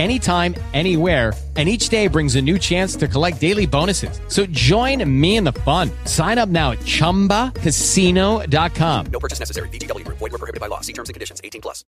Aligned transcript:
anytime, 0.00 0.54
anywhere 0.72 1.34
and 1.60 1.68
each 1.68 1.90
day 1.90 2.08
brings 2.08 2.34
a 2.36 2.42
new 2.42 2.58
chance 2.58 2.96
to 2.96 3.06
collect 3.06 3.38
daily 3.38 3.66
bonuses. 3.66 4.18
So 4.28 4.46
join 4.46 5.04
me 5.04 5.36
in 5.36 5.44
the 5.44 5.52
fun. 5.52 5.90
Sign 6.04 6.38
up 6.38 6.48
now 6.48 6.70
at 6.72 6.78
ChumbaCasino.com. 6.86 9.06
No 9.12 9.20
purchase 9.20 9.40
necessary. 9.40 9.68
VGW 9.68 10.06
Group. 10.06 10.16
Void 10.18 10.32
were 10.32 10.38
prohibited 10.38 10.60
by 10.60 10.68
law. 10.68 10.80
See 10.80 10.94
terms 10.94 11.10
and 11.10 11.14
conditions. 11.14 11.42
18 11.44 11.60
plus. 11.60 11.84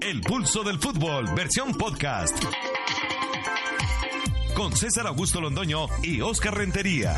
El 0.00 0.20
pulso 0.22 0.64
del 0.64 0.78
fútbol, 0.78 1.26
versión 1.36 1.74
podcast. 1.74 2.42
Con 4.56 4.74
César 4.74 5.06
Augusto 5.06 5.40
Londoño 5.40 5.86
y 6.02 6.22
Oscar 6.22 6.56
Rentería. 6.56 7.14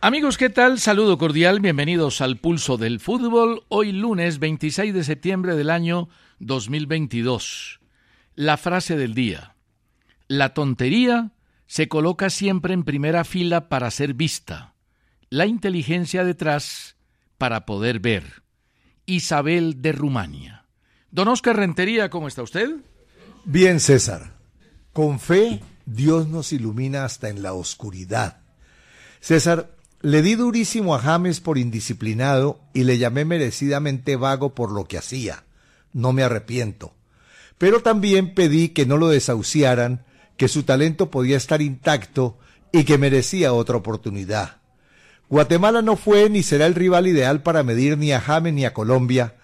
Amigos, 0.00 0.38
¿qué 0.38 0.48
tal? 0.48 0.78
Saludo 0.78 1.18
cordial, 1.18 1.60
bienvenidos 1.60 2.22
al 2.22 2.38
Pulso 2.38 2.78
del 2.78 3.00
Fútbol, 3.00 3.64
hoy 3.68 3.92
lunes 3.92 4.38
26 4.38 4.94
de 4.94 5.04
septiembre 5.04 5.56
del 5.56 5.68
año 5.68 6.08
2022. 6.40 7.80
La 8.34 8.56
frase 8.56 8.96
del 8.96 9.14
día. 9.14 9.54
La 10.26 10.54
tontería 10.54 11.32
se 11.66 11.86
coloca 11.88 12.30
siempre 12.30 12.74
en 12.74 12.82
primera 12.82 13.24
fila 13.24 13.68
para 13.68 13.90
ser 13.90 14.14
vista, 14.14 14.74
la 15.28 15.46
inteligencia 15.46 16.24
detrás 16.24 16.96
para 17.38 17.66
poder 17.66 18.00
ver. 18.00 18.42
Isabel 19.06 19.82
de 19.82 19.92
Rumania. 19.92 20.66
Don 21.10 21.28
Oscar 21.28 21.56
Rentería, 21.56 22.10
¿cómo 22.10 22.26
está 22.26 22.42
usted? 22.42 22.76
Bien, 23.44 23.80
César. 23.80 24.38
Con 24.92 25.20
fe, 25.20 25.60
Dios 25.84 26.28
nos 26.28 26.52
ilumina 26.52 27.04
hasta 27.04 27.28
en 27.28 27.42
la 27.42 27.52
oscuridad. 27.52 28.40
César, 29.20 29.76
le 30.00 30.22
di 30.22 30.34
durísimo 30.34 30.94
a 30.94 31.00
James 31.00 31.40
por 31.40 31.58
indisciplinado 31.58 32.60
y 32.72 32.84
le 32.84 32.98
llamé 32.98 33.24
merecidamente 33.24 34.16
vago 34.16 34.54
por 34.54 34.72
lo 34.72 34.84
que 34.84 34.98
hacía. 34.98 35.44
No 35.92 36.12
me 36.12 36.22
arrepiento. 36.22 36.94
Pero 37.58 37.82
también 37.82 38.34
pedí 38.34 38.70
que 38.70 38.86
no 38.86 38.96
lo 38.96 39.08
desahuciaran, 39.08 40.04
que 40.36 40.48
su 40.48 40.62
talento 40.62 41.10
podía 41.10 41.36
estar 41.36 41.60
intacto 41.60 42.38
y 42.72 42.84
que 42.84 42.98
merecía 42.98 43.52
otra 43.52 43.76
oportunidad. 43.76 44.60
Guatemala 45.28 45.82
no 45.82 45.96
fue 45.96 46.28
ni 46.28 46.42
será 46.42 46.66
el 46.66 46.74
rival 46.74 47.06
ideal 47.06 47.42
para 47.42 47.62
medir 47.62 47.96
ni 47.98 48.12
a 48.12 48.20
James 48.20 48.52
ni 48.52 48.64
a 48.64 48.74
Colombia, 48.74 49.36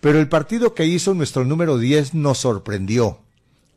pero 0.00 0.18
el 0.18 0.28
partido 0.28 0.74
que 0.74 0.86
hizo 0.86 1.14
nuestro 1.14 1.44
número 1.44 1.78
10 1.78 2.14
nos 2.14 2.38
sorprendió. 2.38 3.20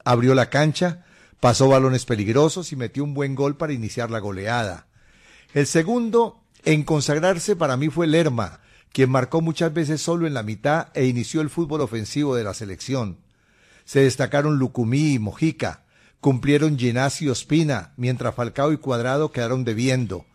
Abrió 0.06 0.36
la 0.36 0.50
cancha, 0.50 1.06
pasó 1.40 1.68
balones 1.68 2.06
peligrosos 2.06 2.72
y 2.72 2.76
metió 2.76 3.04
un 3.04 3.14
buen 3.14 3.36
gol 3.36 3.58
para 3.58 3.74
iniciar 3.74 4.12
la 4.12 4.20
goleada. 4.20 4.88
El 5.54 5.68
segundo 5.68 6.42
en 6.64 6.84
consagrarse 6.84 7.56
para 7.56 7.78
mí 7.78 7.90
fue 7.90 8.08
Lerma, 8.08 8.60
quien 8.98 9.12
marcó 9.12 9.42
muchas 9.42 9.72
veces 9.76 10.02
solo 10.02 10.26
en 10.26 10.34
la 10.34 10.42
mitad 10.42 10.88
e 10.96 11.06
inició 11.06 11.42
el 11.42 11.52
fútbol 11.52 11.82
ofensivo 11.82 12.36
de 12.36 12.44
la 12.44 12.56
selección. 12.56 13.20
Se 13.86 14.00
destacaron 14.00 14.58
Lucumí 14.58 15.14
y 15.14 15.20
Mojica, 15.20 15.84
cumplieron 16.20 16.80
Ginás 16.80 17.22
y 17.22 17.30
Ospina, 17.30 17.94
mientras 17.96 18.34
Falcao 18.34 18.72
y 18.72 18.78
Cuadrado 18.78 19.32
quedaron 19.32 19.66
debiendo. 19.66 20.26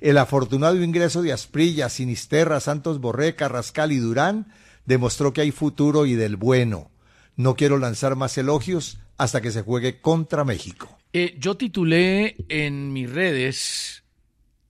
El 0.00 0.16
afortunado 0.16 0.82
ingreso 0.82 1.20
de 1.20 1.34
Asprilla, 1.34 1.90
Sinisterra, 1.90 2.60
Santos 2.60 3.02
Borré, 3.02 3.34
Carrascal 3.34 3.92
y 3.92 3.98
Durán 3.98 4.50
demostró 4.86 5.34
que 5.34 5.42
hay 5.42 5.50
futuro 5.50 6.06
y 6.06 6.14
del 6.14 6.36
bueno. 6.36 6.90
No 7.36 7.54
quiero 7.54 7.76
lanzar 7.76 8.16
más 8.16 8.38
elogios 8.38 8.98
hasta 9.18 9.42
que 9.42 9.50
se 9.50 9.60
juegue 9.60 10.00
contra 10.00 10.42
México. 10.42 10.88
Eh, 11.12 11.36
yo 11.38 11.58
titulé 11.58 12.34
en 12.48 12.94
mis 12.94 13.10
redes 13.10 14.04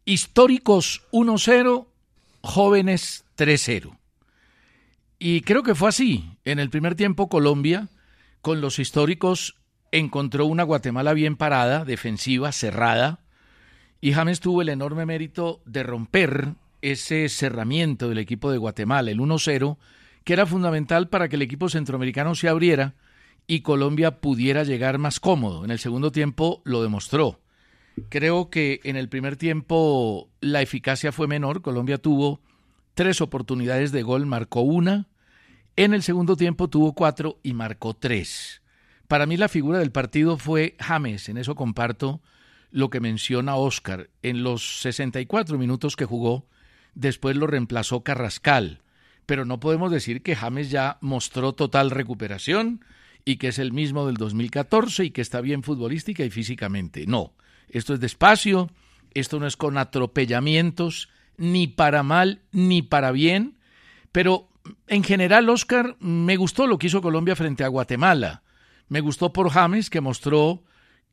Históricos 0.04 1.02
1-0, 1.12 1.86
jóvenes 2.42 3.22
3-0. 3.36 3.98
Y 5.18 5.40
creo 5.42 5.62
que 5.62 5.74
fue 5.74 5.88
así. 5.88 6.38
En 6.44 6.58
el 6.58 6.70
primer 6.70 6.94
tiempo 6.94 7.28
Colombia, 7.28 7.88
con 8.42 8.60
los 8.60 8.78
históricos, 8.78 9.56
encontró 9.92 10.46
una 10.46 10.62
Guatemala 10.62 11.12
bien 11.14 11.36
parada, 11.36 11.84
defensiva, 11.84 12.52
cerrada, 12.52 13.20
y 14.00 14.12
James 14.12 14.40
tuvo 14.40 14.62
el 14.62 14.68
enorme 14.68 15.06
mérito 15.06 15.62
de 15.64 15.82
romper 15.82 16.54
ese 16.82 17.28
cerramiento 17.28 18.08
del 18.08 18.18
equipo 18.18 18.50
de 18.50 18.58
Guatemala, 18.58 19.10
el 19.10 19.18
1-0, 19.18 19.78
que 20.24 20.32
era 20.32 20.46
fundamental 20.46 21.08
para 21.08 21.28
que 21.28 21.36
el 21.36 21.42
equipo 21.42 21.68
centroamericano 21.68 22.34
se 22.34 22.48
abriera 22.48 22.94
y 23.46 23.60
Colombia 23.60 24.20
pudiera 24.20 24.64
llegar 24.64 24.98
más 24.98 25.20
cómodo. 25.20 25.64
En 25.64 25.70
el 25.70 25.78
segundo 25.78 26.12
tiempo 26.12 26.62
lo 26.64 26.82
demostró. 26.82 27.40
Creo 28.08 28.50
que 28.50 28.80
en 28.84 28.96
el 28.96 29.08
primer 29.08 29.36
tiempo 29.36 30.28
la 30.40 30.62
eficacia 30.62 31.12
fue 31.12 31.26
menor. 31.26 31.62
Colombia 31.62 31.98
tuvo 31.98 32.40
tres 32.96 33.20
oportunidades 33.20 33.92
de 33.92 34.02
gol, 34.02 34.24
marcó 34.24 34.62
una. 34.62 35.06
En 35.76 35.92
el 35.92 36.02
segundo 36.02 36.34
tiempo 36.34 36.68
tuvo 36.68 36.94
cuatro 36.94 37.38
y 37.42 37.52
marcó 37.52 37.94
tres. 37.94 38.62
Para 39.06 39.26
mí 39.26 39.36
la 39.36 39.50
figura 39.50 39.78
del 39.78 39.92
partido 39.92 40.38
fue 40.38 40.76
James. 40.80 41.28
En 41.28 41.36
eso 41.36 41.54
comparto 41.54 42.22
lo 42.70 42.88
que 42.88 43.00
menciona 43.00 43.56
Oscar. 43.56 44.08
En 44.22 44.42
los 44.42 44.80
64 44.80 45.58
minutos 45.58 45.94
que 45.94 46.06
jugó, 46.06 46.46
después 46.94 47.36
lo 47.36 47.46
reemplazó 47.46 48.02
Carrascal. 48.02 48.80
Pero 49.26 49.44
no 49.44 49.60
podemos 49.60 49.92
decir 49.92 50.22
que 50.22 50.34
James 50.34 50.70
ya 50.70 50.96
mostró 51.02 51.52
total 51.52 51.90
recuperación 51.90 52.82
y 53.26 53.36
que 53.36 53.48
es 53.48 53.58
el 53.58 53.72
mismo 53.72 54.06
del 54.06 54.16
2014 54.16 55.04
y 55.04 55.10
que 55.10 55.20
está 55.20 55.42
bien 55.42 55.62
futbolística 55.62 56.24
y 56.24 56.30
físicamente. 56.30 57.06
No. 57.06 57.34
Esto 57.68 57.92
es 57.92 58.00
despacio, 58.00 58.70
esto 59.12 59.38
no 59.38 59.46
es 59.46 59.58
con 59.58 59.76
atropellamientos, 59.76 61.10
ni 61.38 61.66
para 61.66 62.02
mal 62.02 62.42
ni 62.52 62.82
para 62.82 63.12
bien, 63.12 63.58
pero 64.12 64.48
en 64.86 65.04
general, 65.04 65.48
Oscar, 65.48 65.96
me 66.00 66.36
gustó 66.36 66.66
lo 66.66 66.78
que 66.78 66.88
hizo 66.88 67.02
Colombia 67.02 67.36
frente 67.36 67.64
a 67.64 67.68
Guatemala. 67.68 68.42
Me 68.88 69.00
gustó 69.00 69.32
por 69.32 69.50
James, 69.50 69.90
que 69.90 70.00
mostró 70.00 70.64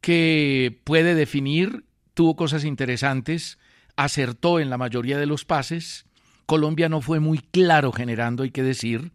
que 0.01 0.79
puede 0.83 1.15
definir, 1.15 1.85
tuvo 2.13 2.35
cosas 2.35 2.65
interesantes, 2.65 3.57
acertó 3.95 4.59
en 4.59 4.69
la 4.69 4.77
mayoría 4.77 5.17
de 5.17 5.25
los 5.25 5.45
pases. 5.45 6.05
Colombia 6.45 6.89
no 6.89 7.01
fue 7.01 7.19
muy 7.19 7.39
claro 7.39 7.91
generando, 7.91 8.43
hay 8.43 8.51
que 8.51 8.63
decir, 8.63 9.11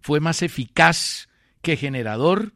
fue 0.00 0.20
más 0.20 0.42
eficaz 0.42 1.28
que 1.60 1.76
generador. 1.76 2.54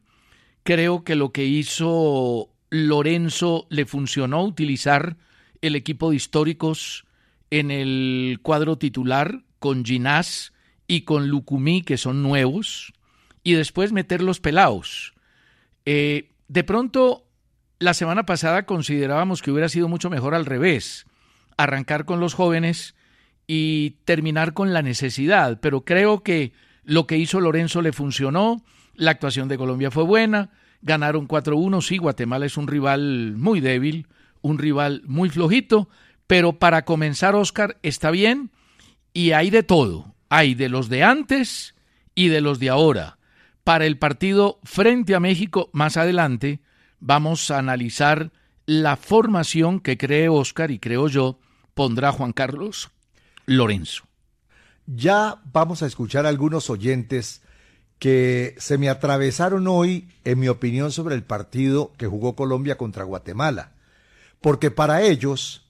Creo 0.63 1.03
que 1.03 1.17
lo 1.17 1.33
que 1.33 1.45
hizo 1.45 2.51
Lorenzo 2.71 3.67
le 3.69 3.85
funcionó 3.85 4.45
utilizar 4.45 5.17
el 5.61 5.77
equipo 5.77 6.11
de 6.11 6.17
históricos 6.17 7.05
en 7.53 7.71
el 7.71 8.39
cuadro 8.41 8.79
titular 8.79 9.43
con 9.59 9.85
Ginás 9.85 10.55
y 10.87 11.03
con 11.03 11.29
Lucumí, 11.29 11.83
que 11.83 11.99
son 11.99 12.23
nuevos, 12.23 12.95
y 13.45 13.53
después 13.53 13.93
meter 13.93 14.23
los 14.23 14.41
pelados. 14.41 15.13
Eh, 15.85 16.31
de 16.49 16.65
pronto, 16.65 17.27
la 17.79 17.93
semana 17.93 18.25
pasada 18.25 18.65
considerábamos 18.65 19.43
que 19.43 19.51
hubiera 19.51 19.69
sido 19.69 19.87
mucho 19.87 20.09
mejor 20.09 20.35
al 20.35 20.47
revés, 20.47 21.05
arrancar 21.59 22.07
con 22.07 22.21
los 22.21 22.33
jóvenes 22.33 22.95
y 23.47 23.99
terminar 24.07 24.55
con 24.55 24.73
la 24.73 24.81
necesidad, 24.81 25.61
pero 25.61 25.85
creo 25.85 26.23
que 26.23 26.55
lo 26.85 27.07
que 27.07 27.19
hizo 27.19 27.39
Lorenzo 27.39 27.83
le 27.83 27.93
funcionó, 27.93 28.65
la 28.95 29.11
actuación 29.11 29.49
de 29.49 29.59
Colombia 29.59 29.91
fue 29.91 30.05
buena, 30.05 30.53
ganaron 30.81 31.29
4-1. 31.29 31.83
Sí, 31.83 31.99
Guatemala 31.99 32.47
es 32.47 32.57
un 32.57 32.67
rival 32.67 33.35
muy 33.37 33.61
débil, 33.61 34.07
un 34.41 34.59
rival 34.59 35.03
muy 35.05 35.29
flojito, 35.29 35.91
pero 36.33 36.55
para 36.55 36.87
comenzar, 36.87 37.35
Oscar, 37.35 37.77
está 37.83 38.11
bien 38.11 38.53
y 39.13 39.33
hay 39.33 39.51
de 39.51 39.63
todo. 39.63 40.15
Hay 40.31 40.55
de 40.55 40.71
los 40.71 40.89
de 40.89 41.05
antes 41.05 41.75
y 42.15 42.29
de 42.29 42.41
los 42.41 42.59
de 42.59 42.71
ahora. 42.71 43.19
Para 43.65 43.85
el 43.85 43.99
partido 43.99 44.59
frente 44.63 45.15
a 45.15 45.21
México, 45.21 45.69
más 45.75 45.99
adelante, 45.99 46.61
vamos 47.01 47.51
a 47.51 47.59
analizar 47.59 48.33
la 48.65 48.97
formación 48.97 49.79
que 49.79 49.99
cree 49.99 50.31
Oscar 50.31 50.71
y 50.71 50.79
creo 50.79 51.07
yo 51.09 51.39
pondrá 51.75 52.13
Juan 52.13 52.33
Carlos 52.33 52.91
Lorenzo. 53.45 54.05
Ya 54.87 55.43
vamos 55.53 55.83
a 55.83 55.87
escuchar 55.87 56.25
a 56.25 56.31
algunos 56.31 56.71
oyentes 56.71 57.43
que 57.99 58.55
se 58.57 58.79
me 58.79 58.89
atravesaron 58.89 59.69
hoy 59.69 60.09
en 60.25 60.39
mi 60.39 60.49
opinión 60.49 60.93
sobre 60.93 61.15
el 61.15 61.25
partido 61.25 61.93
que 61.99 62.07
jugó 62.07 62.35
Colombia 62.37 62.79
contra 62.79 63.05
Guatemala. 63.05 63.73
Porque 64.41 64.71
para 64.71 65.03
ellos, 65.03 65.62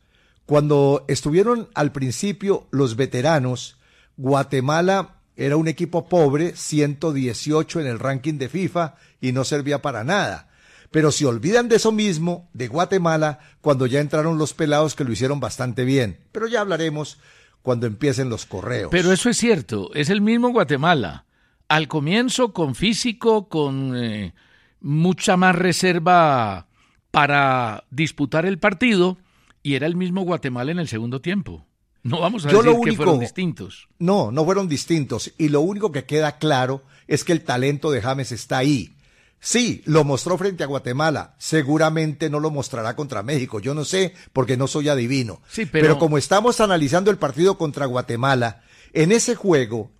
cuando 0.52 1.06
estuvieron 1.08 1.70
al 1.72 1.92
principio 1.92 2.66
los 2.72 2.94
veteranos, 2.94 3.78
Guatemala 4.18 5.14
era 5.34 5.56
un 5.56 5.66
equipo 5.66 6.10
pobre, 6.10 6.54
118 6.54 7.80
en 7.80 7.86
el 7.86 7.98
ranking 7.98 8.34
de 8.34 8.50
FIFA 8.50 8.96
y 9.18 9.32
no 9.32 9.44
servía 9.44 9.80
para 9.80 10.04
nada. 10.04 10.50
Pero 10.90 11.10
se 11.10 11.24
olvidan 11.24 11.70
de 11.70 11.76
eso 11.76 11.90
mismo, 11.90 12.50
de 12.52 12.68
Guatemala, 12.68 13.38
cuando 13.62 13.86
ya 13.86 14.00
entraron 14.00 14.36
los 14.36 14.52
pelados 14.52 14.94
que 14.94 15.04
lo 15.04 15.12
hicieron 15.12 15.40
bastante 15.40 15.86
bien. 15.86 16.18
Pero 16.32 16.46
ya 16.48 16.60
hablaremos 16.60 17.18
cuando 17.62 17.86
empiecen 17.86 18.28
los 18.28 18.44
correos. 18.44 18.90
Pero 18.90 19.10
eso 19.10 19.30
es 19.30 19.38
cierto, 19.38 19.90
es 19.94 20.10
el 20.10 20.20
mismo 20.20 20.50
Guatemala 20.50 21.24
al 21.66 21.88
comienzo 21.88 22.52
con 22.52 22.74
físico, 22.74 23.48
con 23.48 23.96
eh, 23.96 24.34
mucha 24.82 25.38
más 25.38 25.56
reserva 25.56 26.66
para 27.10 27.84
disputar 27.90 28.44
el 28.44 28.58
partido 28.58 29.16
y 29.62 29.74
era 29.74 29.86
el 29.86 29.96
mismo 29.96 30.22
Guatemala 30.22 30.72
en 30.72 30.78
el 30.78 30.88
segundo 30.88 31.20
tiempo. 31.20 31.66
No 32.02 32.20
vamos 32.20 32.44
a 32.44 32.48
decir 32.48 32.64
que 32.84 32.92
fueron 32.94 33.20
distintos. 33.20 33.88
No, 33.98 34.32
no 34.32 34.44
fueron 34.44 34.68
distintos. 34.68 35.32
Y 35.38 35.48
lo 35.48 35.60
único 35.60 35.92
que 35.92 36.04
queda 36.04 36.38
claro 36.38 36.82
es 37.06 37.22
que 37.22 37.32
el 37.32 37.44
talento 37.44 37.90
de 37.90 38.02
James 38.02 38.32
está 38.32 38.58
ahí. 38.58 38.96
Sí, 39.38 39.82
lo 39.86 40.04
mostró 40.04 40.38
frente 40.38 40.64
a 40.64 40.68
Guatemala. 40.68 41.34
Seguramente 41.38 42.30
no 42.30 42.40
lo 42.40 42.50
mostrará 42.50 42.96
contra 42.96 43.22
México. 43.22 43.60
Yo 43.60 43.74
no 43.74 43.84
sé, 43.84 44.14
porque 44.32 44.56
no 44.56 44.66
soy 44.66 44.88
adivino. 44.88 45.42
Sí, 45.48 45.66
pero... 45.66 45.84
pero 45.84 45.98
como 45.98 46.18
estamos 46.18 46.60
analizando 46.60 47.10
el 47.10 47.18
partido 47.18 47.58
contra 47.58 47.86
Guatemala, 47.86 48.62
en 48.92 49.12
ese 49.12 49.34
juego 49.34 49.90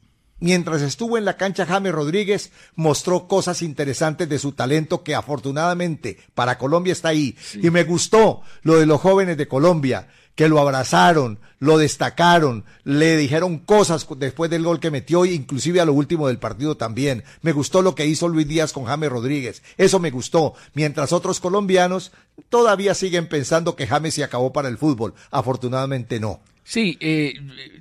Mientras 0.42 0.82
estuvo 0.82 1.16
en 1.16 1.24
la 1.24 1.36
cancha, 1.36 1.66
James 1.66 1.92
Rodríguez 1.92 2.50
mostró 2.74 3.28
cosas 3.28 3.62
interesantes 3.62 4.28
de 4.28 4.40
su 4.40 4.50
talento 4.50 5.04
que 5.04 5.14
afortunadamente 5.14 6.18
para 6.34 6.58
Colombia 6.58 6.92
está 6.92 7.10
ahí. 7.10 7.36
Y 7.62 7.70
me 7.70 7.84
gustó 7.84 8.40
lo 8.62 8.76
de 8.76 8.86
los 8.86 9.00
jóvenes 9.00 9.36
de 9.36 9.46
Colombia, 9.46 10.08
que 10.34 10.48
lo 10.48 10.58
abrazaron, 10.58 11.38
lo 11.60 11.78
destacaron, 11.78 12.64
le 12.82 13.16
dijeron 13.16 13.60
cosas 13.60 14.04
después 14.16 14.50
del 14.50 14.64
gol 14.64 14.80
que 14.80 14.90
metió, 14.90 15.24
inclusive 15.24 15.80
a 15.80 15.84
lo 15.84 15.92
último 15.92 16.26
del 16.26 16.40
partido 16.40 16.76
también. 16.76 17.22
Me 17.42 17.52
gustó 17.52 17.80
lo 17.80 17.94
que 17.94 18.06
hizo 18.06 18.26
Luis 18.26 18.48
Díaz 18.48 18.72
con 18.72 18.86
James 18.86 19.10
Rodríguez. 19.10 19.62
Eso 19.76 20.00
me 20.00 20.10
gustó. 20.10 20.54
Mientras 20.74 21.12
otros 21.12 21.38
colombianos 21.38 22.10
todavía 22.48 22.94
siguen 22.94 23.28
pensando 23.28 23.76
que 23.76 23.86
James 23.86 24.14
se 24.14 24.24
acabó 24.24 24.52
para 24.52 24.66
el 24.66 24.76
fútbol. 24.76 25.14
Afortunadamente 25.30 26.18
no. 26.18 26.40
Sí, 26.64 26.96
eh, 27.00 27.34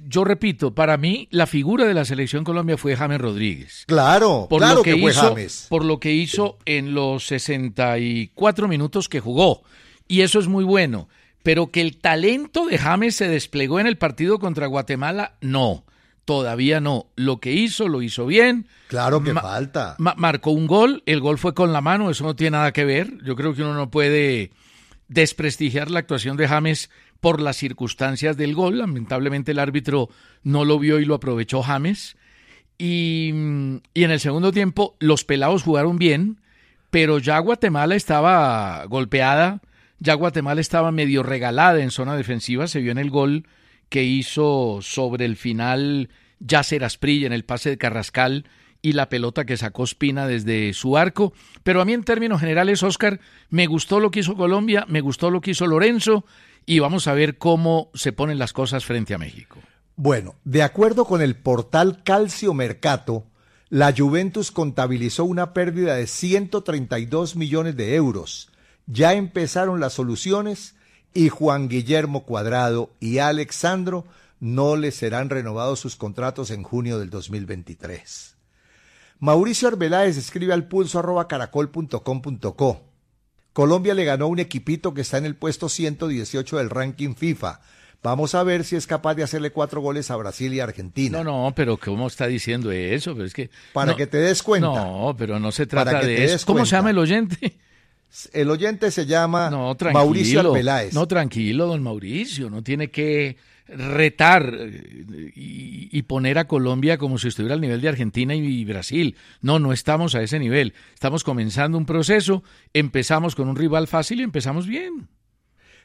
yo 0.08 0.24
repito, 0.24 0.74
para 0.74 0.98
mí 0.98 1.28
la 1.32 1.46
figura 1.46 1.86
de 1.86 1.94
la 1.94 2.04
selección 2.06 2.44
Colombia 2.44 2.78
fue 2.78 2.96
James 2.96 3.22
Rodríguez. 3.22 3.84
Claro, 3.88 4.48
por 4.50 4.60
claro 4.60 4.78
lo 4.78 4.84
que, 4.84 4.98
fue 4.98 5.12
hizo, 5.12 5.22
James. 5.22 5.68
Por 5.70 5.86
lo 5.86 6.00
que 6.00 6.12
hizo 6.14 6.58
en 6.66 6.94
los 6.96 7.26
64 7.28 8.68
minutos 8.68 9.08
que 9.10 9.20
jugó. 9.20 9.64
Y 10.08 10.22
eso 10.22 10.40
es 10.40 10.48
muy 10.48 10.64
bueno. 10.64 11.08
Pero 11.44 11.72
que 11.72 11.82
el 11.82 11.98
talento 11.98 12.66
de 12.68 12.78
James 12.78 13.16
se 13.16 13.28
desplegó 13.28 13.80
en 13.80 13.88
el 13.88 13.98
partido 13.98 14.40
contra 14.40 14.68
Guatemala, 14.68 15.36
no. 15.42 15.86
Todavía 16.26 16.80
no. 16.80 17.08
Lo 17.16 17.40
que 17.40 17.52
hizo, 17.54 17.88
lo 17.88 18.02
hizo 18.04 18.26
bien. 18.28 18.68
Claro 18.88 19.24
que 19.24 19.34
Ma- 19.34 19.42
falta. 19.42 19.96
Ma- 19.98 20.14
marcó 20.18 20.52
un 20.52 20.68
gol, 20.68 21.02
el 21.08 21.20
gol 21.20 21.40
fue 21.40 21.54
con 21.54 21.74
la 21.74 21.82
mano, 21.82 22.10
eso 22.12 22.24
no 22.24 22.36
tiene 22.36 22.58
nada 22.58 22.72
que 22.74 22.86
ver. 22.86 23.18
Yo 23.24 23.36
creo 23.36 23.54
que 23.56 23.64
uno 23.64 23.74
no 23.74 23.90
puede 23.90 24.52
desprestigiar 25.08 25.90
la 25.92 26.00
actuación 26.00 26.38
de 26.38 26.48
James 26.48 26.90
por 27.22 27.40
las 27.40 27.56
circunstancias 27.56 28.36
del 28.36 28.54
gol. 28.54 28.80
Lamentablemente 28.80 29.52
el 29.52 29.60
árbitro 29.60 30.10
no 30.44 30.66
lo 30.66 30.78
vio 30.80 31.00
y 31.00 31.06
lo 31.06 31.16
aprovechó 31.16 31.62
James. 31.62 32.18
Y, 32.78 33.32
mm, 33.34 33.76
y 33.94 34.04
en 34.04 34.12
el 34.12 34.20
segundo 34.20 34.52
tiempo 34.52 34.98
los 35.00 35.24
pelados 35.24 35.64
jugaron 35.64 35.98
bien, 35.98 36.42
pero 36.90 37.20
ya 37.20 37.40
Guatemala 37.40 37.96
estaba 37.96 38.84
golpeada, 38.86 39.62
ya 40.00 40.16
Guatemala 40.16 40.60
estaba 40.60 40.92
medio 40.92 41.24
regalada 41.24 41.82
en 41.82 41.92
zona 41.92 42.18
defensiva, 42.18 42.68
se 42.68 42.82
vio 42.82 42.92
en 42.92 42.98
el 42.98 43.12
gol 43.12 43.46
que 43.90 44.04
hizo 44.04 44.80
sobre 44.82 45.26
el 45.26 45.36
final 45.36 46.10
Yasser 46.40 46.84
Asprilla 46.84 47.28
en 47.28 47.34
el 47.34 47.46
pase 47.46 47.70
de 47.70 47.78
Carrascal 47.78 48.46
y 48.82 48.94
la 48.94 49.10
pelota 49.10 49.46
que 49.46 49.58
sacó 49.58 49.84
Espina 49.84 50.28
desde 50.28 50.74
su 50.74 50.98
arco. 50.98 51.34
Pero 51.64 51.82
a 51.82 51.86
mí 51.86 51.94
en 51.94 52.04
términos 52.04 52.40
generales, 52.40 52.82
Oscar, 52.84 53.20
me 53.50 53.68
gustó 53.68 54.00
lo 54.00 54.10
que 54.10 54.22
hizo 54.22 54.36
Colombia, 54.36 54.86
me 54.88 55.02
gustó 55.02 55.30
lo 55.30 55.42
que 55.42 55.52
hizo 55.52 55.68
Lorenzo 55.68 56.26
y 56.66 56.80
vamos 56.80 57.08
a 57.08 57.14
ver 57.14 57.38
cómo 57.38 57.90
se 57.94 58.14
ponen 58.14 58.40
las 58.40 58.54
cosas 58.54 58.86
frente 58.86 59.14
a 59.14 59.18
México. 59.18 59.60
Bueno, 59.96 60.36
de 60.44 60.64
acuerdo 60.64 61.06
con 61.06 61.22
el 61.22 61.36
portal 61.36 62.04
Calcio 62.04 62.54
Mercato, 62.54 63.26
la 63.70 63.94
Juventus 63.96 64.52
contabilizó 64.52 65.26
una 65.26 65.54
pérdida 65.54 65.96
de 65.96 66.08
132 66.08 67.36
millones 67.36 67.78
de 67.78 67.96
euros. 67.96 68.50
Ya 68.88 69.14
empezaron 69.14 69.80
las 69.80 69.94
soluciones 69.94 70.76
y 71.14 71.30
Juan 71.30 71.70
Guillermo 71.70 72.26
Cuadrado 72.26 72.92
y 73.00 73.20
Alexandro 73.20 74.06
no 74.40 74.76
les 74.76 74.96
serán 74.96 75.30
renovados 75.30 75.80
sus 75.80 75.96
contratos 75.96 76.52
en 76.52 76.64
junio 76.64 77.00
del 77.00 77.10
2023. 77.10 78.36
Mauricio 79.20 79.68
Arbeláez 79.68 80.18
escribe 80.18 80.52
al 80.52 80.68
pulso 80.68 81.00
arroba 81.00 81.28
caracol.com.co. 81.28 82.91
Colombia 83.54 83.94
le 83.94 84.06
ganó 84.06 84.26
a 84.26 84.30
un 84.30 84.40
equipito 84.40 84.94
que 84.94 85.02
está 85.02 85.18
en 85.18 85.26
el 85.26 85.36
puesto 85.36 85.70
118 85.70 86.58
del 86.58 86.70
ranking 86.70 87.16
FIFA. 87.16 87.60
Vamos 88.04 88.34
a 88.34 88.42
ver 88.44 88.64
si 88.64 88.76
es 88.76 88.88
capaz 88.88 89.14
de 89.14 89.22
hacerle 89.24 89.52
cuatro 89.52 89.80
goles 89.82 90.10
a 90.10 90.16
Brasil 90.16 90.52
y 90.54 90.60
Argentina. 90.60 91.24
No, 91.24 91.46
no, 91.50 91.54
pero 91.56 91.78
¿cómo 91.78 92.08
está 92.08 92.26
diciendo 92.28 92.72
eso? 92.72 93.14
Pero 93.14 93.26
es 93.26 93.34
que 93.34 93.50
Para 93.74 93.92
no- 93.92 93.98
que 93.98 94.08
te 94.08 94.18
des 94.18 94.42
cuenta. 94.42 94.68
No, 94.68 95.16
pero 95.18 95.40
no 95.40 95.52
se 95.52 95.68
Para 95.68 95.84
trata 95.92 96.00
que 96.02 96.08
de 96.08 96.16
te 96.16 96.24
eso. 96.24 96.34
des 96.34 96.46
¿Cómo 96.46 96.66
se 96.66 96.76
llama 96.76 96.90
el 96.90 96.98
oyente? 96.98 97.58
El 98.34 98.50
oyente 98.50 98.92
se 98.92 99.06
llama 99.06 99.50
No. 99.50 99.74
Mauricio 99.94 100.42
Arbeláez. 100.42 100.94
No, 100.94 101.08
tranquilo, 101.08 101.66
don 101.68 101.82
Mauricio. 101.82 102.50
No 102.50 102.62
tiene 102.62 102.92
que 102.92 103.38
retar 103.68 104.54
eh, 104.58 105.32
y, 105.36 105.90
y 105.92 106.02
poner 106.04 106.38
a 106.38 106.48
Colombia 106.48 106.98
como 106.98 107.18
si 107.18 107.28
estuviera 107.28 107.56
al 107.56 107.62
nivel 107.62 107.82
de 107.82 107.90
Argentina 107.90 108.36
y 108.36 108.66
Brasil. 108.66 109.16
No, 109.42 109.60
no 109.60 109.74
estamos 109.74 110.16
a 110.16 110.22
ese 110.22 110.40
nivel. 110.40 110.74
Estamos 110.94 111.24
comenzando 111.24 111.78
un 111.78 111.86
proceso. 111.86 112.44
Empezamos 112.74 113.36
con 113.36 113.48
un 113.50 113.56
rival 113.56 113.88
fácil 113.88 114.20
y 114.20 114.24
empezamos 114.24 114.68
bien. 114.68 115.10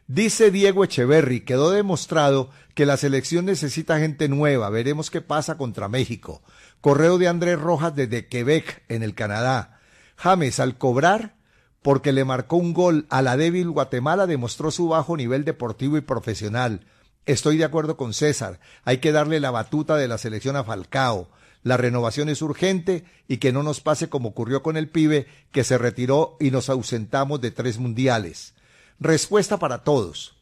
Dice 0.09 0.53
Diego 0.53 0.85
Echeverry, 0.85 1.41
quedó 1.41 1.73
demostrado 1.73 2.51
que 2.75 2.87
la 2.87 2.97
selección 2.97 3.45
necesita 3.45 3.99
gente 3.99 4.29
nueva. 4.29 4.71
Veremos 4.71 5.11
qué 5.11 5.21
pasa 5.21 5.57
contra 5.57 5.89
México. 5.89 6.45
Correo 6.81 7.19
de 7.19 7.27
Andrés 7.27 7.59
Rojas 7.59 7.97
desde 7.97 8.29
Quebec, 8.29 8.85
en 8.89 9.03
el 9.03 9.15
Canadá. 9.15 9.81
James, 10.15 10.61
al 10.61 10.79
cobrar, 10.79 11.35
porque 11.83 12.13
le 12.13 12.25
marcó 12.25 12.57
un 12.57 12.73
gol 12.73 13.07
a 13.11 13.21
la 13.21 13.37
débil 13.37 13.69
Guatemala, 13.71 14.29
demostró 14.29 14.71
su 14.71 14.89
bajo 14.89 15.17
nivel 15.17 15.45
deportivo 15.45 15.97
y 15.97 16.03
profesional. 16.03 16.87
Estoy 17.27 17.57
de 17.57 17.65
acuerdo 17.65 17.97
con 17.97 18.15
César. 18.15 18.61
Hay 18.85 18.99
que 18.99 19.11
darle 19.11 19.41
la 19.41 19.51
batuta 19.51 19.97
de 19.97 20.07
la 20.07 20.17
selección 20.17 20.55
a 20.55 20.63
Falcao. 20.63 21.29
La 21.65 21.77
renovación 21.77 22.29
es 22.29 22.41
urgente 22.41 23.05
y 23.27 23.39
que 23.39 23.53
no 23.53 23.65
nos 23.65 23.81
pase 23.81 24.09
como 24.09 24.29
ocurrió 24.29 24.63
con 24.63 24.77
el 24.77 24.89
pibe 24.89 25.27
que 25.51 25.65
se 25.65 25.77
retiró 25.77 26.37
y 26.39 26.53
nos 26.53 26.71
ausentamos 26.71 27.41
de 27.41 27.51
tres 27.51 27.79
mundiales. 27.79 28.55
Respuesta 29.01 29.59
para 29.59 29.83
todos. 29.83 30.37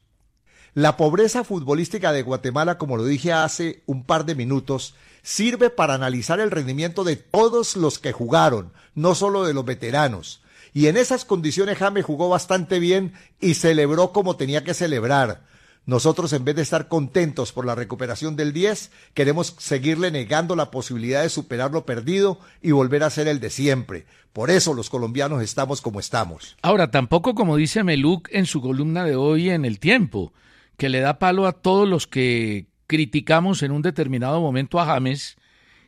La 0.75 0.99
pobreza 0.99 1.43
futbolística 1.43 2.13
de 2.13 2.23
Guatemala, 2.23 2.77
como 2.77 2.99
lo 2.99 3.05
dije 3.07 3.33
hace 3.33 3.83
un 3.87 4.05
par 4.05 4.27
de 4.27 4.35
minutos, 4.35 4.95
sirve 5.23 5.71
para 5.71 5.95
analizar 5.95 6.39
el 6.41 6.51
rendimiento 6.51 7.03
de 7.05 7.17
todos 7.17 7.77
los 7.77 7.99
que 7.99 8.13
jugaron, 8.13 8.73
no 8.95 9.15
solo 9.15 9.45
de 9.45 9.55
los 9.55 9.65
veteranos. 9.65 10.43
Y 10.75 10.89
en 10.89 10.99
esas 10.99 11.25
condiciones 11.25 11.79
James 11.79 12.05
jugó 12.05 12.29
bastante 12.29 12.79
bien 12.79 13.15
y 13.41 13.55
celebró 13.55 14.13
como 14.13 14.37
tenía 14.37 14.65
que 14.65 14.75
celebrar. 14.75 15.54
Nosotros, 15.87 16.33
en 16.33 16.45
vez 16.45 16.57
de 16.57 16.63
estar 16.63 16.89
contentos 16.89 17.53
por 17.53 17.67
la 17.67 17.75
recuperación 17.75 18.37
del 18.37 18.55
10, 18.55 18.91
queremos 19.13 19.55
seguirle 19.59 20.11
negando 20.11 20.57
la 20.57 20.71
posibilidad 20.71 21.23
de 21.23 21.29
superar 21.29 21.73
lo 21.73 21.85
perdido 21.85 22.39
y 22.63 22.71
volver 22.71 23.03
a 23.03 23.11
ser 23.11 23.29
el 23.29 23.39
de 23.39 23.51
siempre. 23.51 24.07
Por 24.33 24.51
eso 24.51 24.73
los 24.73 24.89
colombianos 24.89 25.43
estamos 25.43 25.83
como 25.83 26.01
estamos. 26.01 26.57
Ahora, 26.63 26.91
tampoco 26.91 27.35
como 27.35 27.57
dice 27.57 27.85
Meluc 27.85 28.29
en 28.33 28.47
su 28.47 28.63
columna 28.63 29.05
de 29.05 29.17
hoy 29.17 29.51
en 29.51 29.67
El 29.67 29.79
Tiempo, 29.79 30.33
que 30.79 30.89
le 30.89 31.01
da 31.01 31.19
palo 31.19 31.47
a 31.47 31.53
todos 31.53 31.87
los 31.87 32.07
que 32.07 32.67
criticamos 32.87 33.63
en 33.63 33.71
un 33.71 33.83
determinado 33.83 34.41
momento 34.41 34.81
a 34.81 34.87
James 34.87 35.37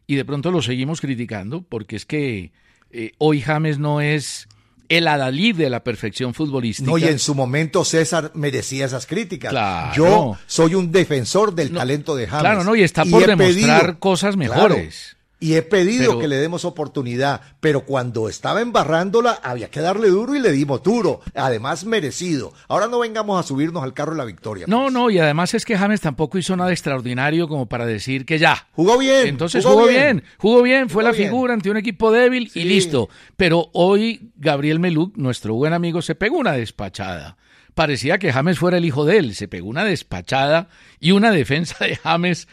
y 0.07 0.17
de 0.17 0.25
pronto 0.25 0.51
lo 0.51 0.63
seguimos 0.63 1.01
criticando, 1.01 1.63
porque 1.63 1.97
es 1.97 2.07
que 2.07 2.53
eh, 2.91 3.13
hoy 3.19 3.41
James 3.41 3.79
no 3.79 4.01
es 4.01 4.49
el 4.89 5.09
adalí 5.09 5.53
de 5.53 5.71
la 5.71 5.83
perfección 5.83 6.35
futbolística. 6.35 6.91
No, 6.91 6.99
y 6.99 7.05
en 7.05 7.19
su 7.19 7.35
momento 7.35 7.85
César 7.85 8.31
merecía 8.35 8.87
esas 8.87 9.07
críticas. 9.07 9.51
Claro. 9.51 9.95
Yo 9.97 10.39
soy 10.47 10.75
un 10.75 10.93
defensor 10.93 11.55
del 11.55 11.73
No, 11.73 11.79
talento 11.81 12.15
de 12.17 12.27
James. 12.27 12.41
Claro, 12.43 12.65
no, 12.65 12.75
y 12.77 12.83
está 12.83 13.05
por 13.05 13.27
demostrar 13.27 13.81
pedido- 13.87 13.99
cosas 13.99 14.37
Claro, 14.37 14.53
mejores. 14.55 15.16
Y 15.39 15.55
he 15.55 15.63
pedido 15.63 16.13
Pero- 16.13 16.21
que 16.21 16.29
le 16.29 16.37
demos 16.37 16.65
oportunidad, 16.65 17.43
pero 17.61 17.85
cuando 17.85 18.29
estaba 18.31 18.63
embarrándola 18.63 19.39
había 19.43 19.71
que 19.71 19.81
darle 19.81 20.09
duro 20.09 20.35
y 20.35 20.39
le 20.41 20.51
dimos 20.51 20.83
duro, 20.83 21.21
además 21.35 21.85
merecido. 21.85 22.55
Ahora 22.69 22.87
no 22.87 23.01
vengamos 23.01 23.39
a 23.39 23.47
subirnos 23.47 23.83
al 23.83 23.93
carro 23.93 24.13
de 24.13 24.19
la 24.19 24.25
victoria. 24.25 24.65
No, 24.67 24.85
pues. 24.85 24.93
no, 24.95 25.11
y 25.11 25.19
además 25.19 25.53
es 25.53 25.67
que 25.67 25.77
James 25.77 26.01
tampoco 26.01 26.39
hizo 26.39 26.57
nada 26.57 26.73
extraordinario 26.73 27.49
como 27.49 27.67
para 27.67 27.85
decir 27.85 28.25
que 28.25 28.39
ya. 28.39 28.67
Jugó 28.73 28.97
bien. 28.97 29.27
Entonces 29.27 29.63
jugó, 29.63 29.87
bien. 29.87 30.25
jugó 30.39 30.63
bien, 30.63 30.89
fue 30.89 31.03
Jugó 31.03 31.03
la 31.03 31.13
bien. 31.13 31.29
figura 31.29 31.53
ante 31.53 31.71
un 31.71 31.77
equipo 31.77 32.11
débil 32.11 32.49
Sí. 32.49 32.61
y 32.61 32.65
listo. 32.65 33.11
Pero 33.37 33.69
hoy 33.75 34.31
Gabriel 34.37 34.81
Meluc, 34.81 35.19
nuestro 35.19 35.53
buen 35.55 35.75
amigo, 35.75 36.01
se 36.01 36.15
pegó 36.15 36.39
una 36.39 36.53
despachada. 36.53 37.37
Parecía 37.75 38.17
que 38.19 38.33
James 38.33 38.59
fuera 38.59 38.79
el 38.79 38.87
hijo 38.87 39.05
de 39.05 39.19
él, 39.19 39.35
se 39.35 39.49
pegó 39.49 39.69
una 39.69 39.85
despachada 39.85 40.69
y 40.99 41.11
una 41.11 41.31
defensa 41.31 41.85
de 41.85 41.97
James 41.97 42.49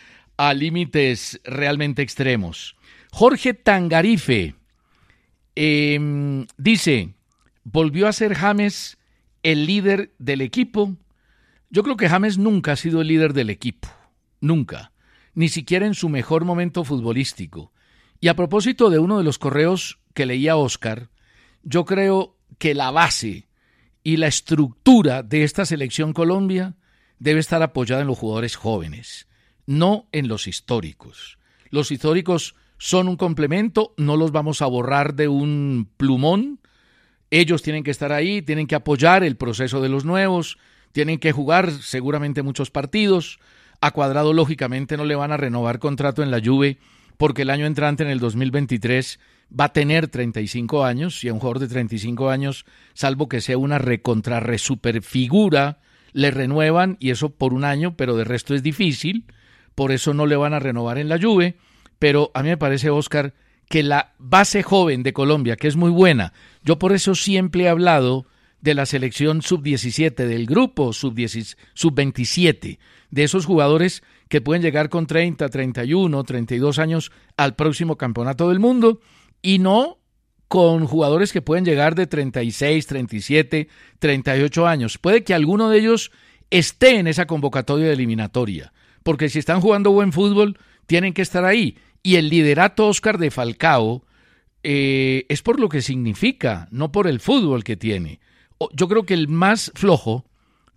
a 0.49 0.53
límites 0.53 1.39
realmente 1.43 2.01
extremos. 2.01 2.75
Jorge 3.11 3.53
Tangarife 3.53 4.55
eh, 5.55 6.45
dice, 6.57 7.13
¿volvió 7.63 8.07
a 8.07 8.13
ser 8.13 8.33
James 8.33 8.97
el 9.43 9.65
líder 9.65 10.13
del 10.17 10.41
equipo? 10.41 10.95
Yo 11.69 11.83
creo 11.83 11.97
que 11.97 12.09
James 12.09 12.37
nunca 12.37 12.73
ha 12.73 12.75
sido 12.75 13.01
el 13.01 13.07
líder 13.07 13.33
del 13.33 13.49
equipo, 13.49 13.87
nunca, 14.41 14.91
ni 15.33 15.49
siquiera 15.49 15.85
en 15.85 15.93
su 15.93 16.09
mejor 16.09 16.45
momento 16.45 16.83
futbolístico. 16.83 17.71
Y 18.19 18.27
a 18.27 18.35
propósito 18.35 18.89
de 18.89 18.99
uno 18.99 19.17
de 19.17 19.23
los 19.23 19.39
correos 19.39 19.99
que 20.13 20.25
leía 20.25 20.55
Oscar, 20.55 21.09
yo 21.63 21.85
creo 21.85 22.37
que 22.57 22.73
la 22.73 22.91
base 22.91 23.47
y 24.03 24.17
la 24.17 24.27
estructura 24.27 25.23
de 25.23 25.43
esta 25.43 25.65
selección 25.65 26.13
Colombia 26.13 26.75
debe 27.19 27.39
estar 27.39 27.61
apoyada 27.63 28.01
en 28.01 28.07
los 28.07 28.17
jugadores 28.17 28.55
jóvenes, 28.55 29.27
no 29.65 30.07
en 30.11 30.27
los 30.27 30.47
históricos. 30.47 31.37
Los 31.69 31.91
históricos 31.91 32.55
son 32.77 33.07
un 33.07 33.15
complemento, 33.15 33.93
no 33.97 34.17
los 34.17 34.31
vamos 34.31 34.61
a 34.61 34.65
borrar 34.65 35.15
de 35.15 35.27
un 35.27 35.89
plumón. 35.97 36.59
Ellos 37.31 37.61
tienen 37.61 37.83
que 37.83 37.91
estar 37.91 38.11
ahí, 38.11 38.41
tienen 38.41 38.67
que 38.67 38.75
apoyar 38.75 39.23
el 39.23 39.37
proceso 39.37 39.81
de 39.81 39.89
los 39.89 40.05
nuevos, 40.05 40.57
tienen 40.91 41.17
que 41.17 41.31
jugar 41.31 41.71
seguramente 41.71 42.43
muchos 42.43 42.71
partidos. 42.71 43.39
A 43.81 43.91
Cuadrado, 43.91 44.33
lógicamente, 44.33 44.97
no 44.97 45.05
le 45.05 45.15
van 45.15 45.31
a 45.31 45.37
renovar 45.37 45.79
contrato 45.79 46.23
en 46.23 46.31
la 46.31 46.41
Juve 46.43 46.77
porque 47.17 47.43
el 47.43 47.49
año 47.49 47.65
entrante, 47.65 48.03
en 48.03 48.09
el 48.09 48.19
2023, 48.19 49.19
va 49.57 49.65
a 49.65 49.73
tener 49.73 50.07
35 50.07 50.83
años 50.83 51.23
y 51.23 51.29
a 51.29 51.33
un 51.33 51.39
jugador 51.39 51.59
de 51.59 51.67
35 51.67 52.29
años, 52.29 52.65
salvo 52.93 53.29
que 53.29 53.41
sea 53.41 53.57
una 53.57 53.77
recontra 53.77 54.39
re 54.39 54.57
super 54.57 55.01
figura, 55.01 55.79
le 56.11 56.31
renuevan 56.31 56.97
y 56.99 57.11
eso 57.11 57.29
por 57.29 57.53
un 57.53 57.63
año, 57.63 57.95
pero 57.95 58.15
de 58.15 58.23
resto 58.23 58.55
es 58.55 58.63
difícil, 58.63 59.25
por 59.75 59.91
eso 59.91 60.13
no 60.13 60.25
le 60.25 60.35
van 60.35 60.53
a 60.53 60.59
renovar 60.59 60.97
en 60.97 61.09
la 61.09 61.19
Juve, 61.19 61.57
pero 61.99 62.31
a 62.33 62.43
mí 62.43 62.49
me 62.49 62.57
parece, 62.57 62.89
Oscar, 62.89 63.33
que 63.69 63.83
la 63.83 64.13
base 64.17 64.63
joven 64.63 65.03
de 65.03 65.13
Colombia, 65.13 65.55
que 65.55 65.67
es 65.67 65.75
muy 65.75 65.89
buena, 65.89 66.33
yo 66.63 66.77
por 66.77 66.93
eso 66.93 67.15
siempre 67.15 67.63
he 67.63 67.69
hablado 67.69 68.25
de 68.61 68.73
la 68.75 68.85
selección 68.85 69.41
sub-17, 69.41 70.15
del 70.25 70.45
grupo 70.45 70.93
sub-27, 70.93 72.77
de 73.11 73.23
esos 73.23 73.45
jugadores 73.45 74.03
que 74.29 74.41
pueden 74.41 74.61
llegar 74.61 74.89
con 74.89 75.05
30, 75.05 75.49
31, 75.49 76.23
32 76.23 76.79
años 76.79 77.11
al 77.35 77.55
próximo 77.55 77.97
campeonato 77.97 78.49
del 78.49 78.59
mundo 78.59 79.01
y 79.41 79.59
no 79.59 79.99
con 80.47 80.85
jugadores 80.85 81.33
que 81.33 81.41
pueden 81.41 81.65
llegar 81.65 81.95
de 81.95 82.07
36, 82.07 82.87
37, 82.87 83.67
38 83.99 84.67
años. 84.67 84.97
Puede 84.97 85.23
que 85.23 85.33
alguno 85.33 85.69
de 85.69 85.79
ellos 85.79 86.11
esté 86.49 86.99
en 86.99 87.07
esa 87.07 87.25
convocatoria 87.25 87.87
de 87.87 87.93
eliminatoria, 87.93 88.71
porque 89.03 89.29
si 89.29 89.39
están 89.39 89.61
jugando 89.61 89.91
buen 89.91 90.11
fútbol, 90.11 90.57
tienen 90.85 91.13
que 91.13 91.21
estar 91.21 91.45
ahí. 91.45 91.77
Y 92.01 92.15
el 92.15 92.29
liderato 92.29 92.87
Oscar 92.87 93.17
de 93.17 93.31
Falcao 93.31 94.03
eh, 94.63 95.25
es 95.29 95.41
por 95.41 95.59
lo 95.59 95.69
que 95.69 95.81
significa, 95.81 96.67
no 96.71 96.91
por 96.91 97.07
el 97.07 97.19
fútbol 97.19 97.63
que 97.63 97.77
tiene. 97.77 98.19
Yo 98.73 98.87
creo 98.87 99.03
que 99.03 99.13
el 99.13 99.27
más 99.27 99.71
flojo 99.75 100.25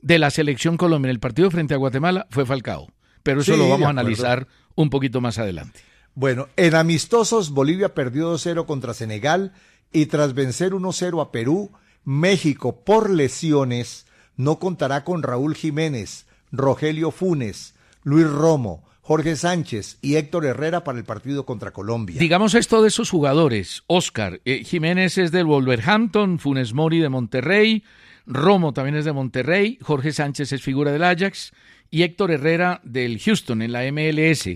de 0.03 0.19
la 0.19 0.31
selección 0.31 0.77
Colombia 0.77 1.09
en 1.09 1.15
el 1.15 1.21
partido 1.21 1.51
frente 1.51 1.75
a 1.75 1.79
Guatemala 1.79 2.27
fue 2.31 2.47
Falcao, 2.47 2.89
pero 3.23 3.41
eso 3.41 3.55
Sí, 3.55 3.59
lo 3.59 3.69
vamos 3.69 3.87
a 3.87 3.91
analizar 3.91 4.49
un 4.75 4.91
poquito 4.91 5.21
más 5.21 5.39
adelante. 5.39 5.81
Bueno, 6.15 6.49
en 6.57 6.75
amistosos 6.75 7.51
Bolivia 7.51 7.95
perdió 7.95 8.35
2-0 8.35 8.67
contra 8.67 8.95
Senegal 8.95 9.53
y 9.93 10.07
tras 10.07 10.35
vencer 10.35 10.73
1-0 10.73 11.23
a 11.23 11.31
Perú, 11.31 11.71
México 12.05 12.85
por 12.85 13.11
lesiones 13.11 14.07
no 14.37 14.59
contará 14.59 15.05
con 15.05 15.23
Raúl 15.23 15.55
Jiménez, 15.55 16.27
Rogelio 16.51 17.11
Funes, 17.11 17.75
Luis 18.07 18.29
Romo, 18.29 18.85
Jorge 19.01 19.35
Sánchez 19.35 19.99
y 20.01 20.15
Héctor 20.15 20.47
Herrera 20.47 20.85
para 20.85 20.97
el 20.97 21.05
partido 21.05 21.45
contra 21.45 21.73
Colombia. 21.73 22.21
Digamos 22.21 22.55
esto 22.55 22.81
de 22.81 22.87
esos 22.87 23.11
jugadores. 23.11 23.83
Oscar 23.89 24.41
eh, 24.45 24.63
Jiménez 24.63 25.19
es 25.19 25.33
del 25.33 25.47
Wolverhampton, 25.47 26.39
Funes 26.39 26.73
Mori 26.73 27.01
de 27.01 27.09
Monterrey, 27.09 27.83
Romo 28.25 28.73
también 28.73 28.95
es 28.95 29.07
de 29.07 29.13
Monterrey, 29.13 29.81
Jorge 29.83 30.13
Sánchez 30.13 30.53
es 30.53 30.63
figura 30.63 30.93
del 30.93 31.03
Ajax 31.03 31.53
y 31.91 32.05
Héctor 32.05 32.31
Herrera 32.31 32.81
del 32.85 33.19
Houston 33.19 33.61
en 33.61 33.73
la 33.73 33.83
MLS. 33.91 34.51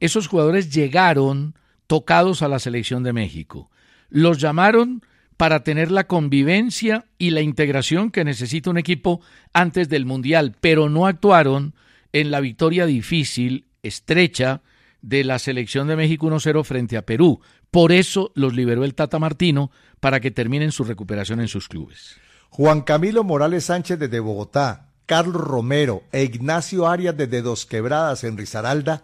Esos 0.00 0.26
jugadores 0.26 0.72
llegaron 0.72 1.58
tocados 1.86 2.40
a 2.40 2.48
la 2.48 2.58
selección 2.58 3.02
de 3.02 3.12
México. 3.12 3.70
Los 4.08 4.38
llamaron 4.38 5.02
para 5.36 5.62
tener 5.62 5.90
la 5.90 6.06
convivencia 6.06 7.04
y 7.18 7.32
la 7.32 7.42
integración 7.42 8.10
que 8.10 8.24
necesita 8.24 8.70
un 8.70 8.78
equipo 8.78 9.20
antes 9.52 9.90
del 9.90 10.06
Mundial, 10.06 10.56
pero 10.62 10.88
no 10.88 11.06
actuaron 11.06 11.74
en 12.14 12.30
la 12.30 12.40
victoria 12.40 12.86
difícil, 12.86 13.66
estrecha, 13.82 14.62
de 15.02 15.24
la 15.24 15.40
selección 15.40 15.88
de 15.88 15.96
México 15.96 16.28
1-0 16.28 16.64
frente 16.64 16.96
a 16.96 17.04
Perú. 17.04 17.40
Por 17.72 17.90
eso 17.90 18.30
los 18.36 18.54
liberó 18.54 18.84
el 18.84 18.94
Tata 18.94 19.18
Martino 19.18 19.72
para 19.98 20.20
que 20.20 20.30
terminen 20.30 20.70
su 20.70 20.84
recuperación 20.84 21.40
en 21.40 21.48
sus 21.48 21.68
clubes. 21.68 22.16
Juan 22.50 22.82
Camilo 22.82 23.24
Morales 23.24 23.64
Sánchez 23.64 23.98
desde 23.98 24.20
Bogotá, 24.20 24.92
Carlos 25.06 25.42
Romero 25.42 26.04
e 26.12 26.22
Ignacio 26.22 26.86
Arias 26.86 27.16
desde 27.16 27.42
Dos 27.42 27.66
Quebradas 27.66 28.22
en 28.22 28.38
Risaralda 28.38 29.02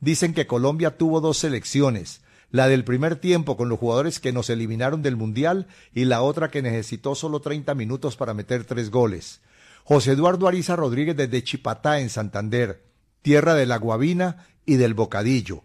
dicen 0.00 0.34
que 0.34 0.48
Colombia 0.48 0.98
tuvo 0.98 1.20
dos 1.20 1.38
selecciones, 1.38 2.22
la 2.50 2.66
del 2.66 2.82
primer 2.82 3.14
tiempo 3.14 3.56
con 3.56 3.68
los 3.68 3.78
jugadores 3.78 4.18
que 4.18 4.32
nos 4.32 4.50
eliminaron 4.50 5.00
del 5.02 5.16
Mundial 5.16 5.68
y 5.94 6.06
la 6.06 6.22
otra 6.22 6.50
que 6.50 6.60
necesitó 6.60 7.14
solo 7.14 7.38
30 7.38 7.74
minutos 7.76 8.16
para 8.16 8.34
meter 8.34 8.64
tres 8.64 8.90
goles. 8.90 9.42
José 9.88 10.12
Eduardo 10.12 10.46
Ariza 10.46 10.76
Rodríguez 10.76 11.16
desde 11.16 11.42
Chipatá 11.42 12.00
en 12.00 12.10
Santander, 12.10 12.84
tierra 13.22 13.54
de 13.54 13.64
la 13.64 13.78
Guavina 13.78 14.46
y 14.66 14.76
del 14.76 14.92
Bocadillo. 14.92 15.64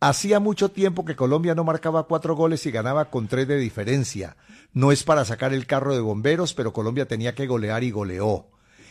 Hacía 0.00 0.40
mucho 0.40 0.72
tiempo 0.72 1.04
que 1.04 1.14
Colombia 1.14 1.54
no 1.54 1.62
marcaba 1.62 2.08
cuatro 2.08 2.34
goles 2.34 2.66
y 2.66 2.72
ganaba 2.72 3.08
con 3.08 3.28
tres 3.28 3.46
de 3.46 3.58
diferencia. 3.58 4.36
No 4.72 4.90
es 4.90 5.04
para 5.04 5.24
sacar 5.24 5.54
el 5.54 5.66
carro 5.66 5.94
de 5.94 6.00
bomberos, 6.00 6.54
pero 6.54 6.72
Colombia 6.72 7.06
tenía 7.06 7.36
que 7.36 7.46
golear 7.46 7.84
y 7.84 7.92
goleó. 7.92 8.48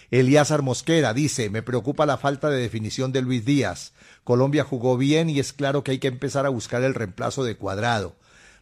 Eliazar 0.09 0.61
Mosquera 0.61 1.13
dice, 1.13 1.49
me 1.49 1.63
preocupa 1.63 2.05
la 2.05 2.17
falta 2.17 2.49
de 2.49 2.61
definición 2.61 3.11
de 3.11 3.23
Luis 3.23 3.43
Díaz. 3.43 3.91
Colombia 4.23 4.63
jugó 4.63 4.95
bien 4.95 5.29
y 5.29 5.41
es 5.41 5.51
claro 5.51 5.83
que 5.83 5.91
hay 5.91 5.99
que 5.99 6.07
empezar 6.07 6.45
a 6.45 6.49
buscar 6.49 6.81
el 6.83 6.93
reemplazo 6.93 7.43
de 7.43 7.57
Cuadrado. 7.57 8.15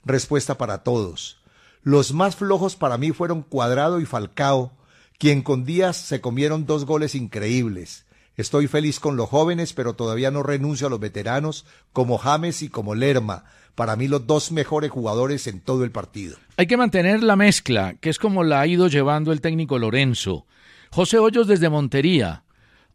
Respuesta 0.04 0.58
para 0.58 0.80
todos. 0.82 1.38
Los 1.84 2.14
más 2.14 2.36
flojos 2.36 2.76
para 2.76 2.98
mí 2.98 3.12
fueron 3.12 3.44
Cuadrado 3.44 4.00
y 4.00 4.08
Falcao, 4.08 4.74
quien 5.20 5.42
con 5.42 5.66
Díaz 5.66 5.98
se 5.98 6.22
comieron 6.22 6.66
dos 6.66 6.86
goles 6.86 7.14
increíbles. 7.14 8.06
Estoy 8.38 8.68
feliz 8.68 9.02
con 9.02 9.18
los 9.18 9.28
jóvenes, 9.28 9.74
pero 9.74 9.94
todavía 9.94 10.32
no 10.32 10.44
renuncio 10.44 10.88
a 10.88 10.90
los 10.90 11.02
veteranos 11.02 11.66
como 11.92 12.18
James 12.18 12.62
y 12.62 12.70
como 12.70 12.96
Lerma. 12.96 13.44
Para 13.76 13.98
mí 13.98 14.08
los 14.08 14.26
dos 14.26 14.54
mejores 14.54 14.90
jugadores 14.90 15.46
en 15.48 15.60
todo 15.60 15.84
el 15.84 15.92
partido. 15.92 16.38
Hay 16.56 16.68
que 16.68 16.78
mantener 16.78 17.22
la 17.22 17.36
mezcla, 17.36 17.96
que 17.96 18.10
es 18.10 18.18
como 18.18 18.46
la 18.46 18.62
ha 18.62 18.68
ido 18.68 18.88
llevando 18.88 19.34
el 19.34 19.42
técnico 19.42 19.78
Lorenzo. 19.78 20.48
José 20.90 21.20
Hoyos 21.20 21.48
desde 21.48 21.70
Montería. 21.70 22.46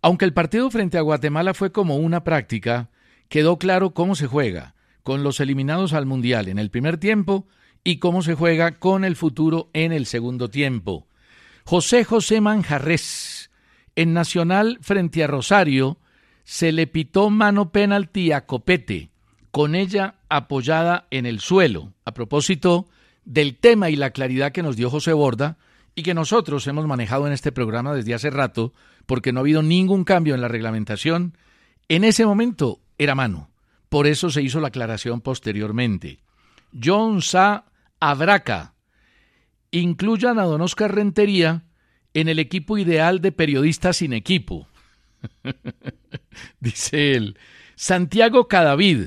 Aunque 0.00 0.24
el 0.24 0.32
partido 0.32 0.70
frente 0.70 0.96
a 0.96 1.02
Guatemala 1.02 1.52
fue 1.52 1.72
como 1.72 1.98
una 1.98 2.24
práctica, 2.24 2.88
quedó 3.28 3.58
claro 3.58 3.92
cómo 3.92 4.14
se 4.14 4.26
juega 4.26 4.74
con 5.02 5.22
los 5.22 5.40
eliminados 5.40 5.92
al 5.92 6.06
Mundial 6.06 6.48
en 6.48 6.58
el 6.58 6.70
primer 6.70 6.96
tiempo 6.96 7.46
y 7.84 7.98
cómo 7.98 8.22
se 8.22 8.34
juega 8.34 8.78
con 8.78 9.04
el 9.04 9.14
futuro 9.14 9.68
en 9.74 9.92
el 9.92 10.06
segundo 10.06 10.48
tiempo. 10.48 11.06
José 11.66 12.04
José 12.04 12.40
Manjarres, 12.40 13.50
en 13.96 14.12
Nacional 14.12 14.78
frente 14.82 15.24
a 15.24 15.26
Rosario, 15.26 15.98
se 16.44 16.72
le 16.72 16.86
pitó 16.86 17.30
mano 17.30 17.70
penalti 17.70 18.32
a 18.32 18.44
Copete, 18.44 19.10
con 19.50 19.74
ella 19.74 20.16
apoyada 20.28 21.06
en 21.10 21.24
el 21.24 21.40
suelo, 21.40 21.94
a 22.04 22.12
propósito 22.12 22.86
del 23.24 23.56
tema 23.56 23.88
y 23.88 23.96
la 23.96 24.10
claridad 24.10 24.52
que 24.52 24.62
nos 24.62 24.76
dio 24.76 24.90
José 24.90 25.14
Borda 25.14 25.56
y 25.94 26.02
que 26.02 26.12
nosotros 26.12 26.66
hemos 26.66 26.86
manejado 26.86 27.26
en 27.26 27.32
este 27.32 27.50
programa 27.50 27.94
desde 27.94 28.12
hace 28.12 28.28
rato, 28.28 28.74
porque 29.06 29.32
no 29.32 29.40
ha 29.40 29.42
habido 29.42 29.62
ningún 29.62 30.04
cambio 30.04 30.34
en 30.34 30.42
la 30.42 30.48
reglamentación, 30.48 31.38
en 31.88 32.04
ese 32.04 32.26
momento 32.26 32.80
era 32.98 33.14
mano. 33.14 33.50
Por 33.88 34.06
eso 34.06 34.28
se 34.30 34.42
hizo 34.42 34.60
la 34.60 34.68
aclaración 34.68 35.22
posteriormente. 35.22 36.18
John 36.82 37.22
Sa 37.22 37.64
Abraca. 38.00 38.73
Incluyan 39.74 40.38
a 40.38 40.44
don 40.44 40.60
Oscar 40.60 40.94
Rentería 40.94 41.64
en 42.14 42.28
el 42.28 42.38
equipo 42.38 42.78
ideal 42.78 43.20
de 43.20 43.32
periodistas 43.32 43.96
sin 43.96 44.12
equipo. 44.12 44.68
Dice 46.60 47.14
él. 47.14 47.36
Santiago 47.74 48.46
Cadavid. 48.46 49.06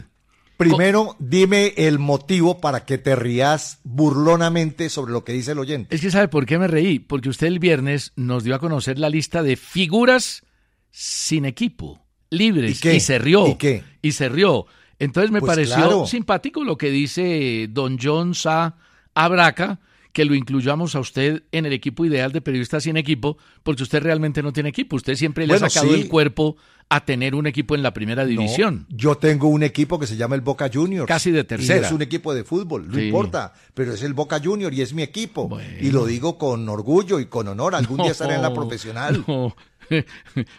Primero, 0.57 1.15
dime 1.19 1.74
el 1.77 2.00
motivo 2.00 2.59
para 2.59 2.83
que 2.83 2.97
te 2.97 3.15
rías 3.15 3.79
burlonamente 3.83 4.89
sobre 4.89 5.12
lo 5.13 5.24
que 5.24 5.33
dice 5.33 5.51
el 5.51 5.59
oyente. 5.59 5.93
Es 5.95 6.01
que 6.01 6.09
sabe 6.09 6.27
por 6.27 6.47
qué 6.47 6.57
me 6.57 6.67
reí, 6.67 6.97
porque 6.97 7.29
usted 7.29 7.45
el 7.47 7.59
viernes 7.59 8.12
nos 8.15 8.43
dio 8.43 8.55
a 8.55 8.59
conocer 8.59 8.97
la 8.97 9.09
lista 9.09 9.43
de 9.43 9.55
figuras 9.55 10.41
sin 10.89 11.45
equipo, 11.45 12.03
libres, 12.31 12.79
¿Y 12.79 12.81
qué? 12.81 13.00
se 13.00 13.19
rió. 13.19 13.47
¿Y 13.47 13.55
qué? 13.55 13.83
Y 14.01 14.13
se 14.13 14.29
rió. 14.29 14.65
Entonces 14.97 15.29
me 15.29 15.39
Pues 15.41 15.51
pareció 15.51 15.75
claro. 15.75 16.07
simpático 16.07 16.63
lo 16.63 16.75
que 16.75 16.89
dice 16.89 17.67
don 17.69 18.00
John 18.01 18.33
Sa 18.33 18.77
Abraca, 19.13 19.79
que 20.17 20.25
lo 20.25 20.33
incluyamos 20.33 20.95
a 20.95 21.00
usted 21.00 21.43
en 21.51 21.67
el 21.67 21.74
equipo 21.74 22.03
ideal 22.03 22.31
de 22.31 22.41
periodistas 22.41 22.81
sin 22.86 22.97
equipo, 22.97 23.38
porque 23.62 23.83
usted 23.83 24.01
realmente 24.01 24.41
no 24.41 24.51
tiene 24.51 24.69
equipo. 24.69 24.95
Usted 24.95 25.13
siempre 25.13 25.45
le 25.45 25.53
Bueno, 25.53 25.67
ha 25.67 25.69
sacado 25.69 25.93
sí. 25.93 26.01
el 26.01 26.07
cuerpo 26.07 26.57
a 26.89 27.05
tener 27.05 27.36
un 27.36 27.45
equipo 27.45 27.75
en 27.75 27.83
la 27.83 27.93
primera 27.93 28.25
división. 28.25 28.88
No, 28.89 28.97
yo 28.97 29.15
tengo 29.17 29.47
un 29.47 29.62
equipo 29.62 30.00
que 30.00 30.07
se 30.07 30.17
llama 30.17 30.33
el 30.33 30.41
Boca 30.41 30.71
Juniors. 30.74 31.07
Casi 31.07 31.29
de 31.29 31.43
tercera. 31.43 31.81
Y 31.81 31.86
es 31.86 31.91
un 31.91 32.01
equipo 32.01 32.33
de 32.33 32.43
fútbol, 32.43 32.88
no 32.88 32.95
Sí. 32.95 33.01
importa, 33.03 33.53
pero 33.75 33.93
es 33.93 34.01
el 34.01 34.15
Boca 34.15 34.41
Juniors 34.43 34.75
y 34.75 34.81
es 34.81 34.91
mi 34.95 35.03
equipo. 35.03 35.47
Bueno. 35.50 35.69
Y 35.79 35.91
lo 35.91 36.07
digo 36.07 36.39
con 36.39 36.67
orgullo 36.67 37.19
y 37.19 37.27
con 37.27 37.47
honor. 37.47 37.75
Algún 37.75 37.97
día 37.97 38.09
estaré 38.09 38.33
en 38.33 38.41
la 38.41 38.51
profesional. 38.55 39.24
no. 39.27 39.55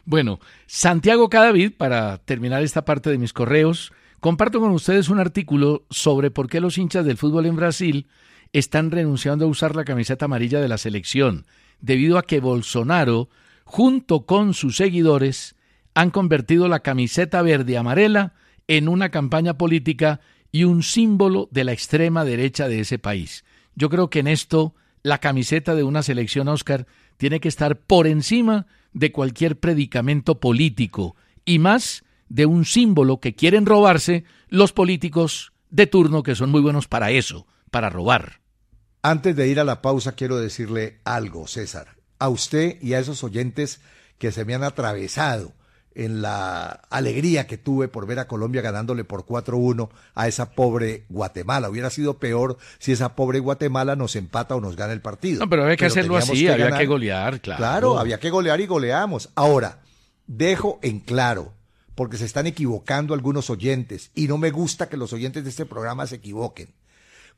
bueno, 0.04 0.38
Santiago 0.68 1.28
Cadavid, 1.28 1.72
para 1.76 2.18
terminar 2.18 2.62
esta 2.62 2.84
parte 2.84 3.10
de 3.10 3.18
mis 3.18 3.32
correos, 3.32 3.92
comparto 4.20 4.60
con 4.60 4.70
ustedes 4.70 5.08
un 5.08 5.18
artículo 5.18 5.84
sobre 5.90 6.30
por 6.30 6.48
qué 6.48 6.60
los 6.60 6.78
hinchas 6.78 7.04
del 7.04 7.16
fútbol 7.16 7.46
en 7.46 7.56
Brasil 7.56 8.06
están 8.52 8.90
renunciando 8.90 9.45
a 9.45 9.49
usar 9.49 9.76
la 9.76 9.85
camiseta 9.85 10.25
amarilla 10.25 10.61
de 10.61 10.69
la 10.69 10.78
selección, 10.78 11.47
debido 11.81 12.19
a 12.19 12.23
que 12.23 12.40
Bolsonaro, 12.40 13.28
junto 13.64 14.26
con 14.26 14.55
sus 14.55 14.76
seguidores, 14.76 15.57
han 15.95 16.11
convertido 16.11 16.69
la 16.69 16.81
camiseta 16.81 17.43
verde 17.43 17.76
amarela 17.76 18.35
en 18.67 18.88
una 18.88 19.11
campaña 19.11 19.59
política 19.59 20.21
y 20.52 20.64
un 20.64 20.83
símbolo 20.83 21.49
de 21.50 21.64
la 21.64 21.73
extrema 21.73 22.25
derecha 22.25 22.69
de 22.69 22.81
ese 22.81 22.99
país. 22.99 23.45
Yo 23.75 23.90
creo 23.90 24.11
que 24.11 24.21
en 24.21 24.28
esto 24.28 24.75
la 25.02 25.19
camiseta 25.19 25.75
de 25.75 25.85
una 25.85 26.02
selección 26.02 26.49
Oscar 26.49 26.87
tiene 27.17 27.40
que 27.40 27.49
estar 27.49 27.78
por 27.78 28.07
encima 28.07 28.67
de 28.93 29.12
cualquier 29.12 29.59
predicamento 29.59 30.40
político 30.40 31.17
y 31.45 31.59
más 31.59 32.05
de 32.28 32.47
un 32.47 32.64
símbolo 32.64 33.21
que 33.21 33.35
quieren 33.35 33.67
robarse 33.67 34.25
los 34.49 34.73
políticos 34.73 35.52
de 35.71 35.87
turno 35.87 36.23
que 36.23 36.35
son 36.35 36.50
muy 36.50 36.61
buenos 36.61 36.88
para 36.88 37.11
eso, 37.11 37.47
para 37.70 37.90
robar. 37.90 38.40
Antes 39.02 39.37
de 39.37 39.48
ir 39.48 39.60
a 39.60 39.64
la 39.64 39.80
pausa, 39.80 40.12
quiero 40.12 40.38
decirle 40.38 41.00
algo, 41.04 41.46
César. 41.46 41.96
A 42.18 42.28
usted 42.28 42.80
y 42.82 42.94
a 42.94 42.98
esos 42.98 43.22
oyentes 43.22 43.80
que 44.18 44.32
se 44.32 44.44
me 44.44 44.54
han 44.54 44.64
atravesado 44.64 45.52
en 45.94 46.22
la 46.22 46.68
alegría 46.90 47.46
que 47.46 47.58
tuve 47.58 47.88
por 47.88 48.06
ver 48.06 48.20
a 48.20 48.28
Colombia 48.28 48.62
ganándole 48.62 49.02
por 49.02 49.26
4-1 49.26 49.88
a 50.14 50.28
esa 50.28 50.50
pobre 50.52 51.04
Guatemala. 51.08 51.68
Hubiera 51.68 51.90
sido 51.90 52.18
peor 52.18 52.56
si 52.78 52.92
esa 52.92 53.16
pobre 53.16 53.40
Guatemala 53.40 53.96
nos 53.96 54.14
empata 54.14 54.54
o 54.54 54.60
nos 54.60 54.76
gana 54.76 54.92
el 54.92 55.00
partido. 55.00 55.40
No, 55.40 55.50
pero 55.50 55.64
había 55.64 55.76
que 55.76 55.87
hacerlo 55.87 56.16
así, 56.16 56.46
había 56.48 56.66
ganar. 56.66 56.80
que 56.80 56.87
golear, 56.87 57.40
claro. 57.40 57.58
Claro, 57.58 57.98
había 57.98 58.20
que 58.20 58.30
golear 58.30 58.60
y 58.60 58.66
goleamos. 58.66 59.30
Ahora, 59.34 59.80
dejo 60.28 60.78
en 60.82 61.00
claro, 61.00 61.52
porque 61.96 62.16
se 62.16 62.26
están 62.26 62.46
equivocando 62.46 63.12
algunos 63.12 63.50
oyentes 63.50 64.12
y 64.14 64.28
no 64.28 64.38
me 64.38 64.52
gusta 64.52 64.88
que 64.88 64.96
los 64.96 65.12
oyentes 65.12 65.42
de 65.42 65.50
este 65.50 65.66
programa 65.66 66.06
se 66.06 66.16
equivoquen. 66.16 66.68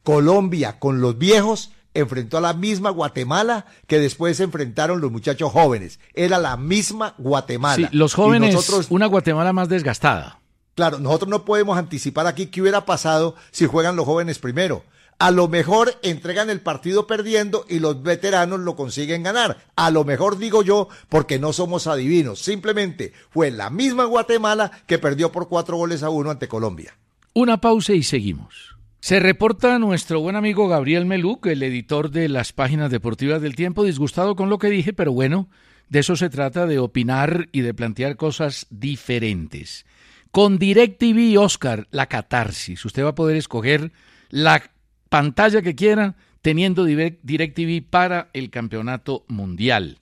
Colombia 0.02 0.78
con 0.78 1.00
los 1.00 1.18
viejos 1.18 1.72
enfrentó 1.94 2.38
a 2.38 2.40
la 2.40 2.52
misma 2.54 2.90
Guatemala 2.90 3.66
que 3.86 3.98
después 3.98 4.36
se 4.36 4.44
enfrentaron 4.44 5.00
los 5.00 5.10
muchachos 5.10 5.52
jóvenes. 5.52 5.98
Era 6.14 6.38
la 6.38 6.56
misma 6.56 7.14
Guatemala. 7.18 7.88
Sí, 7.88 7.96
los 7.96 8.14
jóvenes, 8.14 8.54
nosotros, 8.54 8.86
una 8.90 9.06
Guatemala 9.06 9.52
más 9.52 9.68
desgastada. 9.68 10.40
claro, 10.74 10.98
nosotros 10.98 11.28
no 11.28 11.44
podemos 11.44 11.76
anticipar 11.76 12.26
aquí 12.26 12.46
qué 12.46 12.62
hubiera 12.62 12.86
pasado 12.86 13.34
si 13.50 13.66
juegan 13.66 13.96
los 13.96 14.06
jóvenes 14.06 14.38
primero. 14.38 14.84
A 15.18 15.30
lo 15.30 15.48
mejor 15.48 15.98
entregan 16.02 16.48
el 16.48 16.62
partido 16.62 17.06
perdiendo 17.06 17.66
y 17.68 17.78
los 17.78 18.02
veteranos 18.02 18.60
lo 18.60 18.74
consiguen 18.74 19.22
ganar. 19.22 19.58
A 19.76 19.90
lo 19.90 20.02
mejor 20.04 20.38
digo 20.38 20.62
yo 20.62 20.88
porque 21.10 21.38
no 21.38 21.52
somos 21.52 21.86
adivinos. 21.86 22.40
Simplemente 22.40 23.12
fue 23.28 23.50
la 23.50 23.68
misma 23.68 24.06
Guatemala 24.06 24.70
que 24.86 24.98
perdió 24.98 25.30
por 25.30 25.50
cuatro 25.50 25.76
goles 25.76 26.02
a 26.02 26.08
uno 26.08 26.30
ante 26.30 26.48
Colombia. 26.48 26.96
Una 27.34 27.60
pausa 27.60 27.92
y 27.92 28.02
seguimos. 28.02 28.69
Se 29.00 29.18
reporta 29.18 29.78
nuestro 29.78 30.20
buen 30.20 30.36
amigo 30.36 30.68
Gabriel 30.68 31.06
Meluc, 31.06 31.46
el 31.46 31.62
editor 31.62 32.10
de 32.10 32.28
las 32.28 32.52
páginas 32.52 32.90
deportivas 32.90 33.40
del 33.40 33.56
tiempo, 33.56 33.82
disgustado 33.82 34.36
con 34.36 34.50
lo 34.50 34.58
que 34.58 34.68
dije, 34.68 34.92
pero 34.92 35.12
bueno, 35.12 35.48
de 35.88 36.00
eso 36.00 36.16
se 36.16 36.28
trata, 36.28 36.66
de 36.66 36.78
opinar 36.78 37.48
y 37.50 37.62
de 37.62 37.72
plantear 37.72 38.16
cosas 38.16 38.66
diferentes. 38.68 39.86
Con 40.30 40.58
DirecTV 40.58 41.40
Oscar, 41.40 41.88
la 41.90 42.06
catarsis. 42.06 42.84
Usted 42.84 43.02
va 43.02 43.10
a 43.10 43.14
poder 43.14 43.36
escoger 43.38 43.90
la 44.28 44.70
pantalla 45.08 45.62
que 45.62 45.74
quiera 45.74 46.16
teniendo 46.42 46.86
Direct- 46.86 47.20
DirecTV 47.22 47.82
para 47.88 48.28
el 48.34 48.50
campeonato 48.50 49.24
mundial. 49.28 49.98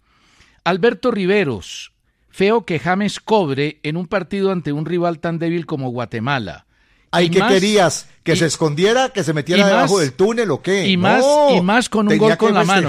Alberto 0.64 1.12
Riveros, 1.12 1.92
feo 2.28 2.66
que 2.66 2.80
James 2.80 3.20
cobre 3.20 3.78
en 3.84 3.96
un 3.96 4.08
partido 4.08 4.50
ante 4.50 4.72
un 4.72 4.86
rival 4.86 5.20
tan 5.20 5.38
débil 5.38 5.66
como 5.66 5.90
Guatemala. 5.90 6.66
Ay, 7.10 7.26
Y 7.26 7.30
¿qué 7.30 7.38
más- 7.40 7.52
querías? 7.52 8.06
¿Que 8.22 8.32
y- 8.34 8.36
se 8.36 8.46
escondiera? 8.46 9.08
¿Que 9.10 9.24
se 9.24 9.32
metiera 9.32 9.62
más- 9.62 9.70
debajo 9.72 9.98
del 10.00 10.12
túnel 10.12 10.50
o 10.50 10.60
qué? 10.60 10.86
y 10.86 10.96
más- 10.96 11.20
No, 11.20 11.54
y 11.56 11.60
más 11.62 11.88
con 11.88 12.08
un 12.08 12.18
gol 12.18 12.36
con 12.36 12.48
que 12.48 12.54
la 12.54 12.64
mano. 12.64 12.88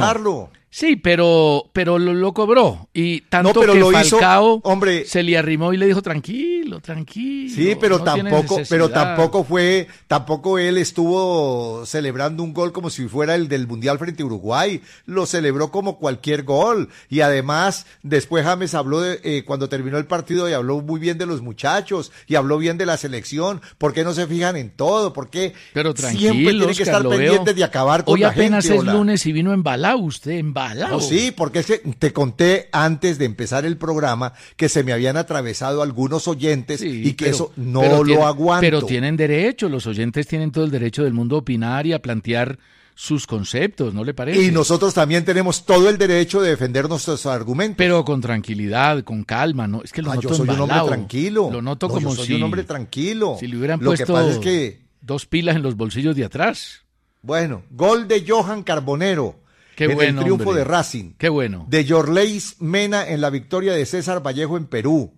Sí, 0.71 0.95
pero, 0.97 1.65
pero 1.73 1.97
lo, 1.97 2.13
lo 2.13 2.31
cobró. 2.33 2.89
Y 2.93 3.21
tanto 3.21 3.53
No, 3.53 3.59
pero 3.59 3.73
que 3.73 3.79
lo 3.79 3.91
hizo, 3.91 4.17
Falcao 4.19 4.59
hombre. 4.63 5.03
se 5.05 5.23
le 5.23 5.35
arrimó 5.37 5.73
y 5.73 5.77
le 5.77 5.87
dijo, 5.87 6.01
tranquilo, 6.03 6.79
tranquilo. 6.79 7.53
Sí, 7.55 7.75
pero 7.79 7.97
no 7.97 8.13
tiene 8.13 8.29
tampoco, 8.29 8.61
pero 8.69 8.85
necesidad". 8.85 9.15
tampoco 9.15 9.43
fue, 9.43 9.87
tampoco 10.07 10.59
él 10.59 10.77
estuvo 10.77 11.85
celebrando 11.85 12.43
un 12.43 12.53
gol 12.53 12.71
como 12.71 12.89
si 12.91 13.07
fuera 13.07 13.33
el 13.35 13.47
del 13.47 13.65
Mundial 13.67 13.97
frente 13.97 14.21
a 14.21 14.27
Uruguay. 14.27 14.81
Lo 15.07 15.25
celebró 15.25 15.71
como 15.71 15.97
cualquier 15.97 16.43
gol. 16.43 16.89
Y 17.09 17.21
además, 17.21 17.87
después 18.03 18.45
James 18.45 18.75
habló 18.75 19.01
de, 19.01 19.19
eh, 19.23 19.43
cuando 19.45 19.69
terminó 19.69 19.97
el 19.97 20.05
partido 20.05 20.47
y 20.49 20.53
habló 20.53 20.81
muy 20.81 20.99
bien 20.99 21.17
de 21.17 21.25
los 21.25 21.41
muchachos 21.41 22.11
y 22.27 22.35
habló 22.35 22.59
bien 22.59 22.77
de 22.77 22.85
la 22.85 22.97
selección. 22.97 23.61
¿Por 23.79 23.93
qué 23.93 24.03
no 24.03 24.13
se 24.13 24.27
fijan 24.27 24.55
en 24.55 24.69
todo? 24.69 25.13
¿Por 25.13 25.31
qué 25.31 25.53
Pero 25.73 25.95
tranquilo, 25.95 26.31
siempre 26.33 26.53
tienen 26.53 26.75
que 26.75 26.83
estar 26.83 27.07
pendientes 27.07 27.55
de 27.55 27.63
acabar 27.63 28.05
con 28.05 28.13
Hoy 28.13 28.19
la 28.19 28.29
apenas 28.29 28.63
gente? 28.65 28.75
es 28.77 28.81
hola? 28.83 28.93
lunes 28.93 29.25
y 29.25 29.31
vino 29.31 29.51
embalado 29.51 29.97
usted, 29.97 30.33
embalado. 30.33 30.58
No, 30.89 30.99
sí, 30.99 31.31
porque 31.35 31.59
es 31.59 31.65
que 31.67 31.77
te 31.99 32.11
conté 32.13 32.69
antes 32.71 33.17
de 33.17 33.25
empezar 33.25 33.65
el 33.65 33.77
programa 33.77 34.33
que 34.57 34.67
se 34.69 34.83
me 34.83 34.91
habían 34.93 35.17
atravesado 35.17 35.81
algunos 35.81 36.27
oyentes 36.27 36.79
Sí, 36.81 37.01
y 37.05 37.13
que 37.13 37.25
pero- 37.25 37.35
eso 37.35 37.53
no 37.55 37.81
lo 37.83 38.03
tiene- 38.03 38.21
aguanto. 38.23 38.61
Pero 38.61 38.81
tienen 38.83 39.15
derecho, 39.17 39.69
los 39.69 39.87
oyentes 39.87 40.27
tienen 40.27 40.51
todo 40.51 40.65
el 40.65 40.71
derecho 40.71 41.03
del 41.03 41.13
mundo 41.13 41.35
a 41.35 41.39
opinar 41.39 41.85
y 41.87 41.93
a 41.93 41.99
plantear 42.01 42.57
sus 42.95 43.25
conceptos, 43.25 43.93
¿no 43.93 44.03
le 44.03 44.13
parece? 44.13 44.41
Y 44.43 44.51
nosotros 44.51 44.93
también 44.93 45.23
tenemos 45.23 45.65
todo 45.65 45.87
el 45.89 45.97
derecho 45.97 46.41
de 46.41 46.49
defender 46.49 46.89
nuestros 46.89 47.25
argumentos. 47.25 47.77
Pero 47.77 48.03
con 48.03 48.19
tranquilidad, 48.19 49.05
con 49.05 49.23
calma, 49.23 49.67
¿no? 49.67 49.81
Es 49.83 49.93
que 49.93 50.01
lo 50.01 50.11
Ah, 50.11 50.15
noto 50.15 50.27
yo 50.29 50.35
soy 50.35 50.43
un 50.43 50.49
hombre 50.49 50.63
embalado. 50.63 50.87
tranquilo. 50.89 51.49
Lo 51.49 51.61
noto 51.61 51.87
No, 51.87 51.93
como 51.93 52.09
yo 52.09 52.15
soy 52.17 52.25
si... 52.27 52.33
un 52.33 52.43
hombre 52.43 52.65
tranquilo. 52.65 53.37
Si 53.39 53.47
le 53.47 53.55
hubieran 53.55 53.79
Lo 53.79 53.91
que 53.91 53.97
puesto 53.99 54.13
pasa 54.13 54.31
es 54.31 54.37
que, 54.39 54.81
dos 54.99 55.25
pilas 55.25 55.55
en 55.55 55.61
los 55.61 55.77
bolsillos 55.77 56.13
de 56.17 56.25
atrás. 56.25 56.81
bueno, 57.21 57.63
gol 57.71 58.05
de 58.09 58.25
Johan 58.27 58.63
Carbonero 58.63 59.35
Qué 59.79 59.85
en 59.85 59.95
bueno, 59.95 60.19
el 60.19 60.25
triunfo 60.25 60.49
hombre. 60.49 60.59
de 60.59 60.65
Racing. 60.65 61.13
Qué 61.17 61.29
bueno. 61.29 61.65
De 61.69 61.85
Yorleis 61.85 62.57
Mena 62.59 63.07
en 63.07 63.21
la 63.21 63.29
victoria 63.29 63.71
de 63.71 63.85
César 63.85 64.21
Vallejo 64.21 64.57
en 64.57 64.65
Perú. 64.65 65.13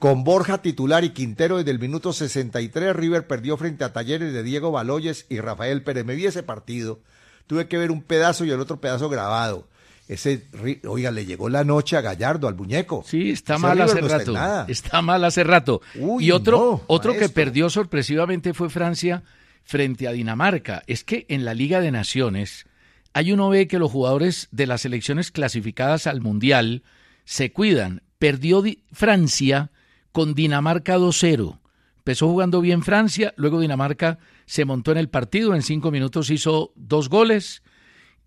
Con 0.00 0.24
Borja 0.24 0.60
titular 0.60 1.04
y 1.04 1.10
Quintero 1.10 1.58
desde 1.58 1.70
el 1.70 1.78
minuto 1.78 2.12
63, 2.12 2.96
River 2.96 3.28
perdió 3.28 3.56
frente 3.56 3.84
a 3.84 3.92
Talleres 3.92 4.32
de 4.32 4.42
Diego 4.42 4.72
Baloyes 4.72 5.26
y 5.28 5.38
Rafael 5.38 5.84
Pérez. 5.84 6.04
Me 6.04 6.16
vi 6.16 6.26
ese 6.26 6.42
partido. 6.42 6.98
Tuve 7.46 7.68
que 7.68 7.78
ver 7.78 7.92
un 7.92 8.02
pedazo 8.02 8.44
y 8.44 8.50
el 8.50 8.58
otro 8.58 8.80
pedazo 8.80 9.08
grabado. 9.08 9.68
Ese, 10.08 10.48
oiga, 10.88 11.12
le 11.12 11.24
llegó 11.24 11.48
la 11.48 11.62
noche 11.62 11.96
a 11.96 12.00
Gallardo, 12.00 12.48
al 12.48 12.56
muñeco. 12.56 13.04
Sí, 13.06 13.30
está 13.30 13.54
Ese 13.54 13.62
mal 13.62 13.78
River 13.78 13.90
hace 13.90 14.00
no 14.00 14.08
rato. 14.34 14.72
Está 14.72 15.00
mal 15.00 15.24
hace 15.24 15.44
rato. 15.44 15.80
Uy, 15.94 16.24
y 16.26 16.32
otro, 16.32 16.58
no, 16.58 16.82
otro 16.88 17.12
que 17.16 17.28
perdió 17.28 17.70
sorpresivamente 17.70 18.52
fue 18.52 18.68
Francia 18.68 19.22
frente 19.62 20.08
a 20.08 20.10
Dinamarca. 20.12 20.82
Es 20.88 21.04
que 21.04 21.24
en 21.28 21.44
la 21.44 21.54
Liga 21.54 21.80
de 21.80 21.92
Naciones 21.92 22.66
hay 23.14 23.32
uno 23.32 23.48
ve 23.48 23.68
que 23.68 23.78
los 23.78 23.90
jugadores 23.90 24.48
de 24.52 24.66
las 24.66 24.82
selecciones 24.82 25.30
clasificadas 25.30 26.06
al 26.06 26.20
Mundial 26.20 26.82
se 27.24 27.52
cuidan. 27.52 28.02
Perdió 28.18 28.62
Di- 28.62 28.84
Francia 28.92 29.70
con 30.12 30.34
Dinamarca 30.34 30.98
2-0. 30.98 31.58
Empezó 31.98 32.28
jugando 32.28 32.60
bien 32.60 32.82
Francia, 32.82 33.32
luego 33.36 33.60
Dinamarca 33.60 34.18
se 34.46 34.64
montó 34.64 34.92
en 34.92 34.98
el 34.98 35.08
partido, 35.08 35.54
en 35.54 35.62
cinco 35.62 35.90
minutos 35.90 36.30
hizo 36.30 36.72
dos 36.74 37.08
goles 37.08 37.62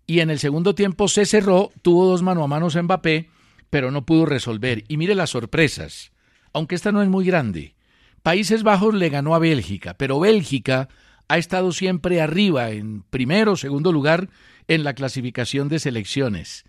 y 0.06 0.20
en 0.20 0.30
el 0.30 0.38
segundo 0.38 0.74
tiempo 0.74 1.08
se 1.08 1.26
cerró, 1.26 1.70
tuvo 1.82 2.06
dos 2.06 2.22
mano 2.22 2.42
a 2.42 2.46
manos 2.46 2.74
a 2.76 2.82
Mbappé, 2.82 3.28
pero 3.68 3.90
no 3.90 4.06
pudo 4.06 4.24
resolver. 4.24 4.84
Y 4.88 4.96
mire 4.96 5.14
las 5.14 5.30
sorpresas, 5.30 6.12
aunque 6.54 6.74
esta 6.74 6.90
no 6.92 7.02
es 7.02 7.08
muy 7.08 7.26
grande. 7.26 7.74
Países 8.22 8.62
Bajos 8.62 8.94
le 8.94 9.08
ganó 9.10 9.34
a 9.34 9.38
Bélgica, 9.40 9.94
pero 9.94 10.20
Bélgica 10.20 10.88
ha 11.28 11.38
estado 11.38 11.70
siempre 11.72 12.20
arriba, 12.22 12.70
en 12.70 13.02
primero 13.02 13.56
segundo 13.56 13.92
lugar, 13.92 14.30
en 14.68 14.84
la 14.84 14.94
clasificación 14.94 15.68
de 15.68 15.78
selecciones. 15.78 16.64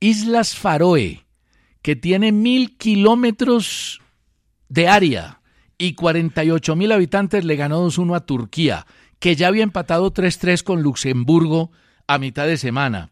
Islas 0.00 0.56
Faroe, 0.56 1.24
que 1.82 1.96
tiene 1.96 2.32
mil 2.32 2.76
kilómetros 2.76 4.00
de 4.68 4.88
área 4.88 5.40
y 5.78 5.94
48 5.94 6.76
mil 6.76 6.92
habitantes 6.92 7.44
le 7.44 7.56
ganó 7.56 7.86
2-1 7.86 8.16
a 8.16 8.20
Turquía, 8.20 8.86
que 9.18 9.36
ya 9.36 9.48
había 9.48 9.62
empatado 9.62 10.12
3-3 10.12 10.62
con 10.62 10.82
Luxemburgo 10.82 11.70
a 12.06 12.18
mitad 12.18 12.46
de 12.46 12.56
semana. 12.56 13.10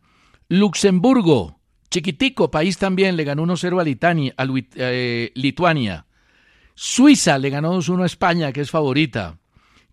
Luxemburgo, 0.49 1.61
chiquitico, 1.91 2.51
país 2.51 2.79
también, 2.79 3.17
le 3.17 3.25
ganó 3.25 3.45
1-0 3.45 3.81
a, 3.81 3.85
Litania, 3.85 4.35
a 4.37 4.47
eh, 4.77 5.33
Lituania. 5.35 6.07
Suiza 6.75 7.39
le 7.39 7.51
ganó 7.51 7.77
2-1 7.77 8.03
a 8.03 8.07
España, 8.07 8.53
que 8.53 8.61
es 8.61 8.71
favorita. 8.71 9.39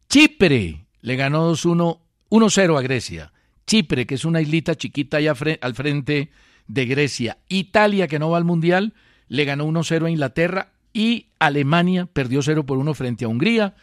Chipre 0.08 0.86
le 1.02 1.16
ganó 1.16 1.52
2-1, 1.52 2.00
1-0 2.30 2.78
a 2.78 2.82
Grecia. 2.82 3.34
Chipre, 3.68 4.06
que 4.06 4.16
es 4.16 4.26
una 4.26 4.42
islita 4.42 4.76
chiquita 4.76 5.18
allá 5.18 5.34
al 5.62 5.76
frente 5.76 6.32
de 6.68 6.86
Grecia. 6.86 7.38
Italia, 7.48 8.08
que 8.08 8.20
no 8.20 8.30
va 8.30 8.38
al 8.38 8.46
Mundial, 8.46 8.94
le 9.28 9.46
ganó 9.46 9.68
1-0 9.68 10.06
a 10.06 10.10
Inglaterra 10.10 10.72
y 10.94 11.28
Alemania 11.40 12.06
perdió 12.06 12.42
0 12.42 12.66
por 12.66 12.78
1 12.78 12.94
frente 12.94 13.26
a 13.26 13.28
Hungría 13.28 13.76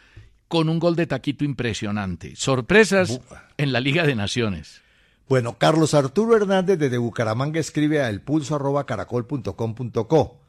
con 0.47 0.69
un 0.69 0.79
gol 0.79 0.95
de 0.95 1.05
taquito 1.07 1.43
impresionante. 1.43 2.35
Sorpresas 2.35 3.19
en 3.57 3.73
la 3.73 3.79
Liga 3.79 4.05
de 4.05 4.13
Naciones. 4.15 4.81
Bueno, 5.27 5.57
Carlos 5.57 5.95
Arturo 5.95 6.35
Hernández 6.35 6.77
desde 6.77 6.99
Bucaramanga 6.99 7.59
escribe 7.59 8.01
a 8.01 8.09
elpulso.caracol.com.co. 8.09 10.39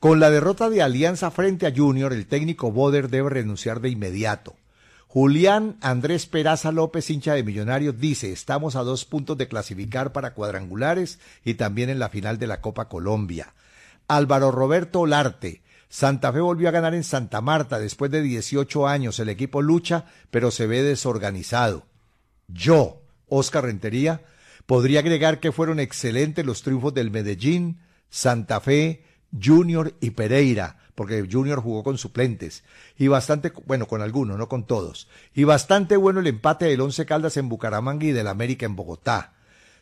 Con 0.00 0.20
la 0.20 0.30
derrota 0.30 0.68
de 0.68 0.82
Alianza 0.82 1.30
frente 1.30 1.66
a 1.66 1.72
Junior, 1.74 2.12
el 2.12 2.26
técnico 2.26 2.70
Boder 2.70 3.08
debe 3.08 3.30
renunciar 3.30 3.80
de 3.80 3.88
inmediato. 3.88 4.57
Julián 5.08 5.78
Andrés 5.80 6.26
Peraza 6.26 6.70
López, 6.70 7.08
hincha 7.08 7.32
de 7.32 7.42
Millonarios, 7.42 7.98
dice, 7.98 8.30
estamos 8.30 8.76
a 8.76 8.82
dos 8.82 9.06
puntos 9.06 9.38
de 9.38 9.48
clasificar 9.48 10.12
para 10.12 10.34
cuadrangulares 10.34 11.18
y 11.46 11.54
también 11.54 11.88
en 11.88 11.98
la 11.98 12.10
final 12.10 12.38
de 12.38 12.46
la 12.46 12.60
Copa 12.60 12.90
Colombia. 12.90 13.54
Álvaro 14.06 14.50
Roberto 14.50 15.00
Olarte, 15.00 15.62
Santa 15.88 16.30
Fe 16.30 16.40
volvió 16.40 16.68
a 16.68 16.72
ganar 16.72 16.94
en 16.94 17.04
Santa 17.04 17.40
Marta 17.40 17.78
después 17.78 18.10
de 18.10 18.20
18 18.20 18.86
años. 18.86 19.18
El 19.18 19.30
equipo 19.30 19.62
lucha, 19.62 20.04
pero 20.30 20.50
se 20.50 20.66
ve 20.66 20.82
desorganizado. 20.82 21.86
Yo, 22.46 23.00
Oscar 23.28 23.64
Rentería, 23.64 24.20
podría 24.66 25.00
agregar 25.00 25.40
que 25.40 25.52
fueron 25.52 25.80
excelentes 25.80 26.44
los 26.44 26.62
triunfos 26.62 26.92
del 26.92 27.10
Medellín, 27.10 27.80
Santa 28.10 28.60
Fe, 28.60 29.04
Junior 29.42 29.94
y 30.02 30.10
Pereira, 30.10 30.76
porque 30.98 31.28
Junior 31.30 31.62
jugó 31.62 31.84
con 31.84 31.96
suplentes. 31.96 32.64
Y 32.96 33.06
bastante, 33.06 33.52
bueno, 33.66 33.86
con 33.86 34.02
algunos, 34.02 34.36
no 34.36 34.48
con 34.48 34.66
todos. 34.66 35.06
Y 35.32 35.44
bastante 35.44 35.96
bueno 35.96 36.18
el 36.18 36.26
empate 36.26 36.64
del 36.64 36.80
Once 36.80 37.06
Caldas 37.06 37.36
en 37.36 37.48
Bucaramanga 37.48 38.04
y 38.04 38.10
del 38.10 38.26
América 38.26 38.66
en 38.66 38.74
Bogotá. 38.74 39.34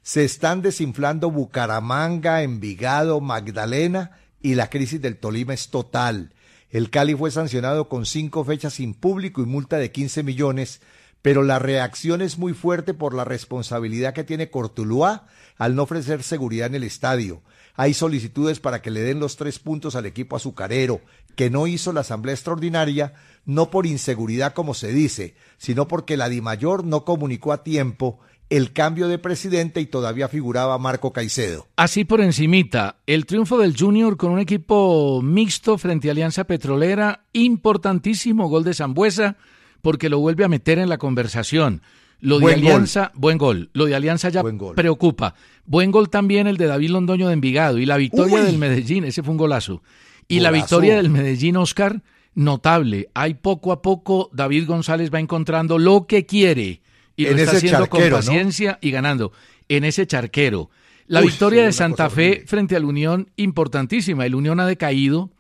Se 0.02 0.26
están 0.26 0.60
desinflando 0.60 1.30
Bucaramanga, 1.30 2.42
Envigado, 2.42 3.22
Magdalena 3.22 4.18
y 4.42 4.56
la 4.56 4.68
crisis 4.68 5.00
del 5.00 5.16
Tolima 5.16 5.54
es 5.54 5.70
total. 5.70 6.34
El 6.68 6.90
Cali 6.90 7.14
fue 7.14 7.30
sancionado 7.30 7.88
con 7.88 8.04
cinco 8.04 8.44
fechas 8.44 8.74
sin 8.74 8.92
público 8.92 9.40
y 9.40 9.46
multa 9.46 9.78
de 9.78 9.90
15 9.90 10.22
millones, 10.22 10.82
pero 11.22 11.42
la 11.42 11.58
reacción 11.58 12.20
es 12.20 12.36
muy 12.36 12.52
fuerte 12.52 12.92
por 12.92 13.14
la 13.14 13.24
responsabilidad 13.24 14.12
que 14.12 14.22
tiene 14.22 14.50
Cortuluá 14.50 15.28
al 15.56 15.76
no 15.76 15.84
ofrecer 15.84 16.22
seguridad 16.22 16.66
en 16.66 16.74
el 16.74 16.84
estadio. 16.84 17.40
Hay 17.76 17.94
solicitudes 17.94 18.58
para 18.58 18.82
que 18.82 18.90
le 18.90 19.00
den 19.00 19.20
los 19.20 19.36
tres 19.36 19.58
puntos 19.58 19.96
al 19.96 20.06
equipo 20.06 20.36
azucarero, 20.36 21.00
que 21.34 21.50
no 21.50 21.66
hizo 21.66 21.92
la 21.92 22.00
asamblea 22.00 22.34
extraordinaria, 22.34 23.14
no 23.44 23.70
por 23.70 23.86
inseguridad 23.86 24.54
como 24.54 24.74
se 24.74 24.92
dice, 24.92 25.34
sino 25.58 25.86
porque 25.86 26.16
la 26.16 26.28
DIMAYOR 26.28 26.84
no 26.84 27.04
comunicó 27.04 27.52
a 27.52 27.62
tiempo 27.62 28.18
el 28.48 28.72
cambio 28.72 29.08
de 29.08 29.18
presidente 29.18 29.80
y 29.80 29.86
todavía 29.86 30.28
figuraba 30.28 30.78
Marco 30.78 31.12
Caicedo. 31.12 31.66
Así 31.76 32.04
por 32.04 32.20
encimita, 32.20 32.96
el 33.06 33.26
triunfo 33.26 33.58
del 33.58 33.76
Junior 33.76 34.16
con 34.16 34.30
un 34.30 34.38
equipo 34.38 35.20
mixto 35.22 35.78
frente 35.78 36.08
a 36.08 36.12
Alianza 36.12 36.44
Petrolera, 36.44 37.24
importantísimo 37.32 38.48
gol 38.48 38.64
de 38.64 38.74
Zambuesa, 38.74 39.36
porque 39.82 40.08
lo 40.08 40.20
vuelve 40.20 40.44
a 40.44 40.48
meter 40.48 40.78
en 40.78 40.88
la 40.88 40.98
conversación. 40.98 41.82
Lo 42.20 42.38
de 42.38 42.54
Alianza, 42.54 43.12
buen 43.14 43.38
gol. 43.38 43.70
Lo 43.72 43.84
de 43.84 43.94
Alianza 43.94 44.28
ya 44.28 44.42
preocupa. 44.74 45.34
Buen 45.64 45.90
gol 45.90 46.08
también 46.08 46.46
el 46.46 46.56
de 46.56 46.66
David 46.66 46.90
Londoño 46.90 47.28
de 47.28 47.34
Envigado. 47.34 47.78
Y 47.78 47.86
la 47.86 47.96
victoria 47.96 48.42
del 48.42 48.58
Medellín, 48.58 49.04
ese 49.04 49.22
fue 49.22 49.32
un 49.32 49.38
golazo. 49.38 49.82
Y 50.28 50.40
la 50.40 50.50
victoria 50.50 50.96
del 50.96 51.10
Medellín, 51.10 51.56
Oscar, 51.56 52.02
notable. 52.34 53.10
Hay 53.14 53.34
poco 53.34 53.72
a 53.72 53.82
poco, 53.82 54.30
David 54.32 54.66
González 54.66 55.12
va 55.12 55.20
encontrando 55.20 55.78
lo 55.78 56.06
que 56.06 56.26
quiere 56.26 56.80
y 57.16 57.24
lo 57.24 57.36
está 57.36 57.56
haciendo 57.56 57.88
con 57.88 58.08
paciencia 58.10 58.78
y 58.80 58.90
ganando 58.90 59.32
en 59.68 59.84
ese 59.84 60.06
charquero. 60.06 60.70
La 61.06 61.20
victoria 61.20 61.64
de 61.64 61.72
Santa 61.72 62.10
Fe 62.10 62.44
frente 62.46 62.76
al 62.76 62.84
Unión, 62.84 63.30
importantísima. 63.36 64.26
El 64.26 64.34
Unión 64.34 64.58
ha 64.60 64.66
decaído. 64.66 65.30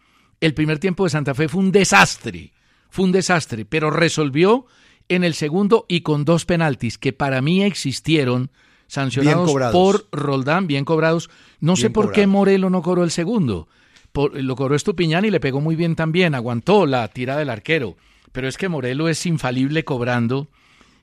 El 0.40 0.54
primer 0.54 0.78
tiempo 0.78 1.04
de 1.04 1.10
Santa 1.10 1.34
Fe 1.34 1.48
fue 1.48 1.60
un 1.60 1.72
desastre. 1.72 2.52
Fue 2.88 3.04
un 3.04 3.12
desastre, 3.12 3.64
pero 3.64 3.90
resolvió 3.90 4.66
en 5.08 5.24
el 5.24 5.34
segundo 5.34 5.86
y 5.88 6.00
con 6.00 6.24
dos 6.24 6.44
penaltis 6.44 6.98
que 6.98 7.12
para 7.12 7.42
mí 7.42 7.62
existieron, 7.62 8.50
sancionados 8.86 9.52
por 9.72 10.06
Roldán, 10.12 10.66
bien 10.66 10.84
cobrados. 10.84 11.30
No 11.60 11.76
sé 11.76 11.90
por 11.90 12.12
qué 12.12 12.26
Morelo 12.26 12.70
no 12.70 12.82
cobró 12.82 13.04
el 13.04 13.10
segundo. 13.10 13.68
lo 14.14 14.56
cobró 14.56 14.74
Estupiñán 14.74 15.24
y 15.24 15.30
le 15.30 15.40
pegó 15.40 15.60
muy 15.60 15.76
bien 15.76 15.96
también. 15.96 16.34
Aguantó 16.34 16.86
la 16.86 17.06
tirada 17.08 17.40
del 17.40 17.50
arquero. 17.50 17.96
Pero 18.32 18.48
es 18.48 18.56
que 18.58 18.68
Morelo 18.68 19.08
es 19.08 19.24
infalible 19.24 19.84
cobrando 19.84 20.48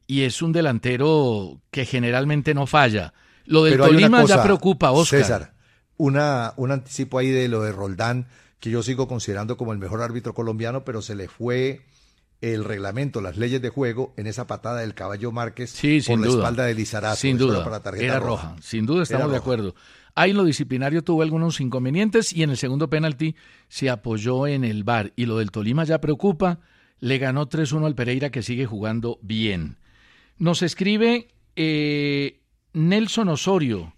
y 0.07 0.21
es 0.21 0.41
un 0.41 0.51
delantero 0.51 1.61
que 1.71 1.85
generalmente 1.85 2.53
no 2.53 2.67
falla. 2.67 3.13
Lo 3.45 3.63
del 3.63 3.77
Tolima 3.77 4.23
ya 4.25 4.43
preocupa, 4.43 4.91
Oscar. 4.91 5.19
César, 5.19 5.53
una, 5.97 6.53
un 6.57 6.71
anticipo 6.71 7.17
ahí 7.17 7.29
de 7.29 7.47
lo 7.47 7.61
de 7.61 7.71
Roldán, 7.71 8.27
que 8.59 8.69
yo 8.69 8.83
sigo 8.83 9.07
considerando 9.07 9.57
como 9.57 9.73
el 9.73 9.79
mejor 9.79 10.01
árbitro 10.01 10.33
colombiano, 10.33 10.85
pero 10.85 11.01
se 11.01 11.15
le 11.15 11.27
fue 11.27 11.81
el 12.43 12.65
reglamento, 12.65 13.21
las 13.21 13.37
leyes 13.37 13.61
de 13.61 13.69
juego 13.69 14.13
en 14.17 14.27
esa 14.27 14.47
patada 14.47 14.81
del 14.81 14.93
caballo 14.93 15.31
Márquez 15.31 15.71
sí, 15.71 16.01
por 16.05 16.19
la 16.19 16.27
espalda 16.27 16.65
de 16.65 16.73
Lizarazo. 16.73 17.21
Sin 17.21 17.37
duda, 17.37 17.65
era 17.97 18.19
roja. 18.19 18.57
Sin 18.61 18.85
duda 18.85 19.03
estamos 19.03 19.31
de 19.31 19.37
acuerdo. 19.37 19.75
Ahí 20.13 20.31
en 20.31 20.37
lo 20.37 20.43
disciplinario 20.43 21.03
tuvo 21.03 21.21
algunos 21.21 21.61
inconvenientes 21.61 22.33
y 22.33 22.43
en 22.43 22.49
el 22.49 22.57
segundo 22.57 22.89
penalti 22.89 23.37
se 23.69 23.89
apoyó 23.89 24.45
en 24.45 24.65
el 24.65 24.83
bar. 24.83 25.13
Y 25.15 25.25
lo 25.25 25.37
del 25.37 25.51
Tolima 25.51 25.85
ya 25.85 26.01
preocupa. 26.01 26.59
Le 26.99 27.17
ganó 27.17 27.47
3-1 27.47 27.85
al 27.85 27.95
Pereira 27.95 28.29
que 28.29 28.43
sigue 28.43 28.65
jugando 28.65 29.19
bien. 29.21 29.77
Nos 30.37 30.63
escribe 30.63 31.29
eh, 31.55 32.41
Nelson 32.73 33.29
Osorio. 33.29 33.95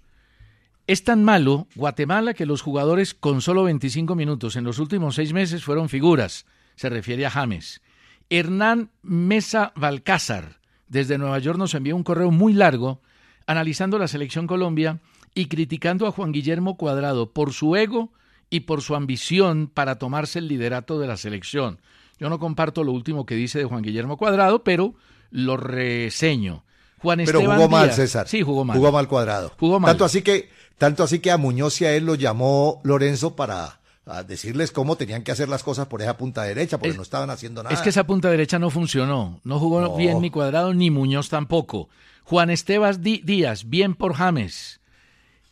Es 0.86 1.04
tan 1.04 1.24
malo 1.24 1.68
Guatemala 1.74 2.36
que 2.36 2.46
los 2.46 2.62
jugadores 2.62 3.16
con 3.16 3.42
solo 3.42 3.64
25 3.64 4.14
minutos 4.14 4.56
en 4.56 4.64
los 4.64 4.78
últimos 4.78 5.16
seis 5.16 5.34
meses 5.34 5.64
fueron 5.64 5.90
figuras. 5.90 6.46
Se 6.76 6.90
refiere 6.90 7.26
a 7.26 7.32
James. 7.32 7.82
Hernán 8.30 8.90
Mesa 9.02 9.72
Balcázar, 9.76 10.60
desde 10.88 11.18
Nueva 11.18 11.40
York, 11.40 11.58
nos 11.58 11.74
envió 11.74 11.96
un 11.96 12.04
correo 12.04 12.32
muy 12.32 12.54
largo 12.54 13.02
analizando 13.48 14.00
la 14.00 14.08
selección 14.08 14.48
Colombia 14.48 15.00
y 15.34 15.48
criticando 15.48 16.08
a 16.08 16.12
Juan 16.12 16.32
Guillermo 16.32 16.78
Cuadrado 16.78 17.32
por 17.32 17.54
su 17.54 17.76
ego 17.76 18.12
y 18.50 18.62
por 18.62 18.82
su 18.82 18.96
ambición 18.96 19.70
para 19.74 20.00
tomarse 20.00 20.40
el 20.40 20.48
liderato 20.48 21.00
de 21.00 21.08
la 21.08 21.18
selección. 21.18 21.80
Yo 22.20 22.30
no 22.30 22.40
comparto 22.40 22.84
lo 22.84 22.94
último 22.94 23.26
que 23.26 23.36
dice 23.36 23.60
de 23.60 23.66
Juan 23.66 23.84
Guillermo 23.84 24.18
Cuadrado, 24.18 24.64
pero 24.64 24.96
lo 25.32 25.58
reseño. 25.58 26.64
Juan 27.00 27.22
Pero 27.26 27.42
jugó 27.42 27.70
mal, 27.70 27.92
César. 27.92 28.28
Sí, 28.28 28.42
jugó 28.42 28.64
mal. 28.64 28.78
Jugó 28.78 28.92
mal 28.92 29.08
cuadrado. 29.08 29.52
Jugó 29.60 29.80
mal. 29.80 29.92
Tanto 29.92 30.06
así 30.06 30.22
que, 30.22 30.50
tanto 30.78 31.04
así 31.04 31.20
que 31.20 31.30
a 31.30 31.38
Muñoz 31.38 31.82
y 31.82 31.86
a 31.86 31.94
él 31.94 32.06
lo 32.06 32.16
llamó 32.16 32.82
Lorenzo 32.84 33.36
para 33.36 33.80
decirles 34.28 34.72
cómo 34.72 34.96
tenían 34.96 35.24
que 35.24 35.32
hacer 35.32 35.50
las 35.50 35.64
cosas 35.64 35.88
por 35.88 36.02
esa 36.02 36.16
punta 36.18 36.44
derecha, 36.44 36.78
porque 36.78 36.96
no 36.96 37.02
estaban 37.04 37.30
haciendo 37.30 37.64
nada. 37.64 37.74
Es 37.74 37.82
que 37.82 37.90
esa 37.90 38.06
punta 38.06 38.30
derecha 38.30 38.60
no 38.60 38.70
funcionó. 38.70 39.40
No 39.44 39.60
jugó 39.60 39.96
bien 39.96 40.22
ni 40.22 40.30
cuadrado 40.30 40.74
ni 40.74 40.92
Muñoz 40.92 41.30
tampoco. 41.30 41.90
Juan 42.24 42.50
Esteban 42.50 43.02
Díaz, 43.02 43.70
bien 43.70 43.96
por 43.96 44.14
James. 44.14 44.80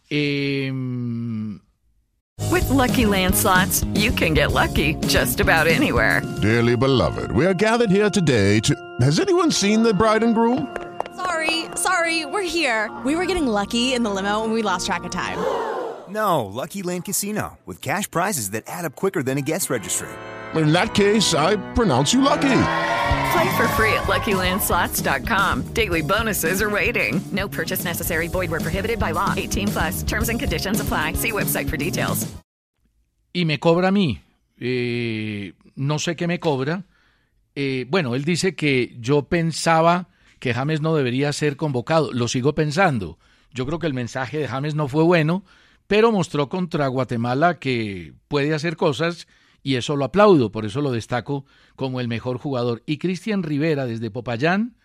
Eh, 0.09 0.71
With 2.51 2.69
lucky 2.69 3.05
landslots, 3.05 3.85
you 3.95 4.11
can 4.11 4.33
get 4.33 4.51
lucky 4.51 4.95
just 5.07 5.39
about 5.39 5.67
anywhere. 5.67 6.21
Dearly 6.41 6.75
beloved, 6.75 7.31
we 7.31 7.45
are 7.45 7.53
gathered 7.53 7.89
here 7.91 8.09
today 8.09 8.59
to. 8.61 8.75
Has 9.01 9.19
anyone 9.19 9.51
seen 9.51 9.83
the 9.83 9.93
bride 9.93 10.23
and 10.23 10.33
groom? 10.35 10.67
Sorry, 11.15 11.65
sorry, 11.75 12.25
we're 12.25 12.41
here. 12.43 12.91
We 13.05 13.15
were 13.15 13.25
getting 13.25 13.47
lucky 13.47 13.93
in 13.93 14.03
the 14.03 14.09
limo 14.09 14.43
and 14.43 14.51
we 14.51 14.61
lost 14.61 14.87
track 14.87 15.03
of 15.03 15.11
time. 15.11 15.37
No, 16.13 16.45
Lucky 16.45 16.83
Land 16.83 17.05
Casino, 17.05 17.57
with 17.65 17.81
cash 17.81 18.09
prizes 18.09 18.51
that 18.51 18.65
add 18.67 18.85
up 18.85 18.95
quicker 18.95 19.23
than 19.23 19.37
a 19.37 19.41
guest 19.41 19.69
registry. 19.69 20.09
In 20.53 20.71
that 20.71 20.93
case, 20.93 21.33
I 21.33 21.55
pronounce 21.73 22.13
you 22.13 22.21
lucky. 22.21 22.59
Play 23.33 23.57
for 23.57 23.67
free 23.69 23.93
at 23.93 24.03
LuckyLandSlots.com. 24.03 25.73
Daily 25.73 26.01
bonuses 26.03 26.61
are 26.61 26.69
waiting. 26.69 27.19
No 27.31 27.47
purchase 27.47 27.83
necessary. 27.83 28.27
Void 28.27 28.51
were 28.51 28.59
prohibited 28.59 28.99
by 28.99 29.11
law. 29.11 29.33
18 29.35 29.67
plus. 29.69 30.03
Terms 30.03 30.29
and 30.29 30.39
conditions 30.39 30.79
apply. 30.79 31.13
See 31.13 31.31
website 31.31 31.67
for 31.67 31.77
details. 31.77 32.27
Y 33.33 33.45
me 33.45 33.57
cobra 33.57 33.87
a 33.87 33.91
mí. 33.91 34.21
Eh, 34.59 35.53
no 35.75 35.97
sé 35.97 36.15
qué 36.15 36.27
me 36.27 36.39
cobra. 36.39 36.83
Eh, 37.55 37.87
bueno, 37.89 38.13
él 38.13 38.23
dice 38.23 38.53
que 38.55 38.95
yo 38.99 39.23
pensaba 39.23 40.09
que 40.39 40.53
James 40.53 40.81
no 40.81 40.95
debería 40.95 41.33
ser 41.33 41.57
convocado. 41.57 42.13
Lo 42.13 42.27
sigo 42.27 42.53
pensando. 42.53 43.17
Yo 43.51 43.65
creo 43.65 43.79
que 43.79 43.87
el 43.87 43.95
mensaje 43.95 44.37
de 44.37 44.47
James 44.47 44.75
no 44.75 44.87
fue 44.87 45.03
bueno, 45.03 45.43
pero 45.87 46.11
mostró 46.11 46.49
contra 46.49 46.87
Guatemala 46.87 47.59
que 47.59 48.13
puede 48.27 48.53
hacer 48.53 48.75
cosas 48.77 49.27
y 49.61 49.75
eso 49.75 49.95
lo 49.95 50.05
aplaudo, 50.05 50.51
por 50.51 50.65
eso 50.65 50.81
lo 50.81 50.91
destaco 50.91 51.45
como 51.75 51.99
el 52.01 52.07
mejor 52.07 52.37
jugador. 52.37 52.83
Y 52.85 52.97
Cristian 52.97 53.43
Rivera 53.43 53.85
desde 53.85 54.11
Popayán 54.11 54.75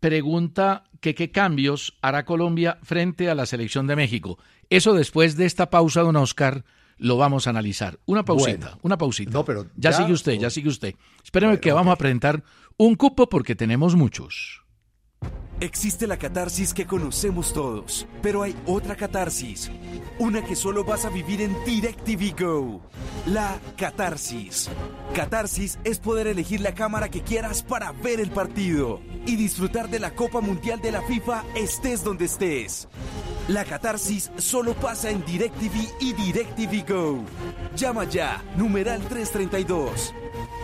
pregunta 0.00 0.84
que 1.00 1.14
qué 1.14 1.30
cambios 1.30 1.96
hará 2.02 2.24
Colombia 2.24 2.78
frente 2.82 3.28
a 3.30 3.34
la 3.34 3.46
selección 3.46 3.86
de 3.86 3.96
México. 3.96 4.38
Eso 4.70 4.94
después 4.94 5.36
de 5.36 5.46
esta 5.46 5.70
pausa, 5.70 6.02
don 6.02 6.16
Oscar, 6.16 6.64
lo 6.98 7.16
vamos 7.16 7.46
a 7.46 7.50
analizar. 7.50 7.98
Una 8.06 8.24
pausita, 8.24 8.66
Bueno. 8.66 8.80
una 8.82 8.98
pausita. 8.98 9.30
No, 9.32 9.44
pero 9.44 9.64
ya, 9.76 9.90
ya- 9.90 9.92
sigue 9.92 10.12
usted, 10.12 10.32
ya 10.34 10.50
sigue 10.50 10.68
usted. 10.68 10.94
Espéreme 11.24 11.52
Bueno, 11.52 11.60
que 11.60 11.72
vamos 11.72 11.92
a 11.92 11.96
presentar 11.96 12.42
un 12.76 12.94
cupo 12.94 13.28
porque 13.28 13.54
tenemos 13.54 13.94
muchos. 13.94 14.62
Existe 15.60 16.06
la 16.06 16.16
catarsis 16.16 16.72
que 16.72 16.86
conocemos 16.86 17.52
todos, 17.52 18.06
pero 18.22 18.44
hay 18.44 18.54
otra 18.64 18.94
catarsis, 18.94 19.68
una 20.20 20.44
que 20.44 20.54
solo 20.54 20.84
vas 20.84 21.04
a 21.04 21.10
vivir 21.10 21.40
en 21.40 21.52
DirecTV 21.64 22.40
Go. 22.40 22.80
La 23.26 23.58
catarsis. 23.76 24.70
Catarsis 25.16 25.80
es 25.82 25.98
poder 25.98 26.28
elegir 26.28 26.60
la 26.60 26.74
cámara 26.74 27.08
que 27.08 27.22
quieras 27.22 27.64
para 27.64 27.90
ver 27.90 28.20
el 28.20 28.30
partido 28.30 29.00
y 29.26 29.34
disfrutar 29.34 29.90
de 29.90 29.98
la 29.98 30.14
Copa 30.14 30.40
Mundial 30.40 30.80
de 30.80 30.92
la 30.92 31.02
FIFA 31.02 31.44
estés 31.56 32.04
donde 32.04 32.26
estés. 32.26 32.86
La 33.48 33.64
catarsis 33.64 34.30
solo 34.36 34.74
pasa 34.74 35.10
en 35.10 35.24
DirecTV 35.24 35.88
y 35.98 36.12
DirecTV 36.12 36.88
Go. 36.88 37.24
Llama 37.74 38.04
ya, 38.04 38.44
numeral 38.56 39.00
332. 39.08 40.14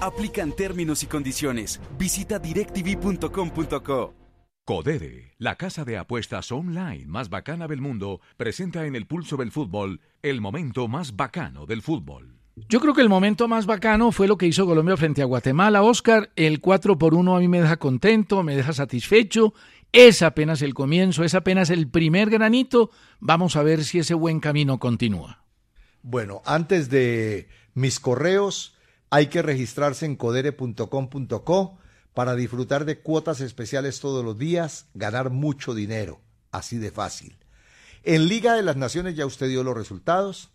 Aplican 0.00 0.52
términos 0.52 1.02
y 1.02 1.06
condiciones. 1.06 1.80
Visita 1.98 2.38
directv.com.co. 2.38 4.23
Codere, 4.66 5.34
la 5.36 5.56
casa 5.56 5.84
de 5.84 5.98
apuestas 5.98 6.50
online 6.50 7.04
más 7.06 7.28
bacana 7.28 7.68
del 7.68 7.82
mundo, 7.82 8.22
presenta 8.38 8.86
en 8.86 8.96
el 8.96 9.06
pulso 9.06 9.36
del 9.36 9.52
fútbol 9.52 10.00
el 10.22 10.40
momento 10.40 10.88
más 10.88 11.16
bacano 11.16 11.66
del 11.66 11.82
fútbol. 11.82 12.38
Yo 12.70 12.80
creo 12.80 12.94
que 12.94 13.02
el 13.02 13.10
momento 13.10 13.46
más 13.46 13.66
bacano 13.66 14.10
fue 14.10 14.26
lo 14.26 14.38
que 14.38 14.46
hizo 14.46 14.64
Colombia 14.64 14.96
frente 14.96 15.20
a 15.20 15.26
Guatemala. 15.26 15.82
Oscar, 15.82 16.30
el 16.34 16.62
4 16.62 16.96
por 16.96 17.12
1 17.12 17.36
a 17.36 17.40
mí 17.40 17.48
me 17.48 17.60
deja 17.60 17.76
contento, 17.76 18.42
me 18.42 18.56
deja 18.56 18.72
satisfecho. 18.72 19.52
Es 19.92 20.22
apenas 20.22 20.62
el 20.62 20.72
comienzo, 20.72 21.24
es 21.24 21.34
apenas 21.34 21.68
el 21.68 21.90
primer 21.90 22.30
granito. 22.30 22.90
Vamos 23.20 23.56
a 23.56 23.62
ver 23.62 23.84
si 23.84 23.98
ese 23.98 24.14
buen 24.14 24.40
camino 24.40 24.78
continúa. 24.78 25.44
Bueno, 26.00 26.40
antes 26.46 26.88
de 26.88 27.48
mis 27.74 28.00
correos, 28.00 28.78
hay 29.10 29.26
que 29.26 29.42
registrarse 29.42 30.06
en 30.06 30.16
codere.com.co 30.16 31.78
para 32.14 32.36
disfrutar 32.36 32.84
de 32.84 33.00
cuotas 33.00 33.40
especiales 33.40 34.00
todos 34.00 34.24
los 34.24 34.38
días, 34.38 34.86
ganar 34.94 35.30
mucho 35.30 35.74
dinero, 35.74 36.20
así 36.52 36.78
de 36.78 36.92
fácil. 36.92 37.36
En 38.04 38.28
Liga 38.28 38.54
de 38.54 38.62
las 38.62 38.76
Naciones 38.76 39.16
ya 39.16 39.26
usted 39.26 39.48
dio 39.48 39.64
los 39.64 39.76
resultados, 39.76 40.50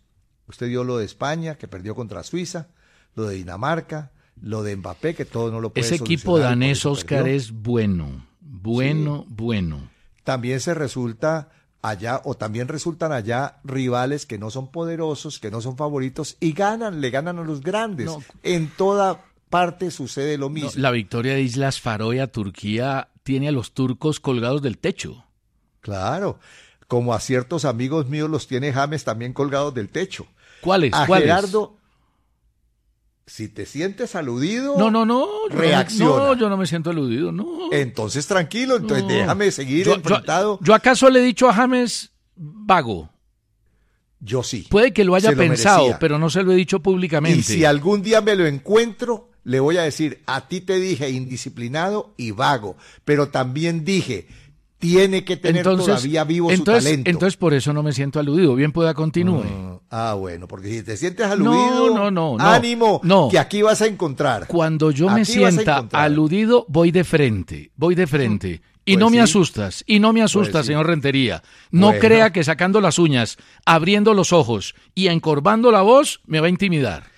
usted 0.46 0.68
dio 0.68 0.84
lo 0.84 0.96
de 0.96 1.04
España, 1.04 1.56
que 1.56 1.68
perdió 1.68 1.94
contra 1.94 2.22
Suiza, 2.22 2.68
lo 3.14 3.24
de 3.26 3.36
Dinamarca, 3.36 4.12
lo 4.40 4.62
de 4.62 4.74
Mbappé, 4.76 5.14
que 5.14 5.26
todo 5.26 5.50
no 5.50 5.60
lo 5.60 5.70
puede 5.70 5.86
Ese 5.86 5.96
equipo 5.96 6.38
danés, 6.38 6.86
Oscar, 6.86 7.28
es 7.28 7.52
bueno, 7.52 8.26
bueno, 8.40 9.26
bueno. 9.28 9.90
también 10.24 10.60
se 10.60 10.72
resulta 10.72 11.50
allá 11.82 12.22
o 12.24 12.34
también 12.34 12.68
resultan 12.68 13.12
allá 13.12 13.58
rivales 13.64 14.26
que 14.26 14.38
no 14.38 14.50
son 14.50 14.70
poderosos, 14.70 15.40
que 15.40 15.50
no 15.50 15.60
son 15.60 15.76
favoritos 15.76 16.36
y 16.40 16.52
ganan, 16.52 17.00
le 17.00 17.10
ganan 17.10 17.38
a 17.38 17.44
los 17.44 17.60
grandes. 17.60 18.06
No. 18.06 18.22
En 18.42 18.68
toda 18.68 19.24
parte 19.50 19.90
sucede 19.90 20.38
lo 20.38 20.46
No, 20.46 20.54
mismo. 20.54 20.70
la 20.76 20.90
victoria 20.90 21.34
de 21.34 21.42
Islas 21.42 21.80
Faroe 21.80 22.20
a 22.20 22.28
Turquía 22.28 23.08
tiene 23.22 23.48
a 23.48 23.52
los 23.52 23.72
turcos 23.72 24.20
colgados 24.20 24.62
del 24.62 24.78
techo. 24.78 25.24
Claro, 25.80 26.38
como 26.88 27.12
a 27.14 27.20
ciertos 27.20 27.64
amigos 27.64 28.08
míos 28.08 28.30
los 28.30 28.46
tiene 28.46 28.72
James 28.72 29.04
también 29.04 29.32
colgados 29.32 29.74
del 29.74 29.88
techo. 29.88 30.26
¿Cuáles? 30.62 30.92
A 30.94 31.06
¿Cuáles? 31.06 31.26
Gerardo, 31.28 31.76
si 33.26 33.48
te 33.48 33.64
sientes 33.64 34.14
aludido, 34.16 34.76
No, 34.76 34.90
no, 34.90 35.06
no. 35.06 35.26
reacciona. 35.50 36.16
No, 36.24 36.34
yo 36.34 36.48
no 36.48 36.56
me 36.56 36.66
siento 36.66 36.90
aludido, 36.90 37.30
no. 37.32 37.46
entonces 37.72 38.26
tranquilo, 38.26 38.76
entonces 38.76 39.04
No. 39.04 39.08
déjame 39.12 39.50
seguir 39.52 39.84
Yo- 39.86 39.92
yo- 39.92 39.96
enfrentado. 39.96 40.58
Yo, 40.62 40.74
acaso 40.74 41.08
le 41.10 41.20
he 41.20 41.22
dicho 41.22 41.48
a 41.48 41.54
James 41.54 42.10
vago. 42.36 43.10
Yo 44.22 44.42
sí. 44.42 44.66
Puede 44.68 44.92
que 44.92 45.04
lo 45.04 45.14
haya 45.14 45.30
lo 45.30 45.36
pensado, 45.38 45.78
merecía. 45.84 45.98
pero 45.98 46.18
no 46.18 46.28
se 46.28 46.42
lo 46.42 46.52
he 46.52 46.56
dicho 46.56 46.80
públicamente. 46.80 47.38
Y 47.38 47.42
si 47.42 47.64
algún 47.64 48.02
día 48.02 48.20
me 48.20 48.34
lo 48.36 48.46
encuentro, 48.46 49.29
le 49.44 49.60
voy 49.60 49.76
a 49.78 49.82
decir, 49.82 50.20
a 50.26 50.48
ti 50.48 50.60
te 50.60 50.78
dije 50.78 51.10
indisciplinado 51.10 52.14
y 52.16 52.30
vago, 52.32 52.76
pero 53.04 53.28
también 53.28 53.84
dije, 53.84 54.26
tiene 54.78 55.24
que 55.24 55.36
tener 55.36 55.62
todavía 55.62 56.24
vivo 56.24 56.50
entonces, 56.50 56.82
su 56.84 56.88
talento. 56.88 57.10
Entonces 57.10 57.36
por 57.36 57.52
eso 57.52 57.72
no 57.74 57.82
me 57.82 57.92
siento 57.92 58.18
aludido. 58.18 58.54
Bien 58.54 58.72
pueda 58.72 58.94
continúe. 58.94 59.80
Ah, 59.90 60.14
bueno, 60.14 60.48
porque 60.48 60.68
si 60.70 60.82
te 60.82 60.96
sientes 60.96 61.26
aludido, 61.26 61.88
No, 61.88 61.94
no, 61.94 62.10
no, 62.10 62.36
no. 62.38 62.44
ánimo, 62.44 63.00
No. 63.04 63.28
que 63.30 63.38
aquí 63.38 63.60
vas 63.60 63.82
a 63.82 63.86
encontrar. 63.86 64.46
Cuando 64.46 64.90
yo 64.90 65.10
me 65.10 65.20
Aquí 65.22 65.32
sienta 65.32 65.86
aludido, 65.92 66.64
voy 66.68 66.90
de 66.92 67.04
frente, 67.04 67.72
voy 67.76 67.94
de 67.94 68.06
frente. 68.06 68.62
Y 68.86 68.94
Pues 68.94 69.00
no 69.00 69.10
me 69.10 69.20
asustas, 69.20 69.84
y 69.86 70.00
no 70.00 70.14
me 70.14 70.22
asustas, 70.22 70.52
Pues 70.52 70.62
sí. 70.66 70.66
señor 70.68 70.86
Rentería. 70.86 71.42
No 71.70 71.88
Bueno. 71.88 72.00
crea 72.00 72.32
que 72.32 72.42
sacando 72.42 72.80
las 72.80 72.98
uñas, 72.98 73.36
abriendo 73.66 74.14
los 74.14 74.32
ojos 74.32 74.74
y 74.94 75.08
encorvando 75.08 75.70
la 75.70 75.82
voz 75.82 76.20
me 76.26 76.40
va 76.40 76.46
a 76.46 76.50
intimidar. 76.50 77.09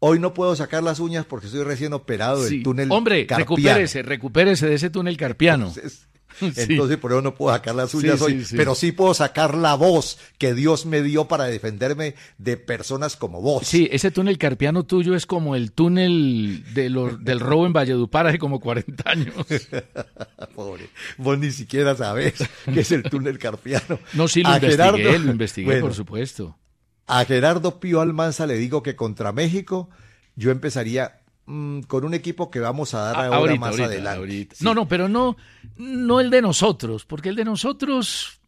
Hoy 0.00 0.18
no 0.18 0.32
puedo 0.34 0.56
sacar 0.56 0.82
las 0.82 0.98
uñas 0.98 1.26
porque 1.26 1.46
estoy 1.46 1.62
recién 1.62 1.92
operado 1.92 2.40
del 2.42 2.48
Sí. 2.48 2.62
túnel 2.62 2.90
Hombre, 2.90 3.26
carpiano. 3.26 3.56
recupérese, 3.56 4.02
recupérese 4.02 4.66
de 4.66 4.74
ese 4.74 4.88
túnel 4.90 5.16
carpiano. 5.18 5.68
Entonces, 5.68 6.06
Sí. 6.40 6.72
entonces, 6.72 6.96
por 6.96 7.10
eso 7.12 7.20
no 7.20 7.34
puedo 7.34 7.52
sacar 7.54 7.74
las 7.74 7.92
uñas 7.92 8.18
sí, 8.18 8.24
hoy, 8.24 8.46
pero 8.56 8.74
sí 8.74 8.92
puedo 8.92 9.12
sacar 9.12 9.54
la 9.56 9.74
voz 9.74 10.16
que 10.38 10.54
Dios 10.54 10.86
me 10.86 11.02
dio 11.02 11.26
para 11.28 11.44
defenderme 11.44 12.14
de 12.38 12.56
personas 12.56 13.16
como 13.16 13.42
vos. 13.42 13.66
Sí, 13.66 13.88
ese 13.92 14.10
túnel 14.10 14.38
carpiano 14.38 14.84
tuyo 14.84 15.14
es 15.14 15.26
como 15.26 15.54
el 15.54 15.72
túnel 15.72 16.64
de 16.72 16.88
lo- 16.88 17.18
del 17.18 17.40
robo 17.40 17.66
en 17.66 17.74
Valledupar 17.74 18.26
hace 18.26 18.38
como 18.38 18.58
40 18.60 19.10
años. 19.10 19.34
Pobre, 20.54 20.88
vos 21.18 21.38
ni 21.38 21.50
siquiera 21.50 21.94
sabés 21.94 22.34
qué 22.72 22.80
es 22.80 22.92
el 22.92 23.02
túnel 23.02 23.38
carpiano. 23.38 23.98
No, 24.14 24.28
sí, 24.28 24.42
lo 24.42 24.48
A 24.48 24.56
investigué, 24.56 24.82
Gerardo- 24.82 25.18
lo 25.18 25.30
investigué, 25.32 25.66
Bueno, 25.66 25.80
por 25.82 25.94
supuesto. 25.94 26.56
A 27.10 27.24
Gerardo 27.24 27.80
Pío 27.80 28.00
Almanza 28.00 28.46
le 28.46 28.54
digo 28.56 28.82
que 28.82 28.96
contra 28.96 29.32
México 29.32 29.90
yo 30.36 30.50
empezaría 30.50 31.20
mm, 31.46 31.80
con 31.82 32.04
un 32.04 32.14
equipo 32.14 32.50
que 32.50 32.60
vamos 32.60 32.94
a 32.94 33.00
dar 33.00 33.16
Ah, 33.16 33.24
ahora 33.26 33.36
ahorita, 33.38 33.60
más 33.60 33.70
ahorita, 33.70 33.86
adelante. 33.86 34.18
ahorita. 34.18 34.54
Sí. 34.56 34.64
No, 34.64 34.74
no, 34.74 34.86
pero 34.88 35.08
no, 35.08 35.36
no 35.76 36.20
el 36.20 36.30
de 36.30 36.42
nosotros, 36.42 37.04
porque 37.04 37.28
el 37.30 37.36
de 37.36 37.44
nosotros, 37.44 38.40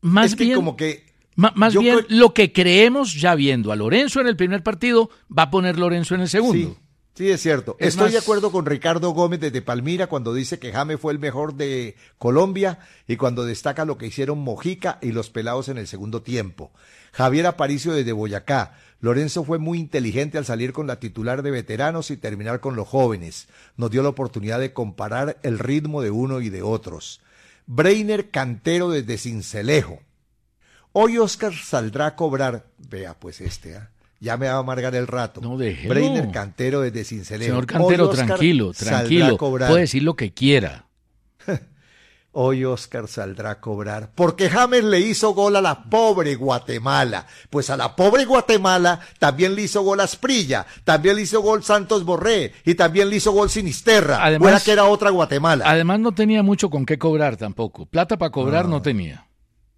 más 0.00 0.26
es 0.32 0.36
que 0.36 0.44
bien, 0.44 0.56
como 0.56 0.76
que 0.76 1.04
ma- 1.36 1.52
más 1.54 1.74
bien 1.76 1.98
creo- 1.98 2.06
lo 2.08 2.34
que 2.34 2.52
creemos 2.52 3.14
ya 3.14 3.34
viendo 3.34 3.72
a 3.72 3.76
Lorenzo 3.76 4.20
en 4.20 4.26
el 4.26 4.36
primer 4.36 4.62
partido, 4.62 5.10
va 5.36 5.44
a 5.44 5.50
poner 5.50 5.78
Lorenzo 5.78 6.14
en 6.14 6.22
el 6.22 6.28
segundo. 6.28 6.54
Sí, 6.70 6.76
sí, 7.20 7.30
es 7.30 7.42
cierto. 7.42 7.76
Es 7.78 7.88
Estoy 7.88 8.12
de 8.12 8.18
acuerdo 8.18 8.50
con 8.50 8.64
Ricardo 8.64 9.10
Gómez 9.10 9.40
desde 9.40 9.60
Palmira 9.60 10.06
cuando 10.06 10.32
dice 10.32 10.58
que 10.58 10.72
Jame 10.72 10.96
fue 10.96 11.12
el 11.12 11.18
mejor 11.18 11.52
de 11.52 11.94
Colombia 12.16 12.78
y 13.06 13.16
cuando 13.16 13.44
destaca 13.44 13.84
lo 13.84 13.98
que 13.98 14.06
hicieron 14.06 14.38
Mojica 14.38 14.98
y 15.02 15.12
los 15.12 15.28
pelados 15.28 15.68
en 15.68 15.76
el 15.76 15.86
segundo 15.86 16.22
tiempo. 16.22 16.72
Javier 17.12 17.46
Aparicio 17.46 17.92
desde 17.92 18.12
Boyacá. 18.12 18.78
Lorenzo 19.00 19.44
fue 19.44 19.58
muy 19.58 19.78
inteligente 19.78 20.38
al 20.38 20.46
salir 20.46 20.72
con 20.72 20.86
la 20.86 20.98
titular 20.98 21.42
de 21.42 21.50
veteranos 21.50 22.10
y 22.10 22.16
terminar 22.16 22.60
con 22.60 22.74
los 22.74 22.88
jóvenes. 22.88 23.48
Nos 23.76 23.90
dio 23.90 24.02
la 24.02 24.08
oportunidad 24.08 24.58
de 24.58 24.72
comparar 24.72 25.38
el 25.42 25.58
ritmo 25.58 26.00
de 26.00 26.10
uno 26.10 26.40
y 26.40 26.48
de 26.48 26.62
otros. 26.62 27.20
Breiner 27.66 28.30
Cantero 28.30 28.88
desde 28.88 29.18
Cincelejo. 29.18 30.00
Hoy 30.92 31.18
Oscar 31.18 31.52
saldrá 31.54 32.06
a 32.06 32.16
cobrar. 32.16 32.66
Vea 32.78 33.12
pues 33.12 33.42
este, 33.42 33.76
¿ah? 33.76 33.90
Ya 34.20 34.36
me 34.36 34.46
va 34.46 34.52
a 34.54 34.58
amargar 34.58 34.94
el 34.94 35.06
rato. 35.06 35.40
No, 35.40 35.56
déjelo. 35.56 35.94
Breiner 35.94 36.30
Cantero 36.30 36.82
desde 36.82 37.04
Cincelejo. 37.04 37.50
Señor 37.50 37.66
Cantero, 37.66 38.08
Hoy 38.08 38.14
tranquilo, 38.14 38.72
tranquilo, 38.72 39.38
puede 39.38 39.80
decir 39.80 40.02
lo 40.02 40.14
que 40.14 40.32
quiera. 40.32 40.84
Hoy 42.32 42.64
Oscar 42.64 43.08
saldrá 43.08 43.50
a 43.50 43.60
cobrar. 43.60 44.12
Porque 44.14 44.48
James 44.48 44.84
le 44.84 45.00
hizo 45.00 45.34
gol 45.34 45.56
a 45.56 45.62
la 45.62 45.84
pobre 45.84 46.36
Guatemala. 46.36 47.26
Pues 47.48 47.70
a 47.70 47.76
la 47.76 47.96
pobre 47.96 48.24
Guatemala 48.24 49.00
también 49.18 49.56
le 49.56 49.62
hizo 49.62 49.82
gol 49.82 49.98
Asprilla, 49.98 50.64
también 50.84 51.16
le 51.16 51.22
hizo 51.22 51.40
gol 51.40 51.64
Santos 51.64 52.04
Borré 52.04 52.52
y 52.64 52.74
también 52.74 53.10
le 53.10 53.16
hizo 53.16 53.32
gol 53.32 53.50
Sinisterra. 53.50 54.24
Además- 54.24 54.62
que 54.62 54.70
era 54.70 54.84
otra 54.84 55.10
Guatemala. 55.10 55.64
Además 55.66 55.98
no 55.98 56.12
tenía 56.12 56.44
mucho 56.44 56.70
con 56.70 56.86
qué 56.86 56.98
cobrar 56.98 57.36
tampoco. 57.36 57.86
Plata 57.86 58.16
para 58.16 58.30
cobrar 58.30 58.68
no 58.68 58.80
tenía. 58.80 59.26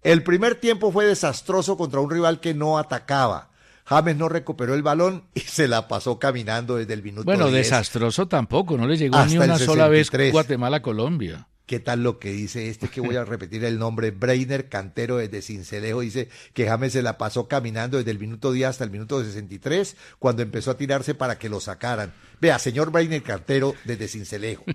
El 0.03 0.21
primer 0.21 0.55
tiempo 0.55 0.91
fue 0.91 1.05
desastroso 1.05 1.77
contra 1.77 2.01
un 2.01 2.11
rival 2.11 2.39
que 2.41 2.53
no 2.53 2.77
atacaba. 2.77 3.52
James 3.85 4.15
no 4.15 4.29
recuperó 4.29 4.73
el 4.75 4.83
balón 4.83 5.23
y 5.33 5.39
se 5.41 5.67
la 5.67 5.87
pasó 5.87 6.19
caminando 6.19 6.77
desde 6.77 6.93
el 6.93 7.03
minuto 7.03 7.25
Bueno, 7.25 7.47
10. 7.47 7.57
desastroso 7.57 8.27
tampoco, 8.27 8.77
no 8.77 8.87
le 8.87 8.97
llegó 8.97 9.17
Hasta 9.17 9.29
ni 9.31 9.37
una 9.37 9.59
sola 9.59 9.87
vez 9.87 10.07
63. 10.07 10.31
Guatemala-Colombia. 10.31 11.47
¿Qué 11.65 11.79
tal 11.79 12.03
lo 12.03 12.19
que 12.19 12.29
dice 12.31 12.69
este? 12.69 12.89
Que 12.89 12.99
voy 12.99 13.15
a 13.15 13.23
repetir 13.23 13.63
el 13.63 13.79
nombre. 13.79 14.11
Breiner 14.11 14.67
Cantero 14.67 15.15
desde 15.17 15.41
Cincelejo 15.41 16.01
dice 16.01 16.27
que 16.53 16.67
James 16.67 16.91
se 16.91 17.01
la 17.01 17.17
pasó 17.17 17.47
caminando 17.47 17.97
desde 17.97 18.11
el 18.11 18.19
minuto 18.19 18.51
10 18.51 18.67
hasta 18.67 18.83
el 18.83 18.89
minuto 18.89 19.23
63 19.23 19.95
cuando 20.19 20.41
empezó 20.41 20.71
a 20.71 20.77
tirarse 20.77 21.15
para 21.15 21.39
que 21.39 21.47
lo 21.47 21.61
sacaran. 21.61 22.11
Vea, 22.41 22.59
señor 22.59 22.91
Breiner 22.91 23.23
Cantero 23.23 23.75
desde 23.85 24.09
Cincelejo. 24.09 24.65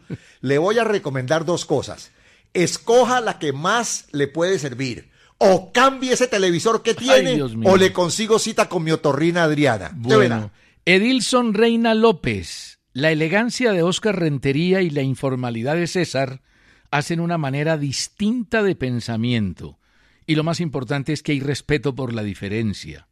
Le 0.40 0.56
voy 0.56 0.78
a 0.78 0.84
recomendar 0.84 1.44
dos 1.44 1.66
cosas. 1.66 2.10
Escoja 2.54 3.20
la 3.20 3.38
que 3.38 3.52
más 3.52 4.06
le 4.12 4.26
puede 4.26 4.58
servir. 4.58 5.10
O 5.38 5.72
cambie 5.72 6.12
ese 6.12 6.26
televisor 6.26 6.82
que 6.82 6.94
tiene 6.94 7.40
o 7.64 7.76
le 7.76 7.92
consigo 7.92 8.38
cita 8.38 8.68
con 8.68 8.82
mi 8.82 8.90
otorrina 8.90 9.44
Adriana. 9.44 9.92
Bueno, 9.94 10.50
Edilson 10.84 11.54
Reina 11.54 11.94
López, 11.94 12.80
la 12.92 13.12
elegancia 13.12 13.72
de 13.72 13.82
Oscar 13.82 14.18
Rentería 14.18 14.82
y 14.82 14.90
la 14.90 15.02
informalidad 15.02 15.76
de 15.76 15.86
César 15.86 16.42
hacen 16.90 17.20
una 17.20 17.38
manera 17.38 17.76
distinta 17.76 18.62
de 18.62 18.74
pensamiento. 18.74 19.78
Y 20.26 20.34
lo 20.34 20.44
más 20.44 20.60
importante 20.60 21.12
es 21.12 21.22
que 21.22 21.32
hay 21.32 21.40
respeto 21.40 21.94
por 21.94 22.12
la 22.12 22.22
diferencia. 22.22 23.08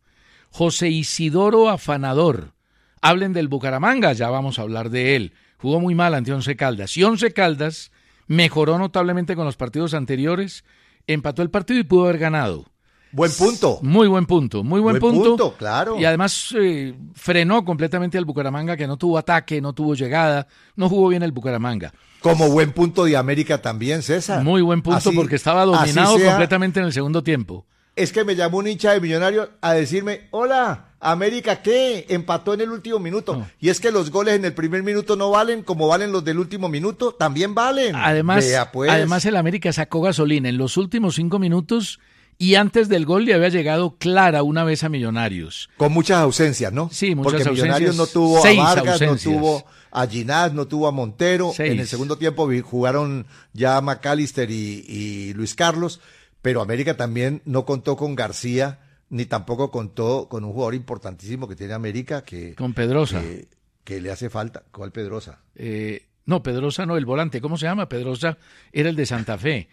José 0.50 0.88
Isidoro 0.88 1.68
Afanador, 1.68 2.54
hablen 3.00 3.32
del 3.32 3.48
Bucaramanga, 3.48 4.12
ya 4.12 4.30
vamos 4.30 4.58
a 4.58 4.62
hablar 4.62 4.90
de 4.90 5.16
él. 5.16 5.32
Jugó 5.58 5.80
muy 5.80 5.94
mal 5.94 6.14
ante 6.14 6.32
Once 6.32 6.56
Caldas. 6.56 6.96
Y 6.96 7.04
Once 7.04 7.32
Caldas 7.32 7.90
mejoró 8.26 8.78
notablemente 8.78 9.36
con 9.36 9.44
los 9.44 9.56
partidos 9.56 9.94
anteriores, 9.94 10.64
empató 11.06 11.42
el 11.42 11.50
partido 11.50 11.80
y 11.80 11.84
pudo 11.84 12.04
haber 12.04 12.18
ganado. 12.18 12.64
Buen 13.12 13.30
punto. 13.32 13.78
Muy 13.82 14.08
buen 14.08 14.26
punto, 14.26 14.62
muy 14.62 14.80
buen, 14.80 14.98
Buen 14.98 15.14
punto. 15.14 15.30
punto, 15.30 15.54
claro. 15.56 15.98
Y 15.98 16.04
además 16.04 16.54
eh, 16.58 16.94
frenó 17.14 17.64
completamente 17.64 18.18
al 18.18 18.24
Bucaramanga, 18.26 18.76
que 18.76 18.86
no 18.86 18.96
tuvo 18.98 19.16
ataque, 19.16 19.60
no 19.60 19.72
tuvo 19.72 19.94
llegada, 19.94 20.46
no 20.74 20.88
jugó 20.88 21.08
bien 21.08 21.22
el 21.22 21.32
Bucaramanga. 21.32 21.94
Como 22.20 22.50
buen 22.50 22.72
punto 22.72 23.04
de 23.04 23.16
América 23.16 23.62
también, 23.62 24.02
César. 24.02 24.42
Muy 24.44 24.60
buen 24.60 24.82
punto 24.82 24.98
Así- 24.98 25.16
porque 25.16 25.36
estaba 25.36 25.64
dominado 25.64 26.18
sea, 26.18 26.30
completamente 26.30 26.80
en 26.80 26.86
el 26.86 26.92
segundo 26.92 27.22
tiempo. 27.22 27.64
Es 27.96 28.12
que 28.12 28.24
me 28.24 28.36
llamó 28.36 28.58
un 28.58 28.68
hincha 28.68 28.92
de 28.92 29.00
Millonario 29.00 29.48
a 29.62 29.72
decirme, 29.72 30.28
hola, 30.30 30.90
América, 31.00 31.62
¿qué? 31.62 32.04
Empató 32.10 32.52
en 32.52 32.60
el 32.60 32.70
último 32.70 32.98
minuto. 32.98 33.46
Y 33.58 33.70
es 33.70 33.80
que 33.80 33.90
los 33.90 34.10
goles 34.10 34.34
en 34.34 34.44
el 34.44 34.52
primer 34.52 34.82
minuto 34.82 35.16
no 35.16 35.30
valen 35.30 35.62
como 35.62 35.88
valen 35.88 36.12
los 36.12 36.22
del 36.22 36.38
último 36.38 36.68
minuto, 36.68 37.12
también 37.12 37.54
valen. 37.54 37.96
Además, 37.96 38.44
Vea, 38.44 38.70
pues. 38.70 38.90
además 38.90 39.24
el 39.24 39.34
América 39.36 39.72
sacó 39.72 40.02
gasolina 40.02 40.48
en 40.50 40.58
los 40.58 40.76
últimos 40.76 41.14
cinco 41.14 41.38
minutos 41.38 41.98
y 42.38 42.56
antes 42.56 42.90
del 42.90 43.06
gol 43.06 43.24
le 43.24 43.32
había 43.32 43.48
llegado 43.48 43.96
clara 43.96 44.42
una 44.42 44.62
vez 44.62 44.84
a 44.84 44.90
Millonarios. 44.90 45.70
Con 45.78 45.92
muchas 45.92 46.18
ausencias, 46.18 46.72
¿no? 46.74 46.90
Sí, 46.92 47.14
muchas 47.14 47.32
Porque 47.32 47.50
Millonarios 47.50 47.98
ausencias. 47.98 48.14
no 48.14 48.20
tuvo 48.20 48.42
Seis 48.42 48.60
a 48.60 48.62
Vargas, 48.62 48.92
ausencias. 49.00 49.32
no 49.34 49.40
tuvo 49.40 49.64
a 49.90 50.06
Ginás, 50.06 50.52
no 50.52 50.66
tuvo 50.66 50.86
a 50.86 50.92
Montero. 50.92 51.52
Seis. 51.56 51.72
En 51.72 51.80
el 51.80 51.86
segundo 51.86 52.18
tiempo 52.18 52.46
jugaron 52.62 53.26
ya 53.54 53.80
McAllister 53.80 54.50
y, 54.50 54.84
y 54.86 55.32
Luis 55.32 55.54
Carlos, 55.54 56.00
pero 56.46 56.60
América 56.60 56.96
también 56.96 57.42
no 57.44 57.64
contó 57.64 57.96
con 57.96 58.14
García, 58.14 58.78
ni 59.10 59.24
tampoco 59.26 59.72
contó 59.72 60.28
con 60.28 60.44
un 60.44 60.52
jugador 60.52 60.76
importantísimo 60.76 61.48
que 61.48 61.56
tiene 61.56 61.74
América, 61.74 62.22
que, 62.22 62.54
Con 62.54 62.72
Pedrosa. 62.72 63.20
que, 63.20 63.48
que 63.82 64.00
le 64.00 64.12
hace 64.12 64.30
falta. 64.30 64.62
¿Cuál 64.70 64.92
Pedrosa? 64.92 65.40
Eh, 65.56 66.06
no, 66.24 66.44
Pedrosa 66.44 66.86
no, 66.86 66.96
el 66.96 67.04
volante. 67.04 67.40
¿Cómo 67.40 67.56
se 67.56 67.66
llama? 67.66 67.88
Pedrosa 67.88 68.38
era 68.70 68.88
el 68.88 68.94
de 68.94 69.06
Santa 69.06 69.36
Fe. 69.36 69.68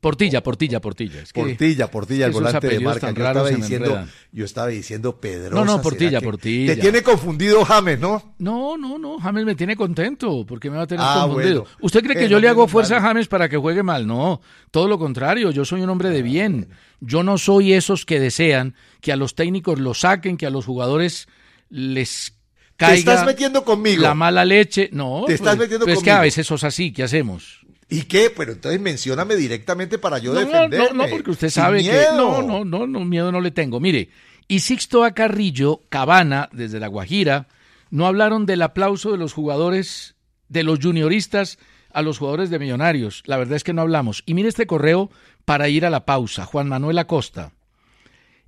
Portilla, 0.00 0.42
Portilla, 0.44 0.80
Portilla. 0.80 1.22
Es 1.22 1.32
que- 1.32 1.40
Portilla, 1.40 1.90
Portilla, 1.90 2.26
el 2.26 2.32
volante 2.32 2.68
de 2.68 2.78
marca. 2.78 3.10
Yo 3.10 3.24
estaba 3.24 3.48
diciendo, 3.50 4.06
yo 4.30 4.44
estaba 4.44 4.66
diciendo 4.68 5.20
Pedrosa. 5.20 5.54
No, 5.56 5.64
no, 5.64 5.72
¿será 5.72 5.82
Portilla, 5.82 6.20
Portilla. 6.20 6.74
Te 6.76 6.80
tiene 6.80 7.02
confundido 7.02 7.64
James, 7.64 7.98
¿no? 7.98 8.34
No, 8.38 8.76
no, 8.76 8.96
no, 8.96 9.18
James 9.18 9.44
me 9.44 9.56
tiene 9.56 9.74
contento, 9.76 10.46
porque 10.46 10.70
me 10.70 10.76
va 10.76 10.84
a 10.84 10.86
tener 10.86 11.04
Ah, 11.04 11.22
confundido. 11.24 11.62
bueno. 11.62 11.76
¿Usted 11.80 12.02
cree 12.04 12.14
que 12.16 12.26
Eh, 12.26 12.28
yo 12.28 12.36
no, 12.36 12.42
le 12.42 12.48
hago 12.48 12.68
fuerza 12.68 12.94
mal. 12.94 13.04
a 13.04 13.08
James 13.08 13.26
para 13.26 13.48
que 13.48 13.56
juegue 13.56 13.82
mal? 13.82 14.06
No, 14.06 14.40
todo 14.70 14.86
lo 14.86 15.00
contrario, 15.00 15.50
yo 15.50 15.64
soy 15.64 15.80
un 15.80 15.90
hombre 15.90 16.10
de 16.10 16.22
bien. 16.22 16.68
Yo 17.00 17.24
no 17.24 17.36
soy 17.36 17.72
esos 17.72 18.06
que 18.06 18.20
desean 18.20 18.76
que 19.00 19.10
a 19.10 19.16
los 19.16 19.34
técnicos 19.34 19.80
los 19.80 20.00
saquen, 20.00 20.36
que 20.36 20.46
a 20.46 20.50
los 20.50 20.64
jugadores 20.64 21.26
les 21.70 22.34
caiga 22.76 22.94
Te 22.94 22.98
estás 23.00 23.26
metiendo 23.26 23.64
conmigo. 23.64 24.02
la 24.02 24.14
mala 24.14 24.44
leche. 24.44 24.90
No, 24.92 25.24
Te 25.26 25.34
estás 25.34 25.56
pues, 25.56 25.66
metiendo 25.66 25.86
pues 25.86 25.98
es 25.98 26.04
que 26.04 26.10
a 26.10 26.14
conmigo. 26.14 26.22
veces 26.22 26.46
sos 26.46 26.62
así, 26.64 26.92
¿qué 26.92 27.02
hacemos? 27.02 27.66
¿Y 27.88 28.02
qué? 28.02 28.30
Pero 28.34 28.52
entonces 28.52 28.80
mencióname 28.80 29.36
directamente 29.36 29.98
para 29.98 30.18
yo 30.18 30.34
no, 30.34 30.40
defenderme. 30.40 30.88
no, 30.88 31.04
no, 31.04 31.10
porque 31.10 31.30
usted 31.30 31.48
sabe 31.48 31.82
que 31.82 32.06
no, 32.14 32.42
no, 32.42 32.64
no, 32.64 32.86
no, 32.86 33.04
miedo 33.04 33.32
no 33.32 33.40
le 33.40 33.50
tengo. 33.50 33.80
Mire, 33.80 34.10
y 34.46 34.60
Sixto 34.60 35.04
A. 35.04 35.12
Carrillo, 35.12 35.82
Cabana, 35.88 36.48
desde 36.52 36.80
La 36.80 36.88
Guajira, 36.88 37.48
no 37.90 38.06
hablaron 38.06 38.46
del 38.46 38.62
aplauso 38.62 39.12
de 39.12 39.18
los 39.18 39.32
jugadores, 39.32 40.16
de 40.48 40.62
los 40.62 40.80
junioristas 40.80 41.58
a 41.90 42.02
los 42.02 42.18
jugadores 42.18 42.50
de 42.50 42.58
Millonarios. 42.58 43.22
La 43.26 43.38
verdad 43.38 43.56
es 43.56 43.64
que 43.64 43.72
no 43.72 43.82
hablamos. 43.82 44.22
Y 44.26 44.34
mire 44.34 44.48
este 44.48 44.66
correo 44.66 45.10
para 45.44 45.68
ir 45.68 45.86
a 45.86 45.90
la 45.90 46.04
pausa. 46.04 46.44
Juan 46.44 46.68
Manuel 46.68 46.98
Acosta. 46.98 47.52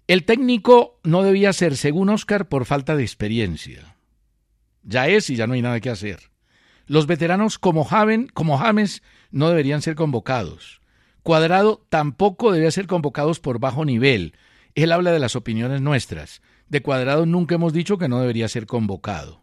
El 0.06 0.24
técnico 0.24 0.98
no 1.02 1.22
debía 1.22 1.52
ser, 1.52 1.76
según 1.76 2.10
Oscar, 2.10 2.48
por 2.48 2.66
falta 2.66 2.96
de 2.96 3.02
experiencia. 3.02 3.96
Ya 4.82 5.06
es 5.08 5.30
y 5.30 5.36
ya 5.36 5.46
no 5.46 5.54
hay 5.54 5.62
nada 5.62 5.80
que 5.80 5.90
hacer. 5.90 6.30
Los 6.86 7.06
veteranos 7.06 7.58
como, 7.58 7.84
Javen, 7.84 8.26
como 8.26 8.58
James 8.58 9.02
no 9.30 9.48
deberían 9.48 9.82
ser 9.82 9.94
convocados. 9.94 10.80
Cuadrado 11.22 11.84
tampoco 11.88 12.52
debía 12.52 12.70
ser 12.70 12.86
convocados 12.86 13.40
por 13.40 13.58
bajo 13.58 13.84
nivel. 13.84 14.34
Él 14.74 14.92
habla 14.92 15.12
de 15.12 15.18
las 15.18 15.36
opiniones 15.36 15.80
nuestras. 15.80 16.42
De 16.68 16.82
Cuadrado 16.82 17.26
nunca 17.26 17.56
hemos 17.56 17.72
dicho 17.72 17.98
que 17.98 18.08
no 18.08 18.20
debería 18.20 18.48
ser 18.48 18.66
convocado. 18.66 19.42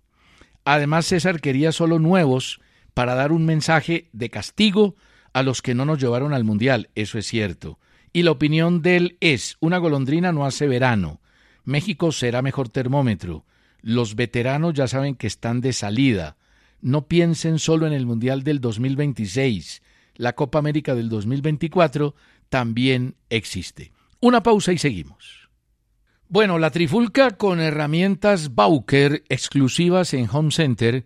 Además, 0.65 1.06
César 1.06 1.39
quería 1.39 1.71
solo 1.71 2.00
nuevos 2.00 2.60
para 2.93 3.15
dar 3.15 3.32
un 3.32 3.45
mensaje 3.45 4.10
de 4.12 4.30
castigo 4.30 4.95
a 5.34 5.43
los 5.43 5.62
que 5.62 5.76
no 5.76 5.86
nos 5.86 6.00
llevaron 6.00 6.34
al 6.34 6.43
Mundial. 6.43 6.89
Eso 6.95 7.17
es 7.17 7.28
cierto. 7.28 7.80
Y 8.12 8.23
la 8.23 8.32
opinión 8.32 8.82
de 8.82 8.97
él 8.97 9.17
es, 9.19 9.58
una 9.60 9.78
golondrina 9.78 10.32
no 10.32 10.45
hace 10.45 10.67
verano. 10.67 11.21
México 11.63 12.12
será 12.12 12.41
mejor 12.41 12.69
termómetro. 12.69 13.45
Los 13.82 14.15
veteranos 14.15 14.73
ya 14.73 14.88
saben 14.88 15.15
que 15.15 15.28
están 15.28 15.62
de 15.62 15.73
salida. 15.73 16.38
No 16.82 17.08
piensen 17.08 17.60
solo 17.60 17.88
en 17.88 17.94
el 17.94 18.06
Mundial 18.06 18.44
del 18.44 18.62
2026. 18.62 19.82
La 20.16 20.34
Copa 20.34 20.60
América 20.60 20.96
del 20.96 21.10
2024 21.10 22.16
también 22.50 23.16
existe. 23.30 23.92
Una 24.20 24.44
pausa 24.44 24.74
y 24.74 24.78
seguimos. 24.78 25.50
Bueno, 26.30 26.60
la 26.60 26.72
trifulca 26.72 27.38
con 27.38 27.60
herramientas 27.60 28.54
Bauker 28.54 29.24
exclusivas 29.30 30.13
en 30.13 30.28
Home 30.32 30.52
Center 30.52 31.06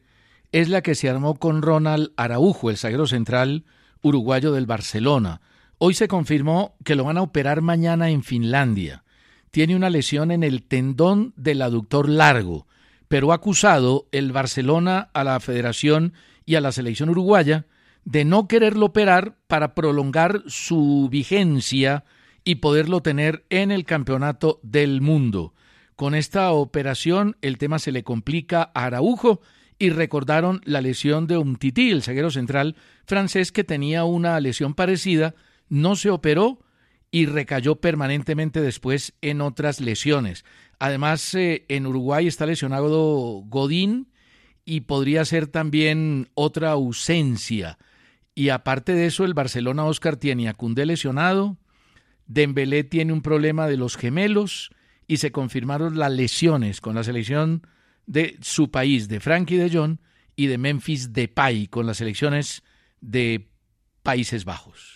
es 0.52 0.68
la 0.70 0.82
que 0.82 0.96
se 0.96 1.10
armó 1.10 1.36
con 1.36 1.62
Ronald 1.62 2.12
Araujo, 2.18 2.70
el 2.70 2.78
zaguero 2.78 3.06
central 3.06 3.66
uruguayo 4.02 4.52
del 4.52 4.66
Barcelona. 4.66 5.42
Hoy 5.78 5.94
se 5.94 6.08
confirmó 6.08 6.76
que 6.84 6.96
lo 6.96 7.04
van 7.04 7.18
a 7.18 7.22
operar 7.22 7.62
mañana 7.62 8.10
en 8.10 8.24
Finlandia. 8.24 9.04
Tiene 9.52 9.76
una 9.76 9.90
lesión 9.90 10.32
en 10.32 10.44
el 10.44 10.64
tendón 10.64 11.34
del 11.36 11.62
aductor 11.62 12.10
largo, 12.10 12.68
pero 13.12 13.34
ha 13.34 13.36
acusado 13.36 14.08
el 14.14 14.32
Barcelona 14.32 15.10
a 15.14 15.26
la 15.26 15.38
Federación 15.42 16.14
y 16.46 16.56
a 16.56 16.62
la 16.62 16.72
selección 16.72 17.10
uruguaya 17.10 17.66
de 18.06 18.24
no 18.24 18.48
quererlo 18.48 18.86
operar 18.86 19.36
para 19.48 19.76
prolongar 19.76 20.44
su 20.48 21.10
vigencia 21.12 22.06
y 22.46 22.56
poderlo 22.56 23.02
tener 23.02 23.44
en 23.50 23.70
el 23.70 23.84
campeonato 23.84 24.62
del 24.64 25.02
mundo. 25.02 25.54
Con 25.98 26.16
esta 26.16 26.54
operación 26.54 27.36
el 27.42 27.58
tema 27.58 27.80
se 27.80 27.92
le 27.92 28.06
complica 28.06 28.72
a 28.74 28.86
Araujo 28.86 29.42
y 29.78 29.90
recordaron 29.90 30.62
la 30.64 30.80
lesión 30.80 31.28
de 31.28 31.36
Umtiti, 31.36 31.92
el 31.92 32.04
zaguero 32.04 32.32
central 32.32 32.78
francés 33.04 33.52
que 33.52 33.66
tenía 33.66 34.06
una 34.06 34.40
lesión 34.40 34.74
parecida, 34.74 35.36
no 35.68 35.98
se 35.98 36.12
operó 36.12 36.62
y 37.12 37.26
recayó 37.26 37.76
permanentemente 37.76 38.62
después 38.62 39.14
en 39.22 39.42
otras 39.42 39.82
lesiones. 39.82 40.46
Además, 40.80 41.36
eh, 41.36 41.66
en 41.68 41.86
Uruguay 41.86 42.26
está 42.26 42.46
lesionado 42.46 43.44
Godín 43.46 44.08
y 44.66 44.82
podría 44.82 45.26
ser 45.26 45.48
también 45.48 46.30
otra 46.34 46.72
ausencia. 46.72 47.78
Y 48.34 48.50
aparte 48.50 48.94
de 48.94 49.08
eso, 49.08 49.26
el 49.26 49.34
Barcelona 49.34 49.86
Oscar 49.86 50.16
tiene 50.16 50.48
a 50.48 50.54
Cundé 50.54 50.86
lesionado, 50.86 51.58
Dembélé 52.28 52.86
tiene 52.86 53.12
un 53.12 53.22
problema 53.22 53.68
de 53.68 53.76
los 53.76 53.98
gemelos 53.98 54.70
y 55.06 55.18
se 55.18 55.34
confirmaron 55.34 56.00
las 56.00 56.12
lesiones 56.14 56.80
con 56.80 56.96
la 56.96 57.04
selección 57.04 57.68
de 58.06 58.38
su 58.42 58.72
país, 58.72 59.10
de 59.10 59.20
Frankie 59.20 59.58
de 59.58 59.70
Jong 59.70 59.98
y 60.38 60.48
de 60.48 60.58
Memphis 60.58 61.12
Depay 61.12 61.68
con 61.68 61.86
las 61.86 61.98
selecciones 61.98 62.64
de 63.02 63.50
Países 64.02 64.46
Bajos. 64.46 64.91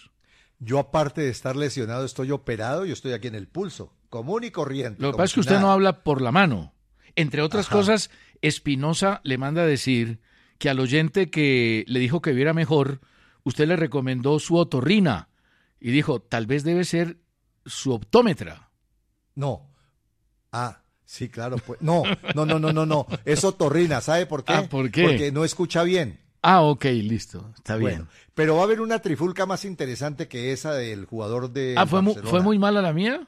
Yo 0.65 0.80
aparte 0.80 1.21
de 1.21 1.30
estar 1.30 1.56
lesionado 1.56 2.06
estoy 2.06 2.32
operado, 2.32 2.86
yo 2.86 2.93
estoy 2.93 3.13
aquí 3.13 3.28
en 3.28 3.36
el 3.36 3.47
pulso, 3.47 3.93
común 4.10 4.43
y 4.43 4.49
corriente. 4.49 4.99
Lo 4.99 5.12
que 5.12 5.17
pasa 5.17 5.25
es 5.25 5.34
que 5.36 5.39
usted 5.41 5.60
no 5.60 5.71
habla 5.71 6.04
por 6.04 6.21
la 6.21 6.32
mano. 6.32 6.73
Entre 7.15 7.43
otras 7.43 7.67
Ajá. 7.67 7.75
cosas, 7.75 8.10
Espinosa 8.41 9.21
le 9.23 9.38
manda 9.38 9.62
a 9.62 9.67
decir 9.67 10.21
que 10.58 10.69
al 10.69 10.80
oyente 10.80 11.30
que 11.30 11.86
le 11.88 11.99
dijo 11.99 12.19
que 12.19 12.34
viera 12.34 12.54
mejor, 12.54 12.99
usted 13.43 13.67
le 13.67 13.75
recomendó 13.75 14.39
su 14.39 14.58
otorrina 14.58 15.30
y 15.80 15.91
dijo, 15.91 16.19
tal 16.19 16.47
vez 16.47 16.63
debe 16.63 16.84
ser 16.84 17.19
su 17.67 17.93
optómetra. 17.93 18.71
No. 19.36 19.69
Ah, 20.51 20.82
sí, 21.06 21.30
claro. 21.30 21.58
Pues, 21.58 21.80
no, 21.80 22.01
no, 22.34 22.47
no, 22.47 22.58
no, 22.58 22.73
no, 22.73 22.88
no. 22.88 23.05
Es 23.24 23.43
otorrina, 23.43 24.01
¿sabe 24.01 24.26
por 24.26 24.43
qué? 24.43 24.53
Ah, 24.55 24.68
¿por 24.68 24.89
qué? 24.89 25.03
Porque 25.03 25.32
no 25.32 25.45
escucha 25.45 25.84
bien. 25.84 26.24
Ah, 26.47 26.61
ok, 26.61 26.85
listo, 27.01 27.49
está 27.55 27.75
bien. 27.75 27.91
Bueno, 27.91 28.07
pero 28.35 28.55
va 28.55 28.61
a 28.61 28.63
haber 28.65 28.79
una 28.79 28.99
trifulca 28.99 29.47
más 29.47 29.65
interesante 29.65 30.27
que 30.27 30.51
esa 30.51 30.75
del 30.75 31.05
jugador 31.05 31.49
de. 31.49 31.73
ah, 31.75 31.87
¿fue, 31.87 32.03
mu-. 32.03 32.13
¿fue 32.13 32.41
muy 32.41 32.59
mala 32.59 32.83
la 32.83 32.93
mía? 32.93 33.27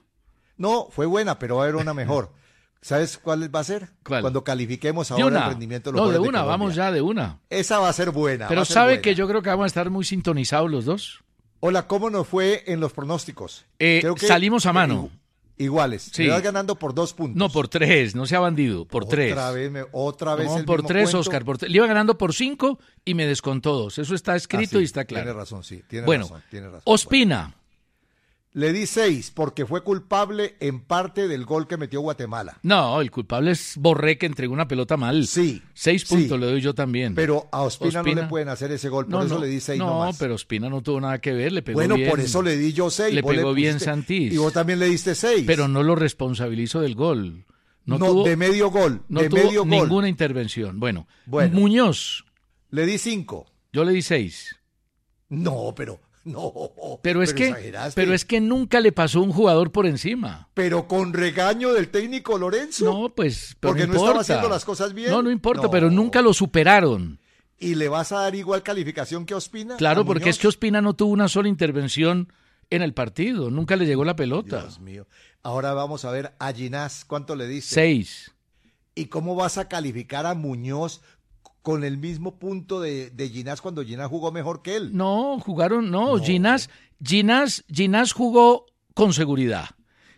No, 0.55 0.88
fue 0.91 1.07
buena, 1.07 1.39
pero 1.39 1.55
va 1.55 1.63
a 1.63 1.65
haber 1.65 1.78
una 1.78 1.95
mejor. 1.95 2.32
¿Sabes 2.82 3.18
cuál 3.18 3.53
va 3.53 3.61
a 3.61 3.63
ser? 3.63 3.89
¿Cuál? 4.05 4.22
Cuando 4.22 4.43
califiquemos 4.43 5.09
ahora 5.09 5.26
una. 5.26 5.43
el 5.45 5.49
rendimiento 5.49 5.91
de 5.91 5.97
los 5.97 6.05
No, 6.05 6.11
de 6.11 6.20
una, 6.20 6.43
vamos 6.43 6.76
ya 6.76 6.91
de 6.91 7.01
una. 7.01 7.39
Esa 7.49 7.80
va 7.80 7.89
a 7.89 7.93
ser 7.93 8.11
buena. 8.11 8.47
Pero 8.49 8.65
ser 8.65 8.76
sabe 8.76 8.88
buena. 8.91 9.01
que 9.01 9.15
yo 9.15 9.28
creo 9.28 9.41
que 9.41 9.49
vamos 9.49 9.63
a 9.63 9.68
estar 9.68 9.89
muy 9.89 10.05
sintonizados 10.05 10.70
los 10.70 10.86
dos. 10.86 11.24
Hola, 11.59 11.88
¿cómo 11.88 12.11
nos 12.11 12.28
fue 12.28 12.65
en 12.68 12.80
los 12.80 12.93
pronósticos? 12.93 13.65
Eh, 13.80 14.03
salimos 14.18 14.68
a 14.68 14.74
mano. 14.74 15.09
Iguales. 15.60 16.10
Sí. 16.14 16.24
Me 16.24 16.30
vas 16.30 16.43
ganando 16.43 16.76
por 16.76 16.93
dos 16.93 17.14
puntos. 17.14 17.36
No, 17.36 17.49
por 17.49 17.68
tres, 17.68 18.16
no 18.16 18.26
sea 18.28 18.39
bandido, 18.39 18.86
por 18.86 19.05
tres. 19.05 19.32
Otra 19.34 19.51
vez, 19.51 19.72
me- 19.72 19.86
otra 19.91 20.36
vez 20.36 20.47
No, 20.47 20.58
el 20.60 20.66
por 20.66 20.78
mismo 20.78 20.88
tres, 20.88 21.03
cuento. 21.05 21.20
Oscar. 21.20 21.45
Por 21.45 21.58
tres. 21.58 21.72
Le 21.72 21.78
iba 21.78 21.88
ganando 21.88 22.18
por 22.18 22.34
cinco 22.34 22.80
y 23.03 23.16
me 23.16 23.26
descontó 23.26 23.74
dos. 23.74 23.97
Eso 23.97 24.14
está 24.14 24.36
escrito 24.36 24.78
Ah, 24.78 24.80
sí, 24.80 24.82
y 24.82 24.84
está 24.86 25.05
claro. 25.05 25.26
Tiene 25.26 25.39
razón, 25.39 25.64
sí. 25.64 25.82
Tiene 25.88 26.05
bueno, 26.05 26.26
razón, 26.26 26.43
tiene 26.51 26.68
razón. 26.68 26.82
Ospina. 26.86 27.55
Le 28.54 28.74
di 28.74 28.88
seis 28.88 29.30
porque 29.30 29.68
fue 29.68 29.84
culpable 29.84 30.56
en 30.60 30.80
parte 30.80 31.28
del 31.28 31.45
gol 31.45 31.68
que 31.68 31.78
metió 31.78 32.02
Guatemala. 32.02 32.58
No, 32.64 33.02
el 33.02 33.12
culpable 33.12 33.52
es 33.52 33.74
Borré 33.78 34.18
que 34.18 34.26
entregó 34.26 34.52
una 34.54 34.68
pelota 34.68 34.98
mal. 34.98 35.28
Sí. 35.28 35.62
Seis 35.76 36.04
sí. 36.08 36.16
puntos 36.16 36.39
le 36.39 36.48
doy 36.48 36.62
yo 36.62 36.74
también. 36.74 37.14
Pero 37.14 37.48
a 37.52 37.62
Ospina, 37.62 38.02
no 38.02 38.14
le 38.16 38.24
pueden 38.24 38.50
hacer 38.50 38.72
ese 38.72 38.89
gol, 38.89 39.06
por 39.06 39.12
No, 39.20 39.24
eso 39.26 39.36
no, 39.36 39.41
le 39.41 39.48
di 39.48 39.60
seis 39.60 39.78
No, 39.78 39.86
nomás. 39.88 40.18
pero 40.18 40.34
Ospina 40.34 40.70
no 40.70 40.82
tuvo 40.82 41.00
nada 41.02 41.20
que 41.20 41.34
ver, 41.34 41.52
le 41.52 41.62
pegó 41.62 41.78
bueno, 41.78 41.95
bien. 41.95 42.10
por 42.10 42.20
eso 42.20 42.41
le 42.41 42.58
di 42.58 42.74
yo 42.74 42.89
seis. 42.89 43.14
Le 43.14 43.22
pegó 43.22 43.54
bien 43.54 43.76
pusiste- 43.76 43.86
Santís. 43.86 44.34
Y 44.34 44.38
vos 44.38 44.54
también 44.54 44.80
le 44.80 44.88
diste 44.88 45.14
seis. 45.14 45.43
Pero 45.45 45.68
no 45.68 45.84
lo 45.84 45.95
responsabilizo 45.95 46.82
del 46.82 46.95
gol. 46.95 47.45
No, 47.86 48.00
No, 48.00 48.08
tuvo, 48.08 48.24
de 48.24 48.36
medio 48.38 48.72
gol, 48.72 49.04
No 49.08 49.22
de 49.22 49.30
tuvo 49.30 49.43
medio 49.43 49.62
gol. 49.62 49.70
ninguna 49.70 50.10
intervención. 50.10 50.80
Bueno, 50.80 51.08
Bueno. 51.28 51.54
Muñoz, 51.60 52.26
Le 52.72 52.86
di 52.88 52.98
cinco. 52.98 53.45
yo 53.72 53.84
le 53.86 53.91
di 53.93 54.02
seis. 54.02 54.56
No, 55.30 55.74
pero 55.76 56.00
no. 56.32 57.00
Pero 57.02 57.22
es 57.24 57.34
que, 57.34 57.48
exageraste. 57.50 58.00
pero 58.02 58.14
es 58.14 58.26
que 58.26 58.40
nunca 58.42 58.80
le 58.80 58.92
pasó 58.92 59.22
un 59.22 59.32
jugador 59.32 59.72
por 59.72 59.86
encima. 59.86 60.50
Pero 60.54 60.88
con 60.88 61.14
regaño 61.14 61.74
del 61.74 61.90
técnico 61.90 62.38
Lorenzo. 62.38 62.86
No, 62.86 63.10
pues, 63.10 63.56
pero 63.60 63.72
Porque 63.74 63.88
no, 63.88 63.94
importa. 63.94 64.06
estaba 64.08 64.22
haciendo 64.22 64.50
las 64.50 64.66
cosas 64.66 64.94
bien. 64.94 65.10
No, 65.12 65.22
no 65.22 65.32
importa, 65.32 65.64
No. 65.64 65.72
pero 65.72 65.90
nunca 65.90 66.22
lo 66.22 66.34
superaron. 66.34 67.20
¿Y 67.60 67.76
le 67.76 67.90
vas 67.90 68.12
a 68.12 68.20
dar 68.20 68.36
igual 68.36 68.62
calificación 68.62 69.26
que 69.26 69.34
Ospina? 69.34 69.78
Claro, 69.78 70.02
¿A 70.02 70.06
porque 70.06 70.26
Muñoz? 70.26 70.36
es 70.36 70.42
que 70.42 70.48
Ospina 70.48 70.80
no 70.82 70.94
tuvo 70.96 71.12
una 71.12 71.28
sola 71.28 71.48
intervención 71.48 72.32
en 72.70 72.82
el 72.84 72.94
partido, 72.94 73.50
nunca 73.50 73.76
le 73.76 73.86
llegó 73.86 74.04
la 74.06 74.16
pelota. 74.16 74.62
Dios 74.62 74.80
mío. 74.80 75.08
Ahora 75.42 75.74
vamos 75.74 76.06
a 76.06 76.12
ver 76.12 76.34
a 76.40 76.52
Ginás, 76.54 77.06
¿cuánto 77.06 77.36
le 77.36 77.48
diste? 77.48 77.74
Seis. 77.76 78.34
¿Y 78.94 79.06
cómo 79.06 79.36
vas 79.36 79.58
a 79.58 79.68
calificar 79.70 80.26
a 80.26 80.34
Muñoz 80.34 81.02
con 81.68 81.84
el 81.84 81.97
mismo 81.97 82.39
punto 82.39 82.80
de, 82.80 83.09
de 83.09 83.28
Ginás 83.28 83.59
cuando 83.59 83.84
Ginás 83.84 84.07
jugó 84.07 84.32
mejor 84.32 84.61
que 84.61 84.78
él? 84.78 84.95
No, 84.95 85.38
jugaron, 85.41 85.91
no, 85.91 86.18
Ginás, 86.18 86.70
Ginás, 87.03 87.65
Ginás 87.70 88.13
jugó 88.13 88.68
con 88.93 89.11
seguridad. 89.11 89.65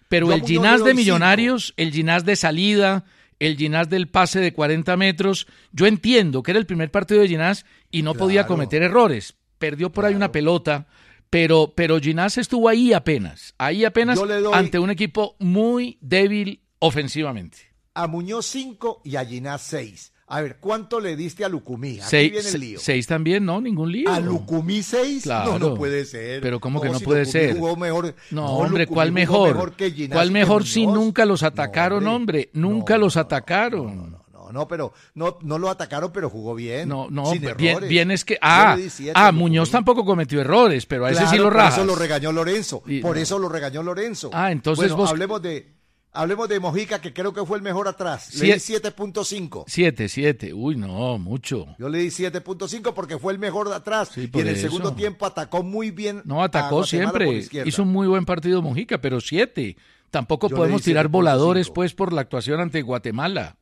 Pero 0.09 0.27
Yo 0.27 0.33
el 0.33 0.43
Ginás 0.43 0.83
de 0.83 0.93
Millonarios, 0.93 1.73
el 1.75 1.91
Ginás 1.91 2.23
de 2.23 2.35
salida, 2.35 3.05
el 3.39 3.57
Ginás 3.57 3.89
del 3.89 4.07
pase 4.09 4.39
de 4.39 4.53
40 4.53 4.95
metros, 4.95 5.47
yo 5.71 5.87
entiendo 5.87 6.43
que 6.43 6.51
era 6.51 6.59
el 6.59 6.67
primer 6.67 6.91
partido 6.91 7.21
de 7.21 7.27
Ginás 7.29 7.65
y 7.89 8.03
no 8.03 8.13
podía 8.13 8.45
cometer 8.45 8.83
errores. 8.83 9.33
Perdió 9.57 9.91
por 9.91 10.05
ahí 10.05 10.13
una 10.13 10.31
pelota, 10.31 10.85
pero, 11.31 11.73
pero 11.75 11.99
Ginás 11.99 12.37
estuvo 12.37 12.69
ahí 12.69 12.93
apenas, 12.93 13.55
ahí 13.57 13.85
apenas 13.85 14.19
doy- 14.19 14.53
ante 14.53 14.77
un 14.77 14.91
equipo 14.91 15.35
muy 15.39 15.97
débil 15.99 16.61
ofensivamente. 16.77 17.57
A 17.95 18.05
Muñoz 18.05 18.45
5 18.45 19.01
y 19.03 19.15
a 19.15 19.25
Ginás 19.25 19.63
6. 19.63 20.13
A 20.31 20.41
ver, 20.41 20.57
¿cuánto 20.59 20.99
le 20.99 21.15
diste 21.15 21.43
a 21.43 21.49
Lucumí? 21.49 21.93
Aquí 21.99 22.07
Seis, 22.07 22.31
viene 22.31 22.49
el 22.49 22.59
lío. 22.59 22.79
seis 22.79 23.07
también, 23.07 23.43
¿no? 23.43 23.59
Ningún 23.59 23.91
lío. 23.91 24.09
¿A 24.11 24.19
Lucumí 24.19 24.83
6? 24.83 25.23
Claro. 25.23 25.57
No, 25.57 25.69
no 25.69 25.73
puede 25.73 26.05
ser. 26.05 26.39
Pero 26.41 26.59
¿cómo 26.59 26.79
que 26.79 26.89
no 26.89 26.99
si 26.99 27.03
puede 27.03 27.25
Lucumí 27.25 27.31
ser? 27.45 27.57
jugó 27.57 27.75
mejor. 27.75 28.15
No, 28.29 28.45
hombre, 28.45 28.83
Lucumí 28.83 28.95
¿cuál 28.95 29.11
mejor? 29.11 29.73
que 29.75 30.07
¿Cuál 30.07 30.29
mejor 30.31 30.65
si 30.67 30.85
nunca 30.85 31.25
los 31.25 31.41
atacaron, 31.41 32.05
hombre? 32.07 32.51
Nunca 32.53 32.97
los 32.99 33.17
atacaron. 33.17 34.19
No, 34.31 34.51
no, 34.51 34.67
pero 34.67 34.93
no, 35.15 35.37
no 35.41 35.57
lo 35.57 35.67
atacaron, 35.69 36.11
pero 36.11 36.29
jugó 36.29 36.53
bien. 36.53 36.87
No, 36.89 37.07
no, 37.09 37.25
sin 37.31 37.43
bien, 37.57 37.79
bien 37.87 38.11
es 38.11 38.23
que. 38.23 38.37
Ah, 38.41 38.77
ah 39.15 39.31
Muñoz 39.31 39.71
tampoco 39.71 40.05
cometió 40.05 40.41
errores, 40.41 40.85
pero 40.85 41.05
a 41.05 41.11
ese 41.11 41.21
sí 41.21 41.25
Claro, 41.27 41.37
lo 41.37 41.49
por 41.49 41.53
rajas. 41.55 41.73
eso 41.77 41.85
lo 41.85 41.95
regañó 41.95 42.31
Lorenzo. 42.31 42.83
Y- 42.85 42.99
por 43.01 43.15
no. 43.15 43.21
eso 43.21 43.39
lo 43.39 43.49
regañó 43.49 43.81
Lorenzo. 43.83 44.29
Ah, 44.33 44.51
entonces 44.51 44.83
Bueno, 44.89 44.97
vos- 44.97 45.09
hablemos 45.09 45.41
de 45.41 45.78
hablemos 46.11 46.49
de 46.49 46.59
Mojica, 46.59 46.99
que 47.01 47.13
creo 47.13 47.33
que 47.33 47.45
fue 47.45 47.57
el 47.57 47.63
mejor 47.63 47.87
atrás. 47.87 48.33
Le 48.35 48.47
di 48.47 48.51
7.5. 48.53 49.63
Siete, 49.67 50.09
siete. 50.09 50.53
Uy, 50.53 50.75
no, 50.75 51.17
mucho. 51.17 51.75
Yo 51.77 51.89
le 51.89 51.99
di 51.99 52.07
7.5 52.07 52.93
porque 52.93 53.17
fue 53.17 53.33
el 53.33 53.39
mejor 53.39 53.69
de 53.69 53.75
atrás. 53.75 54.09
Sí, 54.13 54.29
y 54.33 54.39
en 54.39 54.47
el 54.47 54.55
eso. 54.55 54.63
segundo 54.63 54.93
tiempo 54.93 55.25
atacó 55.25 55.63
muy 55.63 55.91
bien. 55.91 56.21
No, 56.25 56.43
atacó 56.43 56.77
Guatemala 56.77 57.19
siempre. 57.19 57.65
Hizo 57.65 57.83
un 57.83 57.89
muy 57.89 58.07
buen 58.07 58.25
partido 58.25 58.61
Mojica, 58.61 58.99
pero 58.99 59.21
siete. 59.21 59.77
Tampoco 60.11 60.49
Yo 60.49 60.55
podemos 60.55 60.81
tirar 60.81 61.07
7.5. 61.07 61.11
voladores, 61.11 61.69
pues, 61.69 61.93
por 61.93 62.13
la 62.13 62.21
actuación 62.21 62.59
ante 62.59 62.81
Guatemala. 62.81 63.57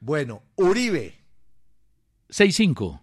Bueno, 0.00 0.42
Uribe 0.56 1.18
6-5. 2.30 3.00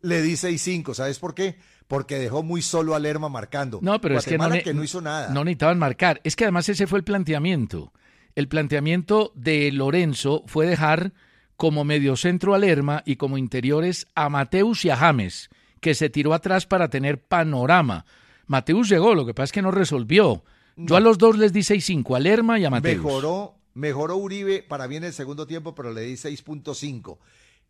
le 0.00 0.22
di 0.22 0.32
6.5. 0.32 0.94
¿Sabes 0.94 1.18
por 1.18 1.34
qué? 1.34 1.56
Porque 1.86 2.18
dejó 2.18 2.42
muy 2.42 2.62
solo 2.62 2.94
a 2.94 2.98
Lerma 2.98 3.28
marcando. 3.28 3.80
No, 3.82 4.00
pero 4.00 4.18
es 4.18 4.24
que 4.24 4.32
no, 4.32 4.44
Guatemala 4.44 4.62
que 4.64 4.74
no 4.74 4.82
hizo 4.82 5.00
nada. 5.02 5.28
No 5.28 5.44
necesitaban 5.44 5.78
marcar. 5.78 6.20
Es 6.24 6.36
que 6.36 6.44
además 6.44 6.68
ese 6.68 6.86
fue 6.86 6.98
el 6.98 7.04
planteamiento. 7.04 7.92
El 8.34 8.48
planteamiento 8.48 9.32
de 9.34 9.70
Lorenzo 9.72 10.42
fue 10.46 10.66
dejar 10.66 11.12
como 11.56 11.84
mediocentro 11.84 12.54
a 12.54 12.58
Lerma 12.58 13.02
y 13.04 13.16
como 13.16 13.38
interiores 13.38 14.06
a 14.14 14.28
Mateus 14.28 14.84
y 14.84 14.90
a 14.90 14.96
James, 14.96 15.50
que 15.80 15.94
se 15.94 16.10
tiró 16.10 16.34
atrás 16.34 16.66
para 16.66 16.88
tener 16.88 17.22
panorama. 17.22 18.06
Mateus 18.46 18.88
llegó, 18.88 19.14
lo 19.14 19.26
que 19.26 19.34
pasa 19.34 19.44
es 19.44 19.52
que 19.52 19.62
no 19.62 19.70
resolvió. 19.70 20.44
Yo 20.76 20.96
a 20.96 21.00
los 21.00 21.18
dos 21.18 21.36
les 21.36 21.52
di 21.52 21.60
6-5, 21.60 22.16
a 22.16 22.20
Lerma 22.20 22.58
y 22.58 22.64
a 22.64 22.70
Mateus. 22.70 23.04
Mejoró, 23.04 23.54
mejoró 23.74 24.16
Uribe 24.16 24.62
para 24.62 24.86
bien 24.86 25.04
el 25.04 25.12
segundo 25.12 25.46
tiempo, 25.46 25.74
pero 25.74 25.92
le 25.92 26.00
di 26.02 26.14
6.5. 26.14 27.18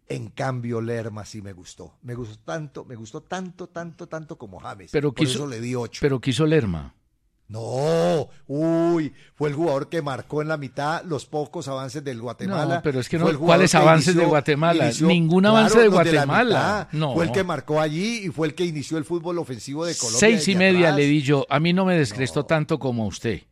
En 0.08 0.28
cambio, 0.28 0.80
Lerma 0.80 1.24
sí 1.24 1.42
me 1.42 1.52
gustó. 1.52 1.94
Me 2.02 2.14
gustó 2.14 2.38
tanto, 2.44 2.84
me 2.84 2.96
gustó 2.96 3.22
tanto, 3.22 3.68
tanto, 3.68 4.08
tanto 4.08 4.38
como 4.38 4.60
James. 4.60 4.90
pero 4.92 5.12
Por 5.12 5.26
quiso, 5.26 5.38
eso 5.38 5.46
le 5.46 5.60
di 5.60 5.74
8. 5.74 5.98
Pero 6.00 6.20
quiso 6.20 6.46
Lerma. 6.46 6.94
No, 7.52 8.28
uy, 8.46 9.12
fue 9.34 9.50
el 9.50 9.54
jugador 9.54 9.90
que 9.90 10.00
marcó 10.00 10.40
en 10.40 10.48
la 10.48 10.56
mitad 10.56 11.02
los 11.04 11.26
pocos 11.26 11.68
avances 11.68 12.02
del 12.02 12.18
Guatemala. 12.20 12.76
No, 12.76 12.82
pero 12.82 12.98
es 12.98 13.08
que 13.10 13.18
no- 13.18 13.38
¿cuáles 13.38 13.74
avances 13.74 14.14
de 14.14 14.24
Guatemala? 14.24 14.90
Ningún 15.02 15.44
avance 15.44 15.78
de 15.78 15.88
Guatemala. 15.88 16.88
No. 16.92 17.12
Fue 17.14 17.26
el 17.26 17.32
que 17.32 17.44
marcó 17.44 17.78
allí 17.78 18.24
y 18.24 18.28
fue 18.30 18.46
el 18.46 18.54
que 18.54 18.64
inició 18.64 18.96
el 18.96 19.04
fútbol 19.04 19.38
ofensivo 19.38 19.84
de 19.84 19.94
Colombia. 19.94 20.18
Seis 20.18 20.48
y 20.48 20.54
media 20.54 20.88
atrás. 20.88 20.96
le 20.96 21.04
di 21.04 21.20
yo. 21.20 21.46
A 21.50 21.60
mí 21.60 21.74
no 21.74 21.84
me 21.84 21.94
descrestó 21.96 22.46
tanto 22.46 22.78
como 22.78 23.04
a 23.04 23.06
usted. 23.06 23.42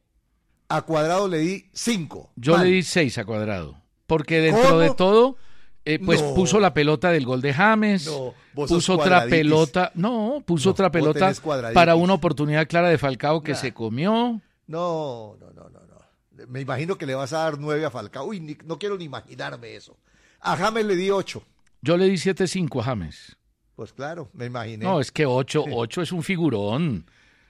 A 0.69 0.83
Cuadrado 0.83 1.29
le 1.29 1.39
di 1.39 1.65
5. 1.75 2.33
Yo 2.37 2.57
le 2.57 2.71
di 2.71 2.83
seis 2.83 3.19
a 3.19 3.25
cuadrado. 3.27 3.77
Porque 4.07 4.41
dentro 4.41 4.63
¿Cómo? 4.71 4.79
de 4.79 4.91
todo, 4.95 5.37
eh, 5.85 5.99
pues 6.05 6.21
No. 6.23 6.35
puso 6.35 6.61
la 6.61 6.73
pelota 6.75 7.11
del 7.11 7.25
gol 7.25 7.41
de 7.41 7.53
James, 7.55 8.07
No, 8.07 8.35
puso 8.55 8.95
otra 8.95 9.27
pelota, 9.27 9.91
no, 9.95 10.43
puso 10.47 10.69
No, 10.69 10.73
otra 10.73 10.91
pelota 10.91 11.33
para 11.75 11.95
una 11.97 12.15
oportunidad 12.15 12.67
clara 12.69 12.89
de 12.89 12.99
Falcao 12.99 13.43
que 13.43 13.53
Nah. 13.53 13.59
se 13.59 13.73
comió. 13.73 14.41
No, 14.67 15.37
no, 15.41 15.51
no, 15.53 15.69
no, 15.71 15.81
no. 15.81 16.47
Me 16.47 16.61
imagino 16.61 16.97
que 16.97 17.07
le 17.07 17.15
vas 17.15 17.33
a 17.33 17.39
dar 17.39 17.59
9 17.59 17.85
a 17.85 17.91
Falcao. 17.91 18.27
Uy, 18.27 18.41
ni- 18.41 18.57
no 18.65 18.79
quiero 18.79 18.97
ni 18.97 19.05
imaginarme 19.05 19.75
eso. 19.75 19.97
A 20.41 20.57
James 20.57 20.85
le 20.87 20.97
di 20.97 21.11
8. 21.11 21.43
Yo 21.83 21.97
le 21.97 22.07
di 22.07 22.17
7-5 22.17 22.81
a 22.81 22.85
James. 22.85 23.37
Pues 23.77 23.93
claro, 23.93 24.29
me 24.35 24.47
imaginé. 24.47 24.85
No, 24.85 25.01
es 25.01 25.11
que 25.11 25.25
8, 25.27 25.65
8 25.73 26.03
es 26.03 26.13
un 26.13 26.23
figurón. 26.23 27.07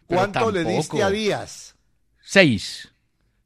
¿Cuánto 0.06 0.50
le 0.50 0.64
diste 0.64 1.02
a 1.02 1.10
Díaz? 1.10 1.74
6. 2.22 2.89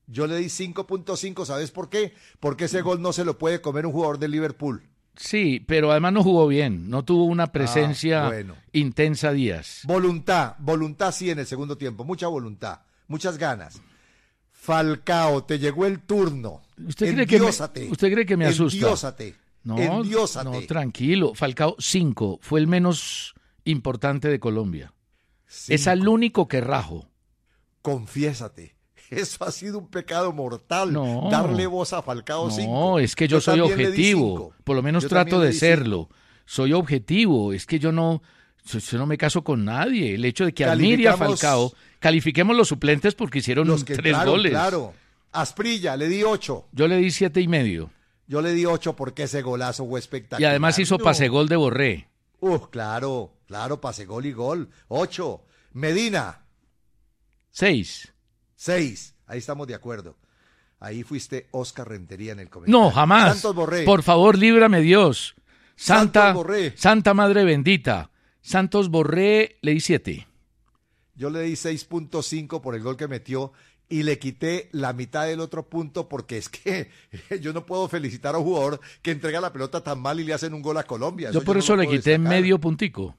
Yo 0.07 0.26
le 0.26 0.36
di 0.36 0.46
5.5, 0.46 1.44
¿sabes 1.46 1.70
por 1.70 1.88
qué? 1.88 2.14
Porque 2.40 2.66
ese 2.66 2.82
gol 2.82 3.00
no 3.00 3.12
se 3.12 3.24
lo 3.24 3.38
puede 3.38 3.61
comer 3.61 3.86
un 3.86 3.92
jugador 3.92 4.18
de 4.18 4.28
Liverpool. 4.28 4.82
Sí, 5.16 5.61
pero 5.66 5.90
además 5.92 6.12
no 6.12 6.22
jugó 6.24 6.46
bien, 6.48 6.90
no 6.90 7.05
tuvo 7.05 7.24
una 7.24 7.52
presencia 7.52 8.24
Ah, 8.26 8.28
bueno. 8.28 8.57
intensa 8.72 9.32
Díaz. 9.32 9.82
Voluntad, 9.84 10.57
voluntad 10.59 11.12
sí 11.12 11.30
en 11.30 11.38
el 11.38 11.46
segundo 11.46 11.78
tiempo, 11.78 12.05
mucha 12.05 12.26
voluntad, 12.26 12.80
muchas 13.07 13.38
ganas. 13.38 13.80
Falcao, 14.50 15.44
te 15.44 15.59
llegó 15.59 15.86
el 15.86 16.00
turno. 16.00 16.62
¿Usted 16.86 17.14
cree 17.14 17.26
que 17.26 17.38
me- 17.38 17.46
usted 17.46 18.12
cree 18.12 18.26
que 18.26 18.36
me 18.36 18.46
asusta? 18.46 18.76
Endiósate. 18.78 19.34
No, 19.62 19.78
Endiósate. 19.78 20.50
no, 20.50 20.61
tranquilo. 20.66 21.34
Falcao 21.34 21.76
5 21.78 22.38
fue 22.42 22.61
el 22.61 22.66
menos 22.66 23.34
importante 23.64 24.28
de 24.28 24.40
Colombia. 24.40 24.92
Es 25.68 25.86
al 25.86 26.07
único 26.09 26.48
que 26.48 26.61
rajo. 26.61 27.09
Confiésate. 27.82 28.74
Eso 29.11 29.44
ha 29.44 29.52
sido 29.52 29.78
un 29.78 29.88
pecado 29.88 30.32
mortal. 30.32 30.92
No. 30.92 31.28
Darle 31.30 31.66
voz 31.66 31.92
a 31.92 32.02
Falcao 32.02 32.50
5. 32.50 32.72
No, 32.72 32.98
es 32.98 33.14
que 33.14 33.28
yo, 33.28 33.40
soy 33.40 33.61
objetivo. 33.61 34.52
Por 34.64 34.76
lo 34.76 34.82
menos 34.82 35.05
Yo 35.05 35.09
trato 35.09 35.40
de 35.40 35.52
serlo. 35.52 36.09
Soy 36.46 36.72
objetivo. 36.72 37.52
Es 37.52 37.66
que 37.66 37.78
yo 37.78 37.92
no, 37.92 38.22
yo, 38.64 38.98
no 38.98 39.07
me 39.07 39.16
caso 39.16 39.44
con 39.44 39.64
nadie. 39.64 40.14
El 40.14 40.24
hecho 40.24 40.44
de 40.44 40.52
que 40.52 40.64
admire 40.64 41.09
a 41.09 41.16
Falcao, 41.16 41.72
califiquemos 41.98 42.57
los 42.57 42.68
suplentes 42.68 43.14
porque 43.14 43.38
hicieron 43.38 43.68
Los 43.68 43.84
que, 43.84 43.94
tres 43.94 44.14
claro, 44.14 44.32
goles. 44.32 44.52
Claro. 44.52 44.94
Asprilla, 45.32 45.96
le 45.96 46.09
di 46.09 46.22
8. 46.22 46.68
Yo 46.72 46.86
le 46.86 46.96
di 46.96 47.11
siete 47.11 47.40
y 47.40 47.48
medio. 47.48 47.90
Yo 48.26 48.40
le 48.40 48.52
di 48.52 48.64
8 48.64 48.94
porque 48.94 49.24
ese 49.24 49.42
golazo 49.42 49.86
fue 49.86 50.00
espectacular. 50.00 50.40
Y 50.40 50.44
además 50.44 50.78
hizo 50.78 50.96
No. 50.98 51.05
pase 51.05 51.28
gol 51.28 51.48
de 51.48 51.57
Borré. 51.57 52.09
Uf, 52.40 52.68
claro, 52.68 53.32
claro, 53.46 53.80
pase 53.80 54.07
gol 54.07 54.26
y 54.26 54.32
gol. 54.32 54.68
8. 54.88 55.42
Medina, 55.72 56.44
Seis. 58.57 59.14
6. 59.14 59.14
Ahí 59.26 59.38
estamos 59.38 59.66
de 59.66 59.74
acuerdo. 59.74 60.16
Ahí 60.80 61.02
fuiste 61.02 61.48
Oscar 61.52 61.88
Rentería 61.88 62.32
en 62.32 62.40
el 62.40 62.50
comentario. 62.50 62.78
No, 62.78 62.90
jamás. 62.90 63.34
Santos 63.34 63.55
Borré. 63.55 63.84
Por 63.84 64.02
favor, 64.02 64.36
líbrame 64.36 64.80
Dios. 64.80 65.34
Santa, 65.76 66.20
Santos 66.26 66.34
Borré. 66.34 66.76
Santa 66.76 67.14
Madre 67.14 67.44
bendita. 67.44 68.11
Santos 68.42 68.90
Borré, 68.90 69.57
le 69.62 69.72
di 69.72 69.80
siete. 69.80 70.28
Yo 71.14 71.30
le 71.30 71.42
di 71.42 71.52
6.5 71.52 72.61
por 72.61 72.74
el 72.74 72.82
gol 72.82 72.96
que 72.96 73.09
metió 73.09 73.52
y 73.88 74.02
le 74.02 74.18
quité 74.18 74.68
la 74.72 74.92
mitad 74.92 75.26
del 75.26 75.40
otro 75.40 75.68
punto 75.68 76.09
porque 76.09 76.36
es 76.38 76.48
que 76.48 76.90
yo 77.40 77.52
no 77.52 77.64
puedo 77.64 77.88
felicitar 77.88 78.34
a 78.34 78.38
un 78.38 78.44
jugador 78.44 78.80
que 79.00 79.12
entrega 79.12 79.40
la 79.40 79.52
pelota 79.52 79.82
tan 79.82 80.00
mal 80.00 80.18
y 80.20 80.24
le 80.24 80.34
hacen 80.34 80.52
un 80.52 80.62
gol 80.62 80.76
a 80.76 80.84
Colombia. 80.84 81.30
Yo 81.30 81.42
por 81.42 81.57
eso 81.57 81.76
no 81.76 81.82
le 81.82 81.88
quité 81.88 82.11
destacar. 82.11 82.28
medio 82.32 82.59
puntico. 82.59 83.16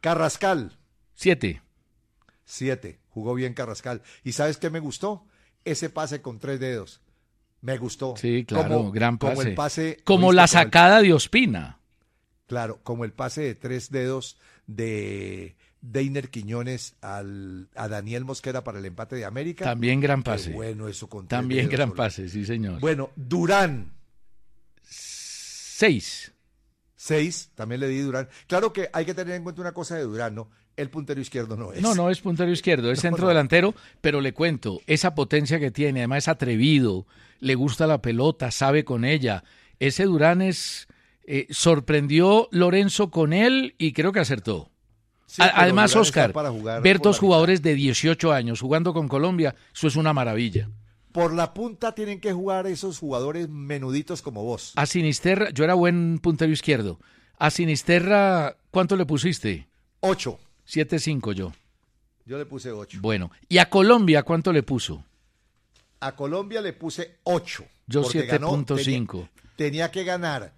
Carrascal, 0.00 0.78
Siete. 1.14 1.60
7. 2.44 2.98
Jugó 3.18 3.34
bien 3.34 3.52
Carrascal. 3.52 4.00
¿Y 4.22 4.30
sabes 4.32 4.58
qué 4.58 4.70
me 4.70 4.78
gustó? 4.78 5.26
Ese 5.64 5.90
pase 5.90 6.22
con 6.22 6.38
tres 6.38 6.60
dedos. 6.60 7.00
Me 7.62 7.76
gustó. 7.76 8.14
Sí, 8.16 8.44
claro, 8.44 8.76
Como- 8.76 8.92
gran 8.92 9.18
pase. 9.18 9.34
Como 9.34 9.42
el 9.48 9.54
pase. 9.56 10.36
La 10.36 10.46
sacada 10.46 11.02
de 11.02 11.12
Ospina. 11.12 11.80
Claro, 12.46 12.78
como 12.84 13.04
el 13.04 13.12
pase 13.12 13.42
de 13.42 13.54
tres 13.56 13.90
dedos 13.90 14.38
de 14.68 15.56
Deiner 15.80 16.30
Quiñones 16.30 16.94
al, 17.00 17.68
a 17.74 17.88
Daniel 17.88 18.24
Mosquera 18.24 18.62
para 18.62 18.78
el 18.78 18.84
empate 18.84 19.16
de 19.16 19.24
América. 19.24 19.64
También 19.64 20.00
gran 20.00 20.22
Qué 20.22 20.30
pase. 20.30 20.52
bueno 20.52 20.86
eso 20.86 21.08
con 21.08 21.26
También 21.26 21.68
gran 21.68 21.92
pase, 21.92 22.28
sí, 22.28 22.44
señor. 22.46 22.78
Bueno, 22.78 23.10
Durán, 23.16 23.92
Seis. 24.82 26.32
seis, 26.96 27.50
también 27.54 27.80
le 27.80 27.88
di 27.88 27.98
Durán. 28.00 28.28
Claro 28.46 28.72
que 28.72 28.88
hay 28.92 29.04
que 29.04 29.14
tener 29.14 29.34
en 29.34 29.42
cuenta 29.42 29.60
una 29.60 29.72
cosa 29.72 29.96
de 29.96 30.02
Durán, 30.02 30.34
¿no? 30.36 30.48
El 30.78 30.90
puntero 30.90 31.20
izquierdo 31.20 31.56
no 31.56 31.72
es. 31.72 31.82
No, 31.82 31.94
no 31.94 32.08
es 32.08 32.20
puntero 32.20 32.50
izquierdo, 32.52 32.92
es 32.92 32.98
No, 32.98 33.02
centro 33.02 33.22
no. 33.24 33.28
delantero, 33.28 33.74
pero 34.00 34.20
le 34.20 34.32
cuento, 34.32 34.80
esa 34.86 35.14
potencia 35.14 35.58
que 35.58 35.72
tiene, 35.72 36.00
además 36.00 36.18
es 36.18 36.28
atrevido, 36.28 37.04
le 37.40 37.56
gusta 37.56 37.86
la 37.88 38.00
pelota, 38.00 38.52
sabe 38.52 38.84
con 38.84 39.04
ella. 39.04 39.42
Ese 39.80 40.04
Durán 40.04 40.40
es 40.40 40.86
eh, 41.26 41.46
sorprendió 41.50 42.48
Lorenzo 42.52 43.10
con 43.10 43.32
él 43.32 43.74
y 43.76 43.92
creo 43.92 44.12
que 44.12 44.20
acertó. 44.20 44.70
Sí, 45.26 45.42
Además, 45.42 45.94
Oscar, 45.94 46.32
para 46.32 46.50
jugar 46.50 46.80
ver 46.80 47.00
dos 47.00 47.18
jugadores 47.18 47.60
de 47.60 47.74
18 47.74 48.32
años 48.32 48.60
jugando 48.60 48.94
con 48.94 49.08
Colombia, 49.08 49.54
eso 49.74 49.88
es 49.88 49.96
una 49.96 50.14
maravilla. 50.14 50.70
Por 51.12 51.34
la 51.34 51.52
punta 51.52 51.94
tienen 51.94 52.20
que 52.20 52.32
jugar 52.32 52.66
esos 52.66 52.98
jugadores 52.98 53.48
menuditos 53.48 54.22
como 54.22 54.44
vos. 54.44 54.72
A 54.76 54.86
Sinisterra, 54.86 55.50
yo 55.50 55.64
era 55.64 55.74
buen 55.74 56.18
puntero 56.20 56.52
izquierdo. 56.52 56.98
A 57.36 57.50
Sinisterra, 57.50 58.56
¿cuánto 58.70 58.96
le 58.96 59.04
pusiste? 59.04 59.68
Ocho. 60.00 60.38
7-5 60.68 61.32
yo. 61.32 61.52
Yo 62.26 62.36
le 62.38 62.44
puse 62.46 62.70
ocho. 62.70 62.98
Bueno, 63.00 63.30
¿y 63.48 63.58
a 63.58 63.70
Colombia 63.70 64.22
cuánto 64.22 64.52
le 64.52 64.62
puso? 64.62 65.02
A 66.00 66.14
Colombia 66.14 66.60
le 66.60 66.72
puse 66.74 67.16
8. 67.24 67.64
Yo 67.86 68.02
porque 68.02 68.22
ganó, 68.22 68.52
7.5. 68.52 68.76
Tenía, 68.76 69.28
tenía 69.56 69.90
que 69.90 70.04
ganar. 70.04 70.52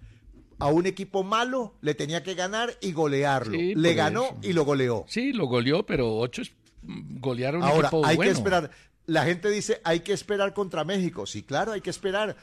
A 0.59 0.67
un 0.67 0.85
equipo 0.85 1.23
malo 1.23 1.73
le 1.81 1.95
tenía 1.95 2.21
que 2.21 2.35
ganar 2.35 2.71
y 2.81 2.91
golearlo. 2.91 3.53
Sí, 3.57 3.73
le 3.73 3.93
ganó 3.95 4.25
eso. 4.25 4.37
y 4.43 4.53
lo 4.53 4.65
goleó. 4.65 5.05
Sí, 5.07 5.33
lo 5.33 5.47
goleó, 5.47 5.85
pero 5.85 6.17
8 6.17 6.41
es 6.43 6.51
golear 6.83 7.55
a 7.55 7.57
un 7.57 7.63
Ahora, 7.63 7.87
equipo 7.87 8.05
hay 8.05 8.15
bueno. 8.17 8.31
que 8.31 8.37
esperar. 8.37 8.71
La 9.07 9.23
gente 9.23 9.49
dice, 9.49 9.81
hay 9.83 10.01
que 10.01 10.13
esperar 10.13 10.53
contra 10.53 10.83
México. 10.83 11.25
Sí, 11.25 11.41
claro, 11.41 11.71
hay 11.71 11.81
que 11.81 11.89
esperar. 11.89 12.35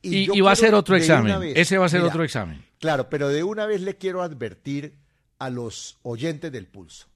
Y, 0.00 0.40
va 0.40 0.52
a 0.52 0.56
ser 0.56 0.74
otro 0.74 0.96
examen. 0.96 1.40
vez- 1.40 1.56
Ese 1.56 1.76
va 1.76 1.86
a 1.86 1.88
ser 1.88 2.00
Mira, 2.00 2.10
otro 2.10 2.24
examen. 2.24 2.64
Claro, 2.78 3.10
pero 3.10 3.28
de 3.28 3.42
una 3.42 3.66
vez 3.66 3.80
le 3.82 3.96
quiero 3.96 4.22
advertir 4.22 4.94
a 5.38 5.50
los 5.50 5.98
oyentes 6.02 6.52
del 6.52 6.66
pulso. 6.66 7.06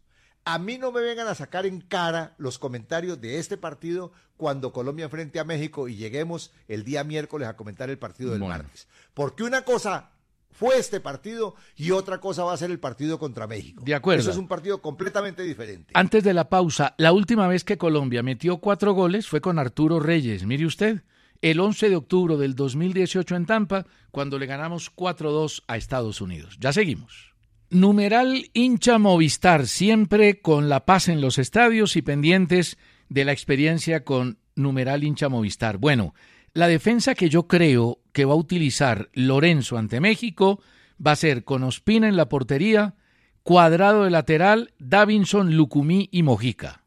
A 0.45 0.59
mí 0.59 0.79
no 0.79 0.91
me 0.91 1.01
vengan 1.01 1.29
a 1.29 1.35
sacar 1.35 1.67
en 1.67 1.81
cara 1.81 2.35
los 2.39 2.59
comentarios 2.59 3.21
de 3.21 3.39
este 3.39 3.57
partido 3.57 4.13
cuando 4.37 4.73
Colombia 4.73 5.05
enfrente 5.05 5.39
a 5.39 5.45
México 5.45 5.87
y 5.89 5.97
lleguemos 5.97 6.51
el 6.67 6.83
día 6.85 7.05
miércoles 7.05 7.47
a 7.47 7.57
comentar 7.57 7.91
el 7.91 7.99
partido 7.99 8.31
del 8.31 8.41
Bueno. 8.41 8.57
martes. 8.57 8.89
Porque 9.13 9.43
una 9.43 9.63
cosa 9.63 10.11
fue 10.51 10.79
este 10.79 11.01
partido 11.01 11.55
y 11.77 11.91
otra 11.91 12.21
cosa 12.21 12.45
va 12.45 12.53
a 12.53 12.57
ser 12.57 12.71
el 12.71 12.81
partido 12.81 13.19
contra 13.19 13.47
México. 13.47 13.83
De 13.85 13.95
acuerdo. 13.95 14.21
Eso 14.23 14.31
es 14.31 14.37
un 14.37 14.49
partido 14.49 14.81
completamente 14.81 15.43
diferente. 15.43 15.93
Antes 15.95 16.25
de 16.25 16.35
la 16.35 16.49
pausa, 16.49 16.95
la 16.99 17.13
última 17.13 17.47
vez 17.47 17.65
que 17.65 17.79
Colombia 17.79 18.23
metió 18.23 18.59
cuatro 18.59 18.93
goles 18.93 19.29
fue 19.29 19.41
con 19.41 19.59
Arturo 19.59 20.01
Reyes. 20.01 20.45
Mire 20.47 20.67
usted, 20.67 21.03
el 21.43 21.61
11 21.61 21.91
de 21.91 21.97
octubre 21.97 22.37
del 22.37 22.55
2018 22.55 23.37
en 23.37 23.47
Tampa, 23.47 23.87
cuando 24.11 24.39
le 24.39 24.47
ganamos 24.47 24.91
4-2 24.95 25.63
a 25.69 25.77
Estados 25.77 26.21
Unidos. 26.21 26.57
Ya 26.61 26.73
seguimos. 26.73 27.30
Numeral 27.71 28.51
hincha 28.53 28.99
Movistar, 28.99 29.69
siempre 29.69 30.41
con 30.41 30.69
la 30.69 30.85
paz 30.85 31.09
en 31.09 31.21
los 31.21 31.39
estadios 31.39 31.95
y 31.95 32.03
pendientes 32.03 32.79
de 33.09 33.25
la 33.25 33.31
experiencia 33.31 34.05
con 34.05 34.39
numeral 34.57 35.05
hincha 35.05 35.29
Movistar. 35.29 35.79
Bueno, 35.79 36.13
la 36.53 36.67
defensa 36.67 37.15
que 37.15 37.29
yo 37.29 37.47
creo 37.47 38.01
que 38.13 38.25
va 38.25 38.33
a 38.33 38.37
utilizar 38.37 39.09
Lorenzo 39.13 39.79
ante 39.79 40.01
México 40.01 40.61
va 41.05 41.13
a 41.13 41.17
ser 41.17 41.45
con 41.45 41.63
Ospina 41.63 42.09
en 42.09 42.17
la 42.17 42.29
portería, 42.29 42.97
cuadrado 43.45 44.03
de 44.03 44.11
lateral, 44.11 44.75
Davinson, 44.81 45.57
Lucumí 45.57 46.09
y 46.11 46.25
Mojica. 46.25 46.83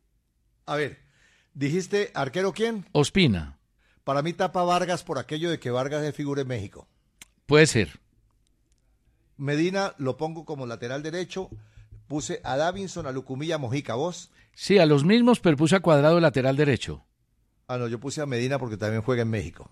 A 0.66 0.76
ver, 0.76 1.00
dijiste, 1.54 2.12
¿arquero 2.14 2.52
quién? 2.52 2.86
Ospina, 2.92 3.58
Para 4.04 4.22
mí 4.22 4.34
tapa 4.34 4.64
Vargas 4.64 5.04
por 5.04 5.18
aquello 5.18 5.50
de 5.50 5.60
que 5.60 5.72
Vargas 5.72 6.04
es 6.04 6.14
figura 6.14 6.42
en 6.42 6.50
México. 6.50 6.90
puede 7.46 7.68
ser. 7.68 8.03
Medina 9.38 9.94
lo 9.98 10.18
pongo 10.18 10.46
como 10.46 10.66
lateral 10.66 11.04
derecho. 11.04 11.50
Puse 12.08 12.42
a 12.44 12.58
Davinson, 12.58 13.08
a 13.08 13.12
Lucumilla, 13.12 13.56
a 13.56 13.58
Mojica. 13.58 13.96
¿Vos? 13.96 14.30
Sí, 14.54 14.78
a 14.78 14.86
los 14.86 15.04
mismos, 15.04 15.40
pero 15.40 15.58
puse 15.58 15.76
a 15.76 15.80
cuadrado 15.80 16.20
lateral 16.20 16.56
derecho. 16.56 17.04
Ah, 17.68 17.78
no, 17.78 17.88
yo 17.88 18.00
puse 18.00 18.22
a 18.22 18.26
Medina 18.26 18.60
porque 18.60 18.78
también 18.78 19.02
juega 19.02 19.22
en 19.24 19.30
México. 19.30 19.72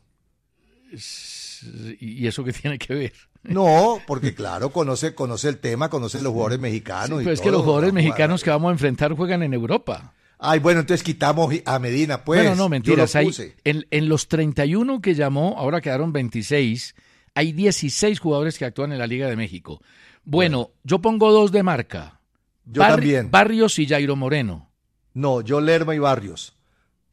¿Y 2.00 2.28
eso 2.28 2.44
qué 2.44 2.54
tiene 2.54 2.78
que 2.78 2.94
ver? 2.94 3.14
No, 3.44 4.00
porque 4.08 4.34
claro, 4.36 4.72
conoce, 4.72 5.16
conoce 5.16 5.50
el 5.50 5.58
tema, 5.58 5.90
conoce 5.90 6.22
los 6.22 6.32
jugadores 6.32 6.60
mexicanos. 6.60 7.24
Pues 7.24 7.40
es 7.40 7.42
que 7.42 7.52
los 7.52 7.64
jugadores 7.64 7.94
mexicanos 7.94 8.44
que 8.44 8.50
vamos 8.50 8.70
a 8.70 8.74
enfrentar 8.74 9.14
juegan 9.14 9.44
en 9.44 9.54
Europa. 9.54 10.14
Ay, 10.38 10.60
bueno, 10.60 10.80
entonces 10.80 11.04
quitamos 11.04 11.54
a 11.66 11.78
Medina, 11.80 12.24
pues. 12.24 12.42
bueno, 12.42 12.56
no, 12.56 12.68
mentiras. 12.70 13.14
Yo 13.14 13.20
lo 13.20 13.22
Hay, 13.22 13.26
puse. 13.28 13.56
en, 13.64 13.86
en 13.92 14.10
los 14.10 14.28
31 14.28 15.02
que 15.02 15.14
llamó, 15.14 15.56
ahora 15.58 15.82
quedaron 15.82 16.12
26, 16.14 16.96
hay 17.36 17.52
16 17.54 18.20
jugadores 18.20 18.58
que 18.58 18.66
actúan 18.66 18.92
en 18.92 19.00
la 19.00 19.08
Liga 19.08 19.28
de 19.28 19.36
México. 19.36 19.82
Bueno, 20.24 20.72
yo 20.84 21.00
pongo 21.00 21.32
dos 21.32 21.52
de 21.52 21.64
marca. 21.64 22.20
Yo 22.66 22.82
también. 22.82 23.32
Barrios 23.32 23.80
y 23.80 23.88
Jairo 23.88 24.16
Moreno. 24.16 24.70
No, 25.14 25.42
yo 25.42 25.62
Lerma 25.62 25.96
y 25.96 26.00
Barrios. 26.00 26.56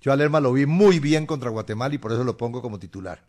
Yo 0.00 0.12
a 0.12 0.16
Lerma 0.16 0.40
lo 0.40 0.52
vi 0.52 0.66
muy 0.66 1.00
bien 1.00 1.26
contra 1.26 1.50
Guatemala 1.50 1.94
y 1.94 1.98
por 1.98 2.12
eso 2.12 2.22
lo 2.22 2.36
pongo 2.36 2.62
como 2.62 2.78
titular. 2.78 3.24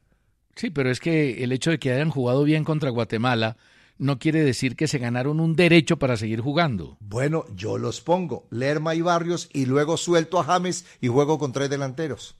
Sí, 0.56 0.70
pero 0.70 0.92
es 0.92 1.00
que 1.00 1.44
el 1.44 1.52
hecho 1.52 1.72
de 1.72 1.80
que 1.80 1.92
hayan 1.92 2.10
jugado 2.10 2.44
bien 2.44 2.64
contra 2.64 2.90
Guatemala 2.90 3.58
no 3.98 4.20
quiere 4.20 4.44
decir 4.44 4.76
que 4.76 4.88
se 4.88 4.98
ganaron 4.98 5.40
un 5.40 5.56
derecho 5.56 5.98
para 5.98 6.18
seguir 6.18 6.42
jugando. 6.42 6.98
Bueno, 7.00 7.46
yo 7.56 7.78
los 7.78 8.02
pongo, 8.02 8.48
Lerma 8.50 8.96
y 8.96 9.02
Barrios, 9.02 9.50
y 9.54 9.66
luego 9.66 9.98
suelto 9.98 10.40
a 10.40 10.44
James 10.44 10.86
y 11.02 11.08
juego 11.08 11.38
con 11.38 11.52
tres 11.52 11.70
delanteros. 11.70 12.36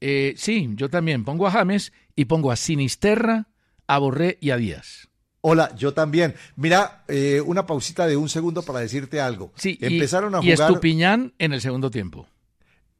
Eh, 0.00 0.34
sí, 0.36 0.70
yo 0.74 0.88
también 0.88 1.24
pongo 1.24 1.46
a 1.46 1.50
James 1.50 1.92
y 2.16 2.24
pongo 2.26 2.50
a 2.52 2.56
Sinisterra, 2.56 3.48
a 3.86 3.98
Borré 3.98 4.38
y 4.40 4.50
a 4.50 4.56
Díaz. 4.56 5.08
Hola, 5.42 5.74
yo 5.76 5.94
también. 5.94 6.34
Mira, 6.56 7.04
eh, 7.08 7.40
una 7.44 7.66
pausita 7.66 8.06
de 8.06 8.16
un 8.16 8.28
segundo 8.28 8.62
para 8.62 8.80
decirte 8.80 9.20
algo. 9.20 9.52
Sí, 9.56 9.78
y- 9.80 9.86
Empezaron 9.86 10.34
a 10.34 10.38
y 10.44 10.52
jugar. 10.52 10.70
Estupiñán 10.70 11.32
en 11.38 11.52
el 11.52 11.60
segundo 11.60 11.90
tiempo. 11.90 12.26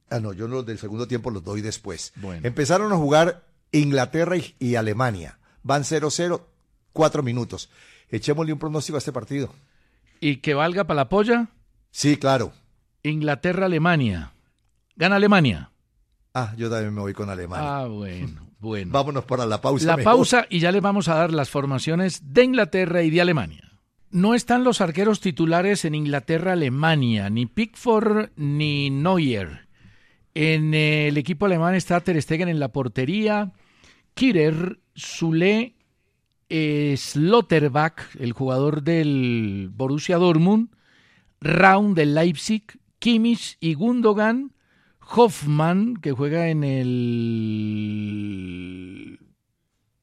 Ah, 0.09 0.21
no, 0.21 0.33
yo 0.33 0.49
los 0.49 0.65
del 0.67 0.79
segundo 0.79 1.07
tiempo 1.07 1.31
los 1.31 1.45
doy 1.45 1.61
después. 1.61 2.13
Bueno. 2.17 2.47
Empezaron 2.47 2.93
a 2.93 2.97
jugar 2.97 3.45
Inglaterra 3.73 4.37
y, 4.37 4.55
y 4.59 4.75
Alemania. 4.75 5.39
Van 5.63 5.83
0-0, 5.85 6.41
cuatro 6.93 7.23
minutos. 7.23 7.69
Echémosle 8.09 8.53
un 8.53 8.59
pronóstico 8.59 8.97
a 8.97 8.99
este 8.99 9.13
partido. 9.13 9.55
Y 10.19 10.37
que 10.39 10.55
valga 10.55 10.85
para 10.85 10.97
la 10.97 11.09
polla, 11.09 11.49
Sí, 11.93 12.17
claro. 12.17 12.53
Inglaterra-Alemania. 13.03 14.33
Gana 14.97 15.17
Alemania. 15.17 15.71
Ah, 16.35 16.55
yo 16.57 16.71
también 16.71 16.95
me 16.95 17.01
voy 17.01 17.13
con 17.13 17.29
Alemania. 17.29 17.81
Ah, 17.81 17.87
bueno, 17.87 18.49
bueno. 18.61 18.93
Vámonos 18.93 19.25
para 19.25 19.47
la 19.47 19.61
pausa. 19.61 19.87
La 19.87 19.97
mejor. 19.97 20.13
pausa 20.13 20.47
y 20.49 20.61
ya 20.61 20.73
les 20.73 20.83
vamos 20.83 21.09
a 21.09 21.15
dar 21.15 21.33
las 21.33 21.51
formaciones 21.51 22.33
de 22.33 22.45
Inglaterra 22.45 23.03
y 23.03 23.11
de 23.11 23.21
Alemania. 23.21 23.71
No 24.11 24.35
están 24.35 24.65
los 24.65 24.81
arqueros 24.81 25.21
titulares 25.21 25.85
en 25.85 25.95
Inglaterra-Alemania, 25.95 27.31
ni 27.31 27.47
Pickford 27.47 28.31
ni 28.35 28.91
Neuer. 28.91 29.69
En 30.35 30.75
eh, 30.75 31.09
el 31.09 31.17
equipo 31.17 31.47
alemán 31.47 31.75
está 31.75 32.01
Ter 32.01 32.21
Stegen 32.21 32.49
en 32.49 32.59
la 32.59 32.73
portería, 32.73 33.53
Kirer, 34.15 34.81
Zule, 34.99 35.77
eh, 36.49 36.97
Slotterback, 36.97 38.17
el 38.19 38.33
jugador 38.33 38.83
del 38.83 39.71
Borussia 39.73 40.17
Dortmund, 40.17 40.71
Raun 41.41 41.95
del 41.95 42.15
Leipzig, 42.15 42.65
Kimmich 42.99 43.57
y 43.61 43.75
Gundogan, 43.75 44.53
Hoffman, 45.13 45.97
que 45.97 46.13
juega 46.13 46.49
en 46.49 46.63
el... 46.63 48.09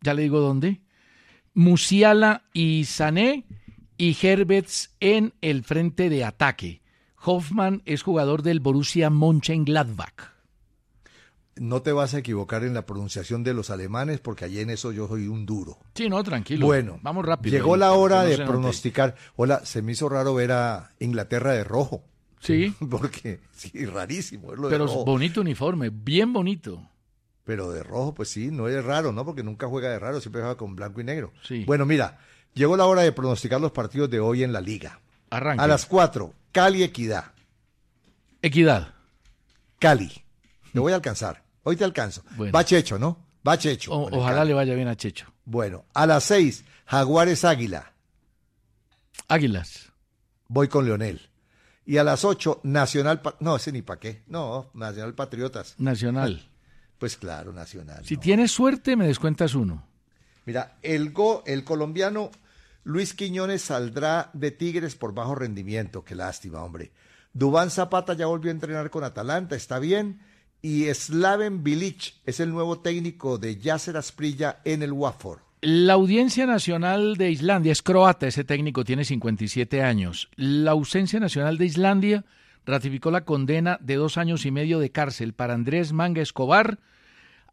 ya 0.01 0.13
le 0.13 0.23
digo 0.23 0.41
dónde, 0.41 0.81
Musiala 1.53 2.43
y 2.53 2.83
Sané, 2.85 3.45
y 3.97 4.17
Herberts 4.21 4.95
en 4.99 5.33
el 5.41 5.63
frente 5.63 6.09
de 6.09 6.25
ataque. 6.25 6.81
Hoffman 7.23 7.81
es 7.85 8.03
jugador 8.03 8.43
del 8.43 8.59
Borussia 8.59 9.09
Mönchengladbach. 9.09 10.33
No 11.55 11.81
te 11.81 11.91
vas 11.91 12.13
a 12.13 12.19
equivocar 12.19 12.63
en 12.63 12.75
la 12.75 12.85
pronunciación 12.85 13.43
de 13.43 13.55
los 13.55 13.71
alemanes 13.71 14.19
porque 14.19 14.45
allí 14.45 14.59
en 14.59 14.69
eso 14.69 14.91
yo 14.91 15.07
soy 15.07 15.27
un 15.27 15.47
duro. 15.47 15.79
Sí, 15.95 16.07
no, 16.09 16.23
tranquilo. 16.23 16.67
Bueno, 16.67 16.99
vamos 17.01 17.25
rápido. 17.25 17.55
Llegó 17.55 17.77
la 17.77 17.93
hora 17.93 18.23
no 18.23 18.29
de 18.29 18.37
pronosticar. 18.37 19.15
Hola, 19.35 19.65
se 19.65 19.81
me 19.81 19.93
hizo 19.93 20.07
raro 20.09 20.35
ver 20.35 20.51
a 20.51 20.91
Inglaterra 20.99 21.53
de 21.53 21.63
rojo. 21.63 22.03
Sí. 22.39 22.73
Porque, 22.89 23.39
sí, 23.53 23.85
rarísimo. 23.85 24.53
es 24.53 24.59
lo 24.59 24.67
de 24.67 24.73
Pero 24.75 24.85
rojo. 24.87 25.05
bonito 25.05 25.41
uniforme, 25.41 25.89
bien 25.89 26.33
bonito. 26.33 26.89
Pero 27.43 27.71
de 27.71 27.81
rojo, 27.83 28.13
pues 28.13 28.29
sí, 28.29 28.51
no 28.51 28.67
es 28.67 28.83
raro, 28.83 29.11
¿no? 29.13 29.23
Porque 29.25 29.41
nunca 29.43 29.67
juega 29.67 29.89
de 29.89 29.99
raro, 29.99 30.19
siempre 30.19 30.41
juega 30.41 30.57
con 30.57 30.75
blanco 30.75 30.99
y 30.99 31.03
negro. 31.05 31.31
Sí. 31.43 31.63
Bueno, 31.65 31.85
mira, 31.85 32.19
llegó 32.53 32.75
la 32.75 32.85
hora 32.85 33.03
de 33.03 33.11
pronosticar 33.13 33.61
los 33.61 33.71
partidos 33.71 34.09
de 34.09 34.19
hoy 34.19 34.43
en 34.43 34.51
la 34.51 34.59
liga. 34.61 34.99
Arranque. 35.29 35.63
A 35.63 35.67
las 35.67 35.85
4, 35.85 36.33
Cali 36.51 36.83
Equidad. 36.83 37.31
Equidad. 38.41 38.93
Cali. 39.79 40.11
Te 40.73 40.79
voy 40.79 40.91
a 40.91 40.95
alcanzar. 40.95 41.43
Hoy 41.63 41.75
te 41.75 41.83
alcanzo. 41.83 42.23
Bueno. 42.35 42.51
Va 42.53 42.63
Checho, 42.65 42.99
¿no? 42.99 43.17
Va 43.47 43.57
Checho. 43.57 43.91
O- 43.93 44.09
ojalá 44.19 44.37
Cali. 44.39 44.49
le 44.49 44.53
vaya 44.53 44.73
bien 44.75 44.87
a 44.87 44.95
Checho. 44.95 45.27
Bueno, 45.45 45.85
a 45.93 46.05
las 46.05 46.23
6, 46.25 46.63
Jaguares 46.85 47.43
Águila. 47.45 47.93
Águilas. 49.27 49.91
Voy 50.47 50.67
con 50.67 50.85
Leonel. 50.85 51.21
Y 51.87 51.97
a 51.97 52.03
las 52.03 52.23
8, 52.25 52.59
Nacional. 52.63 53.21
Pa- 53.21 53.37
no, 53.39 53.55
ese 53.55 53.71
ni 53.71 53.81
pa' 53.81 53.97
qué. 53.99 54.21
No, 54.27 54.69
Nacional 54.73 55.15
Patriotas. 55.15 55.73
Nacional. 55.79 56.47
Pues 56.99 57.15
claro, 57.17 57.53
Nacional. 57.53 58.05
Si 58.05 58.15
no. 58.15 58.19
tienes 58.19 58.51
suerte, 58.51 58.95
me 58.95 59.07
descuentas 59.07 59.55
uno. 59.55 59.87
Mira, 60.45 60.77
el, 60.81 61.11
go, 61.11 61.43
el 61.45 61.63
colombiano 61.63 62.29
Luis 62.83 63.13
Quiñones 63.13 63.61
saldrá 63.61 64.29
de 64.33 64.51
Tigres 64.51 64.95
por 64.95 65.13
bajo 65.13 65.33
rendimiento. 65.33 66.03
Qué 66.03 66.13
lástima, 66.15 66.61
hombre. 66.63 66.91
Dubán 67.33 67.69
Zapata 67.71 68.13
ya 68.13 68.25
volvió 68.25 68.51
a 68.51 68.53
entrenar 68.55 68.89
con 68.89 69.03
Atalanta, 69.03 69.55
está 69.55 69.79
bien. 69.79 70.21
Y 70.61 70.93
Slaven 70.93 71.63
Bilic 71.63 72.15
es 72.25 72.39
el 72.39 72.49
nuevo 72.49 72.79
técnico 72.79 73.37
de 73.37 73.57
Yasser 73.57 73.95
Asprilla 73.95 74.59
en 74.65 74.83
el 74.83 74.91
Watford. 74.91 75.39
La 75.61 75.93
Audiencia 75.93 76.45
Nacional 76.45 77.15
de 77.17 77.31
Islandia 77.31 77.71
es 77.71 77.81
croata, 77.81 78.27
ese 78.27 78.43
técnico 78.43 78.83
tiene 78.83 79.05
57 79.05 79.81
años. 79.81 80.29
La 80.35 80.71
Ausencia 80.71 81.19
Nacional 81.19 81.57
de 81.57 81.65
Islandia 81.65 82.25
ratificó 82.65 83.09
la 83.09 83.25
condena 83.25 83.79
de 83.81 83.95
dos 83.95 84.17
años 84.17 84.45
y 84.45 84.51
medio 84.51 84.77
de 84.77 84.91
cárcel 84.91 85.33
para 85.33 85.55
Andrés 85.55 85.93
Manga 85.93 86.21
Escobar, 86.21 86.79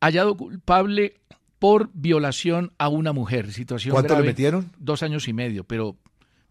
hallado 0.03 0.37
culpable 0.37 1.15
por 1.59 1.89
violación 1.95 2.73
a 2.77 2.89
una 2.89 3.15
mujer. 3.15 3.51
Situación 3.53 3.95
¿Cuánto 3.95 4.19
le 4.21 4.27
metieron? 4.27 4.71
Dos 4.77 5.03
años 5.03 5.27
y 5.27 5.33
medio, 5.33 5.65
pero 5.65 5.97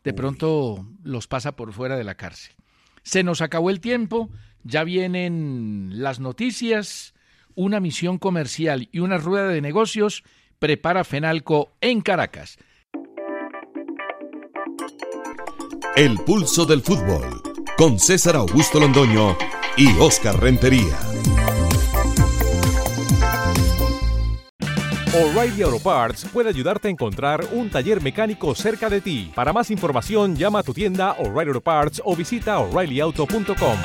de 0.04 0.14
pronto 0.14 0.88
los 1.04 1.28
pasa 1.28 1.56
por 1.56 1.72
fuera 1.72 1.96
de 1.98 2.04
la 2.04 2.16
cárcel. 2.16 2.56
Se 3.04 3.22
nos 3.22 3.42
acabó 3.42 3.70
el 3.70 3.80
tiempo, 3.80 4.32
ya 4.64 4.84
vienen 4.84 6.02
las 6.02 6.20
noticias, 6.20 7.14
una 7.54 7.80
misión 7.80 8.18
comercial 8.18 8.90
y 8.92 9.00
una 9.00 9.18
rueda 9.18 9.50
de 9.50 9.62
negocios 9.62 10.24
prepara 10.64 11.04
Fenalco 11.04 11.74
en 11.82 12.00
Caracas. 12.00 12.58
El 15.98 16.18
pulso 16.20 16.66
del 16.66 16.82
fútbol 16.82 17.42
con 17.76 18.00
César 18.00 18.38
Augusto 18.38 18.80
Londoño 18.80 19.38
y 19.76 19.94
Oscar 20.00 20.40
Rentería. 20.40 20.98
O'Reilly 25.14 25.64
Auto 25.64 25.80
Parts 25.80 26.30
puede 26.32 26.48
ayudarte 26.48 26.88
a 26.88 26.92
encontrar 26.92 27.46
un 27.52 27.70
taller 27.70 28.02
mecánico 28.02 28.56
cerca 28.56 28.90
de 28.90 29.02
ti. 29.02 29.34
Para 29.36 29.52
más 29.52 29.70
información, 29.70 30.38
llama 30.38 30.60
a 30.60 30.64
tu 30.64 30.74
tienda 30.74 31.12
O'Reilly 31.20 31.50
Auto 31.50 31.62
Parts 31.62 32.02
o 32.06 32.16
visita 32.16 32.60
oreillyauto.com. 32.60 33.78